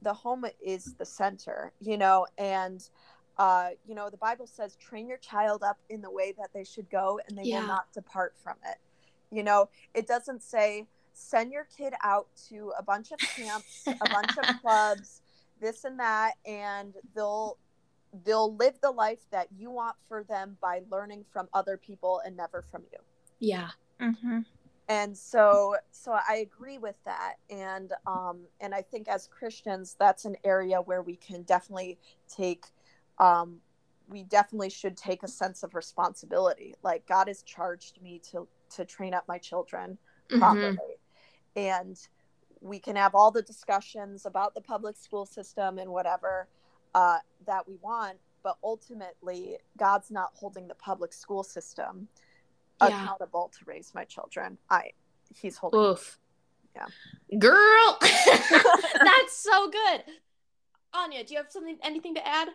the 0.05 0.13
home 0.13 0.45
is 0.63 0.95
the 0.97 1.05
center 1.05 1.73
you 1.81 1.97
know 1.97 2.25
and 2.37 2.89
uh, 3.37 3.69
you 3.85 3.95
know, 3.95 4.09
the 4.09 4.17
Bible 4.17 4.47
says, 4.47 4.75
train 4.77 5.07
your 5.07 5.17
child 5.17 5.63
up 5.63 5.77
in 5.89 6.01
the 6.01 6.09
way 6.09 6.33
that 6.37 6.51
they 6.53 6.63
should 6.63 6.89
go 6.89 7.19
and 7.27 7.37
they 7.37 7.43
Yeah. 7.43 7.61
will 7.61 7.67
not 7.67 7.91
depart 7.93 8.35
from 8.41 8.55
it. 8.65 8.77
You 9.31 9.43
know, 9.43 9.69
it 9.93 10.07
doesn't 10.07 10.41
say, 10.41 10.87
send 11.11 11.51
your 11.51 11.67
kid 11.77 11.93
out 12.03 12.27
to 12.49 12.71
a 12.77 12.83
bunch 12.83 13.11
of 13.11 13.19
camps, 13.35 13.87
a 14.01 14.07
bunch 14.07 14.37
of 14.37 14.45
clubs, 14.61 15.21
this 15.59 15.83
and 15.83 15.99
that, 15.99 16.33
and 16.45 16.93
they'll 17.15 17.57
they'll 18.23 18.55
live 18.55 18.75
the 18.81 18.91
life 18.91 19.25
that 19.31 19.49
you 19.57 19.69
want 19.69 19.97
for 20.07 20.23
them 20.23 20.57
by 20.61 20.79
learning 20.89 21.25
from 21.33 21.49
other 21.53 21.75
people 21.75 22.21
and 22.25 22.37
never 22.37 22.63
from 22.71 22.83
you 22.93 22.99
Yeah. 23.39 23.69
Mm-hmm. 23.99 24.39
And 24.87 25.17
so 25.17 25.75
so 25.91 26.17
i 26.29 26.35
agree 26.37 26.77
with 26.77 26.97
that. 27.05 27.35
And 27.49 27.91
um 28.05 28.41
and 28.61 28.73
i 28.73 28.81
think 28.81 29.07
as 29.07 29.27
christians 29.27 29.95
that's 29.99 30.25
an 30.25 30.35
area 30.43 30.79
where 30.81 31.01
we 31.01 31.15
can 31.15 31.43
definitely 31.43 31.97
take 32.27 32.65
um 33.19 33.57
we 34.07 34.23
definitely 34.23 34.69
should 34.69 34.95
take 34.95 35.23
a 35.23 35.27
sense 35.27 35.63
of 35.63 35.73
responsibility. 35.73 36.75
Like 36.83 37.07
god 37.07 37.27
has 37.27 37.41
charged 37.43 38.01
me 38.01 38.21
to 38.31 38.47
to 38.75 38.85
train 38.85 39.13
up 39.13 39.27
my 39.27 39.37
children 39.39 39.97
Mhm. 40.29 40.39
properly. 40.39 40.99
And 41.55 41.97
we 42.61 42.79
can 42.79 42.95
have 42.95 43.15
all 43.15 43.31
the 43.31 43.41
discussions 43.41 44.25
about 44.25 44.53
the 44.55 44.61
public 44.61 44.97
school 44.97 45.25
system 45.25 45.77
and 45.77 45.89
whatever 45.91 46.47
uh, 46.93 47.19
that 47.45 47.67
we 47.67 47.75
want 47.81 48.17
but 48.43 48.57
ultimately 48.63 49.57
god's 49.77 50.11
not 50.11 50.29
holding 50.35 50.67
the 50.67 50.75
public 50.75 51.11
school 51.13 51.43
system 51.43 52.07
Yeah. 52.81 53.03
accountable 53.03 53.51
to 53.57 53.65
raise 53.65 53.93
my 53.95 54.03
children 54.03 54.57
i 54.69 54.91
he's 55.33 55.57
holding 55.57 55.79
Oof. 55.79 56.19
Yeah. 56.75 57.37
Girl. 57.39 57.97
That's 58.01 59.37
so 59.37 59.69
good. 59.69 60.03
Anja, 60.93 61.25
do 61.25 61.33
you 61.33 61.37
have 61.37 61.49
something 61.49 61.77
anything 61.83 62.15
to 62.15 62.27
add? 62.27 62.49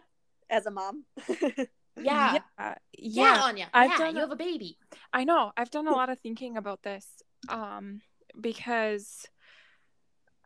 as 0.51 0.67
a 0.67 0.71
mom 0.71 1.05
Yeah. 1.39 1.67
Yeah. 1.97 2.39
Yeah, 2.59 2.75
Yeah. 2.93 3.43
Anja. 3.43 3.67
I've 3.73 3.91
yeah, 3.93 3.97
done 3.99 4.13
you 4.15 4.19
a- 4.19 4.21
have 4.23 4.31
a 4.33 4.37
baby. 4.37 4.77
I 5.13 5.25
know. 5.25 5.53
I've 5.57 5.71
done 5.71 5.87
a 5.87 5.93
lot 5.93 6.11
of 6.11 6.19
thinking 6.21 6.57
about 6.57 6.83
this 6.83 7.23
um 7.49 8.01
because 8.41 9.27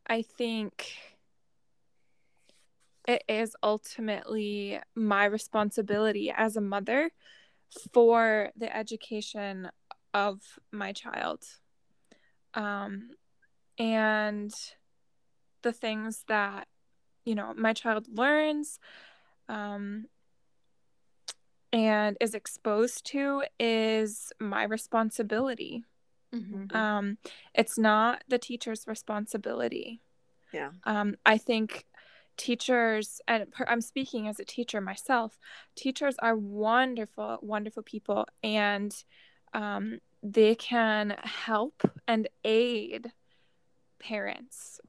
I 0.07 0.22
think 0.22 0.93
it 3.09 3.22
is 3.29 3.55
ultimately 3.62 4.81
my 4.95 5.25
responsibility 5.25 6.33
as 6.35 6.57
a 6.57 6.61
mother 6.61 7.11
for 7.93 8.51
the 8.57 8.75
education 8.75 9.70
of 10.12 10.41
my 10.70 10.93
child. 10.93 11.43
Um 12.55 13.11
and 13.79 14.53
the 15.62 15.72
things 15.72 16.25
that 16.29 16.68
you 17.25 17.35
know 17.35 17.53
my 17.57 17.72
child 17.72 18.07
learns 18.12 18.79
um 19.49 20.07
and 21.75 22.16
is 22.20 22.35
exposed 22.35 23.05
to 23.05 23.43
is 23.59 24.33
my 24.39 24.62
responsibility. 24.62 25.83
Mm-hmm. 26.33 26.77
Um, 26.77 27.18
it's 27.53 27.77
not 27.77 28.22
the 28.29 28.39
teacher's 28.39 28.87
responsibility. 28.87 30.01
Yeah. 30.53 30.70
Um, 30.85 31.16
I 31.27 31.37
think 31.37 31.85
teachers, 32.37 33.20
and 33.28 33.47
I'm 33.66 33.80
speaking 33.80 34.28
as 34.28 34.41
a 34.41 34.45
teacher 34.45 34.80
myself, 34.80 35.39
teachers 35.76 36.16
are 36.18 36.37
wonderful, 36.37 37.39
wonderful 37.43 37.82
people, 37.82 38.26
and 38.43 38.95
um, 39.53 39.99
they 40.22 40.55
can 40.55 41.16
help 41.22 41.82
and 42.09 42.28
aid 42.45 43.12
parents 43.99 44.80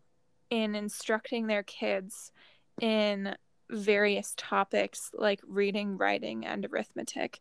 in 0.49 0.75
instructing 0.75 1.47
their 1.47 1.63
kids 1.63 2.31
in 2.81 3.35
various 3.69 4.33
topics 4.37 5.11
like 5.13 5.41
reading, 5.47 5.97
writing, 5.97 6.45
and 6.45 6.65
arithmetic. 6.65 7.39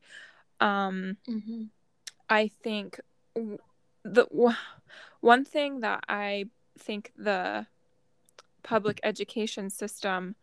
Um, 0.61 1.17
Mm-hmm. 1.29 1.65
I 2.29 2.49
think 2.49 3.01
the 3.35 4.25
w- 4.27 4.57
one 5.21 5.45
thing 5.45 5.81
that 5.81 6.05
I 6.09 6.47
think 6.79 7.13
the 7.17 7.67
public 8.65 8.99
education 9.05 9.71
system 9.71 10.35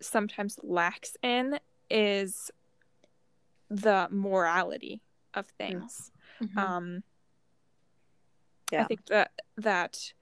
sometimes 0.00 0.58
lacks 0.64 1.16
in 1.22 1.60
is 1.88 2.50
the 3.70 4.08
morality 4.10 5.00
of 5.34 5.46
things. 5.46 6.10
Mm-hmm. 6.42 6.58
Um, 6.58 7.02
Yeah. 8.72 8.82
I 8.82 8.84
think 8.86 9.06
that 9.06 9.30
that 9.58 10.12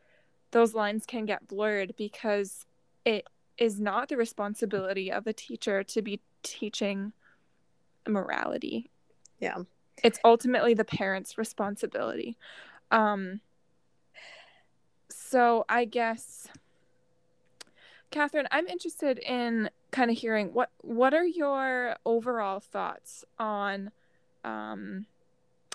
those 0.50 0.74
lines 0.74 1.06
can 1.06 1.24
get 1.24 1.46
blurred 1.48 1.94
because 1.96 2.66
it 3.04 3.26
is 3.56 3.80
not 3.80 4.08
the 4.08 4.16
responsibility 4.16 5.10
of 5.10 5.26
a 5.26 5.32
teacher 5.32 5.84
to 5.84 6.02
be 6.02 6.20
teaching 6.42 7.12
morality. 8.08 8.90
Yeah. 9.38 9.58
It's 10.02 10.18
ultimately 10.24 10.74
the 10.74 10.84
parent's 10.84 11.38
responsibility. 11.38 12.36
Um 12.90 13.40
so 15.10 15.64
I 15.68 15.84
guess 15.84 16.48
Catherine, 18.10 18.48
I'm 18.50 18.66
interested 18.66 19.18
in 19.18 19.70
kind 19.92 20.10
of 20.10 20.16
hearing 20.16 20.52
what 20.52 20.70
what 20.82 21.14
are 21.14 21.24
your 21.24 21.96
overall 22.04 22.60
thoughts 22.60 23.24
on 23.38 23.90
um 24.44 25.06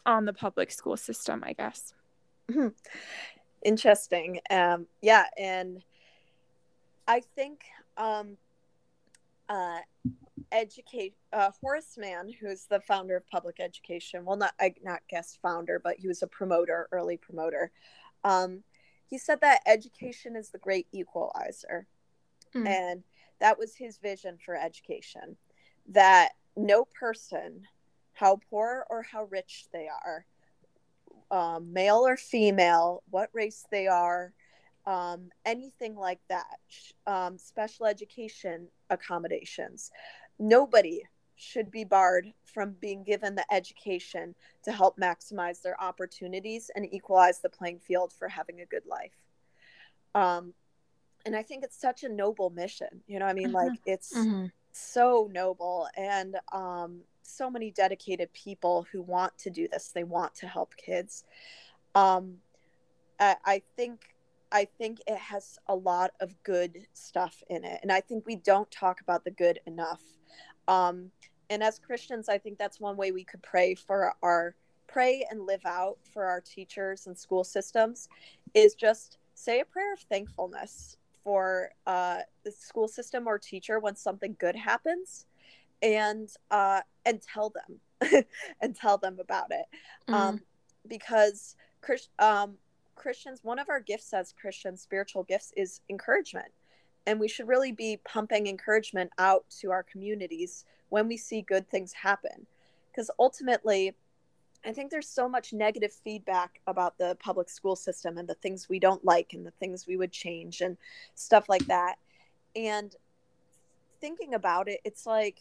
on 0.05 0.25
the 0.25 0.33
public 0.33 0.71
school 0.71 0.97
system, 0.97 1.43
I 1.45 1.53
guess. 1.53 1.93
interesting 3.65 4.39
um 4.51 4.85
yeah 5.01 5.23
and 5.39 5.81
i 7.07 7.19
think 7.35 7.61
um 7.97 8.37
uh 9.49 9.79
educate 10.51 11.15
uh 11.33 11.49
horace 11.59 11.97
mann 11.97 12.29
who's 12.39 12.65
the 12.65 12.79
founder 12.81 13.17
of 13.17 13.27
public 13.27 13.59
education 13.59 14.23
well 14.23 14.37
not 14.37 14.53
I, 14.59 14.75
not 14.83 15.01
guest 15.09 15.39
founder 15.41 15.81
but 15.83 15.97
he 15.97 16.07
was 16.07 16.21
a 16.21 16.27
promoter 16.27 16.87
early 16.91 17.17
promoter 17.17 17.71
um 18.23 18.63
he 19.07 19.17
said 19.17 19.41
that 19.41 19.61
education 19.65 20.35
is 20.35 20.49
the 20.49 20.57
great 20.59 20.87
equalizer 20.91 21.87
Mm. 22.53 22.67
and 22.67 23.03
that 23.39 23.57
was 23.57 23.75
his 23.75 23.97
vision 23.97 24.37
for 24.43 24.55
education 24.55 25.35
that 25.89 26.29
no 26.55 26.85
person 26.85 27.63
how 28.13 28.39
poor 28.49 28.85
or 28.89 29.01
how 29.01 29.25
rich 29.25 29.65
they 29.73 29.87
are 29.89 30.25
um, 31.31 31.73
male 31.73 32.05
or 32.07 32.15
female 32.17 33.03
what 33.09 33.29
race 33.33 33.65
they 33.71 33.87
are 33.87 34.31
um, 34.85 35.29
anything 35.45 35.95
like 35.95 36.19
that 36.29 36.59
um, 37.07 37.37
special 37.37 37.85
education 37.87 38.67
accommodations 38.89 39.91
nobody 40.39 41.01
should 41.35 41.69
be 41.71 41.83
barred 41.83 42.33
from 42.43 42.71
being 42.79 43.03
given 43.03 43.35
the 43.35 43.45
education 43.53 44.35
to 44.63 44.71
help 44.71 44.97
maximize 44.97 45.61
their 45.61 45.79
opportunities 45.81 46.71
and 46.75 46.91
equalize 46.93 47.39
the 47.39 47.49
playing 47.49 47.79
field 47.79 48.13
for 48.13 48.27
having 48.27 48.61
a 48.61 48.65
good 48.65 48.85
life. 48.85 49.17
Um, 50.13 50.53
and 51.25 51.35
i 51.35 51.41
think 51.41 51.63
it's 51.63 51.79
such 51.79 52.03
a 52.03 52.09
noble 52.09 52.51
mission 52.51 53.01
you 53.07 53.17
know 53.19 53.25
i 53.25 53.33
mean 53.33 53.51
like 53.51 53.73
it's 53.85 54.13
Mm-hmm. 54.13 54.45
so 54.71 55.29
noble. 55.31 55.87
And 55.97 56.35
um, 56.51 56.99
so 57.23 57.49
many 57.49 57.71
dedicated 57.71 58.31
people 58.33 58.85
who 58.91 59.01
want 59.01 59.37
to 59.39 59.49
do 59.49 59.67
this 59.67 59.87
they 59.89 60.03
want 60.03 60.35
to 60.35 60.47
help 60.47 60.75
kids. 60.77 61.23
Um, 61.95 62.35
I, 63.19 63.35
I 63.45 63.61
think 63.75 64.01
i 64.51 64.65
think 64.65 64.99
it 65.07 65.17
has 65.17 65.57
a 65.67 65.75
lot 65.75 66.11
of 66.19 66.35
good 66.43 66.85
stuff 66.93 67.41
in 67.49 67.63
it. 67.63 67.79
And 67.81 67.91
i 67.91 68.01
think 68.01 68.25
we 68.25 68.35
don't 68.35 68.69
talk 68.69 69.01
about 69.01 69.23
the 69.23 69.31
good 69.31 69.59
enough. 69.65 70.01
Um, 70.67 71.11
and 71.49 71.63
as 71.63 71.79
christians 71.79 72.29
i 72.29 72.37
think 72.37 72.57
that's 72.57 72.79
one 72.79 72.97
way 72.97 73.11
we 73.11 73.23
could 73.23 73.41
pray 73.41 73.75
for 73.75 74.13
our 74.21 74.55
pray 74.87 75.25
and 75.29 75.45
live 75.45 75.65
out 75.65 75.97
for 76.13 76.25
our 76.25 76.41
teachers 76.41 77.07
and 77.07 77.17
school 77.17 77.43
systems 77.43 78.07
is 78.53 78.75
just 78.75 79.17
say 79.33 79.59
a 79.59 79.65
prayer 79.65 79.93
of 79.93 79.99
thankfulness 79.99 80.97
for 81.23 81.71
uh, 81.87 82.19
the 82.43 82.51
school 82.51 82.87
system 82.87 83.27
or 83.27 83.39
teacher 83.39 83.79
when 83.79 83.95
something 83.95 84.35
good 84.39 84.55
happens 84.55 85.25
and 85.81 86.29
uh, 86.51 86.81
and 87.05 87.19
tell 87.21 87.51
them 87.51 88.23
and 88.61 88.75
tell 88.75 88.97
them 88.97 89.17
about 89.19 89.51
it. 89.51 89.65
Um, 90.07 90.41
because 90.87 91.55
Chris, 91.81 92.07
um, 92.19 92.57
christians 92.95 93.43
one 93.43 93.59
of 93.59 93.69
our 93.69 93.81
gifts 93.81 94.13
as 94.13 94.33
christians 94.39 94.81
spiritual 94.81 95.23
gifts 95.23 95.51
is 95.57 95.81
encouragement 95.89 96.47
and 97.07 97.19
we 97.19 97.27
should 97.27 97.47
really 97.47 97.71
be 97.71 97.99
pumping 98.05 98.47
encouragement 98.47 99.11
out 99.17 99.45
to 99.61 99.71
our 99.71 99.83
communities 99.83 100.65
when 100.89 101.07
we 101.07 101.17
see 101.17 101.41
good 101.41 101.69
things 101.69 101.93
happen 101.93 102.45
because 102.91 103.11
ultimately 103.19 103.93
I 104.65 104.73
think 104.73 104.89
there's 104.89 105.07
so 105.07 105.29
much 105.29 105.53
negative 105.53 105.93
feedback 105.93 106.59
about 106.65 106.97
the 106.97 107.15
public 107.19 107.49
school 107.49 107.75
system 107.75 108.17
and 108.17 108.27
the 108.27 108.33
things 108.35 108.67
we 108.67 108.79
don't 108.79 109.05
like 109.05 109.33
and 109.33 109.45
the 109.45 109.51
things 109.51 109.85
we 109.85 109.95
would 109.95 110.11
change 110.11 110.61
and 110.61 110.75
stuff 111.13 111.47
like 111.47 111.67
that. 111.67 111.97
And 112.55 112.95
thinking 114.01 114.33
about 114.33 114.67
it, 114.67 114.79
it's 114.83 115.05
like 115.05 115.39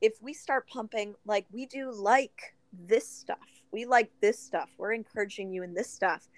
if 0.00 0.22
we 0.22 0.32
start 0.32 0.68
pumping, 0.68 1.16
like 1.26 1.46
we 1.50 1.66
do 1.66 1.90
like 1.90 2.54
this 2.86 3.08
stuff, 3.08 3.38
we 3.72 3.86
like 3.86 4.10
this 4.20 4.38
stuff, 4.38 4.70
we're 4.78 4.92
encouraging 4.92 5.52
you 5.52 5.64
in 5.64 5.74
this 5.74 5.90
stuff, 5.90 6.28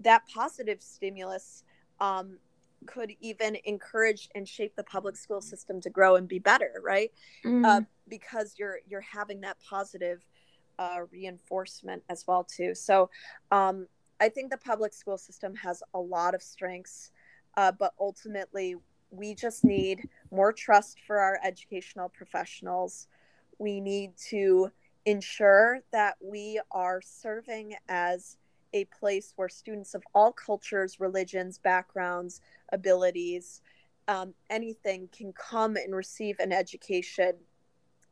that 0.00 0.22
positive 0.34 0.82
stimulus 0.82 1.62
um, 2.00 2.38
could 2.86 3.12
even 3.20 3.56
encourage 3.64 4.28
and 4.34 4.48
shape 4.48 4.74
the 4.76 4.84
public 4.84 5.16
school 5.16 5.40
system 5.40 5.80
to 5.80 5.90
grow 5.90 6.16
and 6.16 6.28
be 6.28 6.38
better 6.38 6.80
right? 6.82 7.12
Mm. 7.44 7.64
uh, 7.64 7.80
because 8.08 8.54
you're 8.58 8.78
you're 8.86 9.00
having 9.00 9.40
that 9.42 9.56
positive 9.68 10.24
uh, 10.78 11.00
reinforcement 11.10 12.02
as 12.08 12.24
well 12.26 12.44
too. 12.44 12.74
So 12.74 13.10
um, 13.50 13.86
i 14.20 14.28
think 14.28 14.50
the 14.50 14.58
public 14.58 14.92
school 14.92 15.18
system 15.18 15.56
has 15.56 15.82
a 15.92 15.98
lot 15.98 16.36
of 16.36 16.42
strengths 16.42 17.10
uh, 17.56 17.72
but 17.72 17.92
ultimately 17.98 18.76
we 19.10 19.34
just 19.34 19.64
need 19.64 20.08
more 20.30 20.52
trust 20.52 20.98
for 21.06 21.18
our 21.18 21.38
educational 21.42 22.08
professionals. 22.08 23.06
We 23.58 23.80
need 23.80 24.12
to 24.30 24.70
ensure 25.06 25.80
that 25.92 26.16
we 26.20 26.60
are 26.70 27.00
serving 27.02 27.76
as 27.88 28.36
a 28.74 28.84
place 28.86 29.32
where 29.36 29.48
students 29.48 29.94
of 29.94 30.02
all 30.14 30.32
cultures 30.32 31.00
religions 31.00 31.56
backgrounds 31.56 32.42
abilities 32.72 33.62
um, 34.08 34.34
anything 34.50 35.08
can 35.16 35.32
come 35.32 35.76
and 35.76 35.94
receive 35.94 36.38
an 36.38 36.52
education 36.52 37.32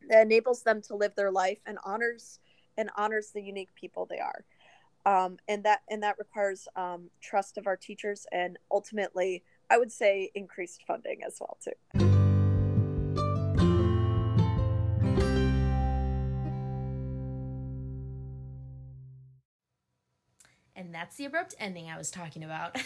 that 0.08 0.22
enables 0.22 0.62
them 0.62 0.80
to 0.80 0.96
live 0.96 1.14
their 1.14 1.30
life 1.30 1.58
and 1.66 1.78
honors 1.84 2.38
and 2.78 2.88
honors 2.96 3.30
the 3.34 3.42
unique 3.42 3.74
people 3.74 4.06
they 4.08 4.18
are. 4.18 4.44
Um, 5.04 5.36
and 5.48 5.64
that 5.64 5.80
and 5.90 6.02
that 6.02 6.16
requires 6.18 6.66
um, 6.76 7.10
trust 7.20 7.58
of 7.58 7.66
our 7.66 7.76
teachers 7.76 8.24
and 8.30 8.56
ultimately 8.70 9.42
i 9.68 9.76
would 9.76 9.90
say 9.90 10.30
increased 10.36 10.84
funding 10.86 11.22
as 11.26 11.38
well 11.40 11.58
too 11.60 12.11
And 20.93 21.01
that's 21.01 21.16
the 21.16 21.24
abrupt 21.24 21.55
ending 21.59 21.88
I 21.88 21.97
was 21.97 22.11
talking 22.11 22.45
about. 22.45 22.76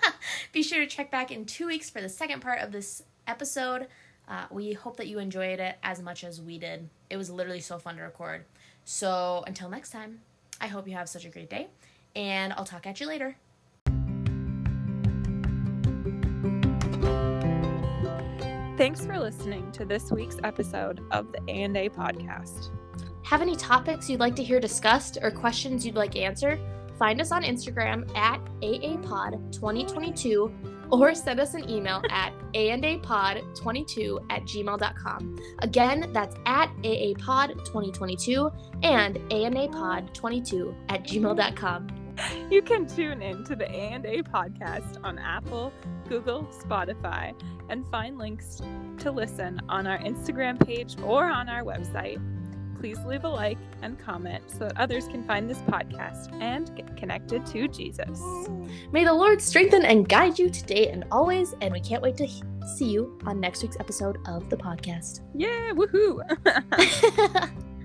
Be 0.52 0.62
sure 0.62 0.80
to 0.80 0.86
check 0.86 1.10
back 1.10 1.30
in 1.30 1.46
two 1.46 1.66
weeks 1.66 1.88
for 1.88 2.02
the 2.02 2.08
second 2.10 2.40
part 2.40 2.60
of 2.60 2.70
this 2.70 3.02
episode. 3.26 3.86
Uh, 4.28 4.44
we 4.50 4.74
hope 4.74 4.98
that 4.98 5.06
you 5.06 5.18
enjoyed 5.20 5.58
it 5.58 5.76
as 5.82 6.02
much 6.02 6.22
as 6.22 6.38
we 6.38 6.58
did. 6.58 6.86
It 7.08 7.16
was 7.16 7.30
literally 7.30 7.60
so 7.60 7.78
fun 7.78 7.96
to 7.96 8.02
record. 8.02 8.44
So 8.84 9.42
until 9.46 9.70
next 9.70 9.88
time, 9.88 10.20
I 10.60 10.66
hope 10.66 10.86
you 10.86 10.94
have 10.96 11.08
such 11.08 11.24
a 11.24 11.30
great 11.30 11.48
day, 11.48 11.68
and 12.14 12.52
I'll 12.52 12.66
talk 12.66 12.86
at 12.86 13.00
you 13.00 13.06
later. 13.06 13.38
Thanks 18.76 19.06
for 19.06 19.18
listening 19.18 19.72
to 19.72 19.86
this 19.86 20.12
week's 20.12 20.36
episode 20.44 21.00
of 21.10 21.32
the 21.32 21.40
A&A 21.48 21.88
podcast. 21.88 22.68
Have 23.24 23.40
any 23.40 23.56
topics 23.56 24.10
you'd 24.10 24.20
like 24.20 24.36
to 24.36 24.44
hear 24.44 24.60
discussed 24.60 25.16
or 25.22 25.30
questions 25.30 25.86
you'd 25.86 25.96
like 25.96 26.16
answered? 26.16 26.60
Find 26.98 27.20
us 27.20 27.30
on 27.32 27.42
Instagram 27.42 28.08
at 28.16 28.40
aapod2022 28.60 30.52
or 30.90 31.14
send 31.14 31.40
us 31.40 31.54
an 31.54 31.68
email 31.68 32.02
at 32.10 32.32
aandapod22 32.54 34.24
at 34.30 34.42
gmail.com. 34.42 35.36
Again, 35.60 36.10
that's 36.12 36.36
at 36.46 36.70
aapod2022 36.82 38.52
and 38.82 39.16
aandapod22 39.16 40.74
at 40.88 41.04
gmail.com. 41.04 41.88
You 42.50 42.62
can 42.62 42.86
tune 42.86 43.20
in 43.20 43.44
to 43.44 43.54
the 43.54 43.70
A&A 43.70 44.22
podcast 44.22 44.98
on 45.04 45.18
Apple, 45.18 45.70
Google, 46.08 46.44
Spotify, 46.44 47.34
and 47.68 47.84
find 47.90 48.16
links 48.16 48.62
to 48.98 49.10
listen 49.10 49.60
on 49.68 49.86
our 49.86 49.98
Instagram 49.98 50.58
page 50.64 50.96
or 51.02 51.24
on 51.24 51.50
our 51.50 51.62
website. 51.62 52.18
Please 52.78 52.98
leave 53.04 53.24
a 53.24 53.28
like 53.28 53.58
and 53.82 53.98
comment 53.98 54.44
so 54.50 54.60
that 54.60 54.76
others 54.76 55.06
can 55.08 55.24
find 55.24 55.48
this 55.48 55.58
podcast 55.58 56.32
and 56.40 56.74
get 56.76 56.96
connected 56.96 57.44
to 57.46 57.68
Jesus. 57.68 58.20
May 58.92 59.04
the 59.04 59.12
Lord 59.12 59.40
strengthen 59.40 59.84
and 59.84 60.08
guide 60.08 60.38
you 60.38 60.50
today 60.50 60.88
and 60.88 61.04
always, 61.10 61.54
and 61.60 61.72
we 61.72 61.80
can't 61.80 62.02
wait 62.02 62.16
to 62.18 62.26
he- 62.26 62.42
see 62.76 62.90
you 62.90 63.18
on 63.24 63.40
next 63.40 63.62
week's 63.62 63.78
episode 63.80 64.18
of 64.26 64.48
the 64.50 64.56
podcast. 64.56 65.20
Yeah, 65.34 65.72
woohoo! 65.72 66.20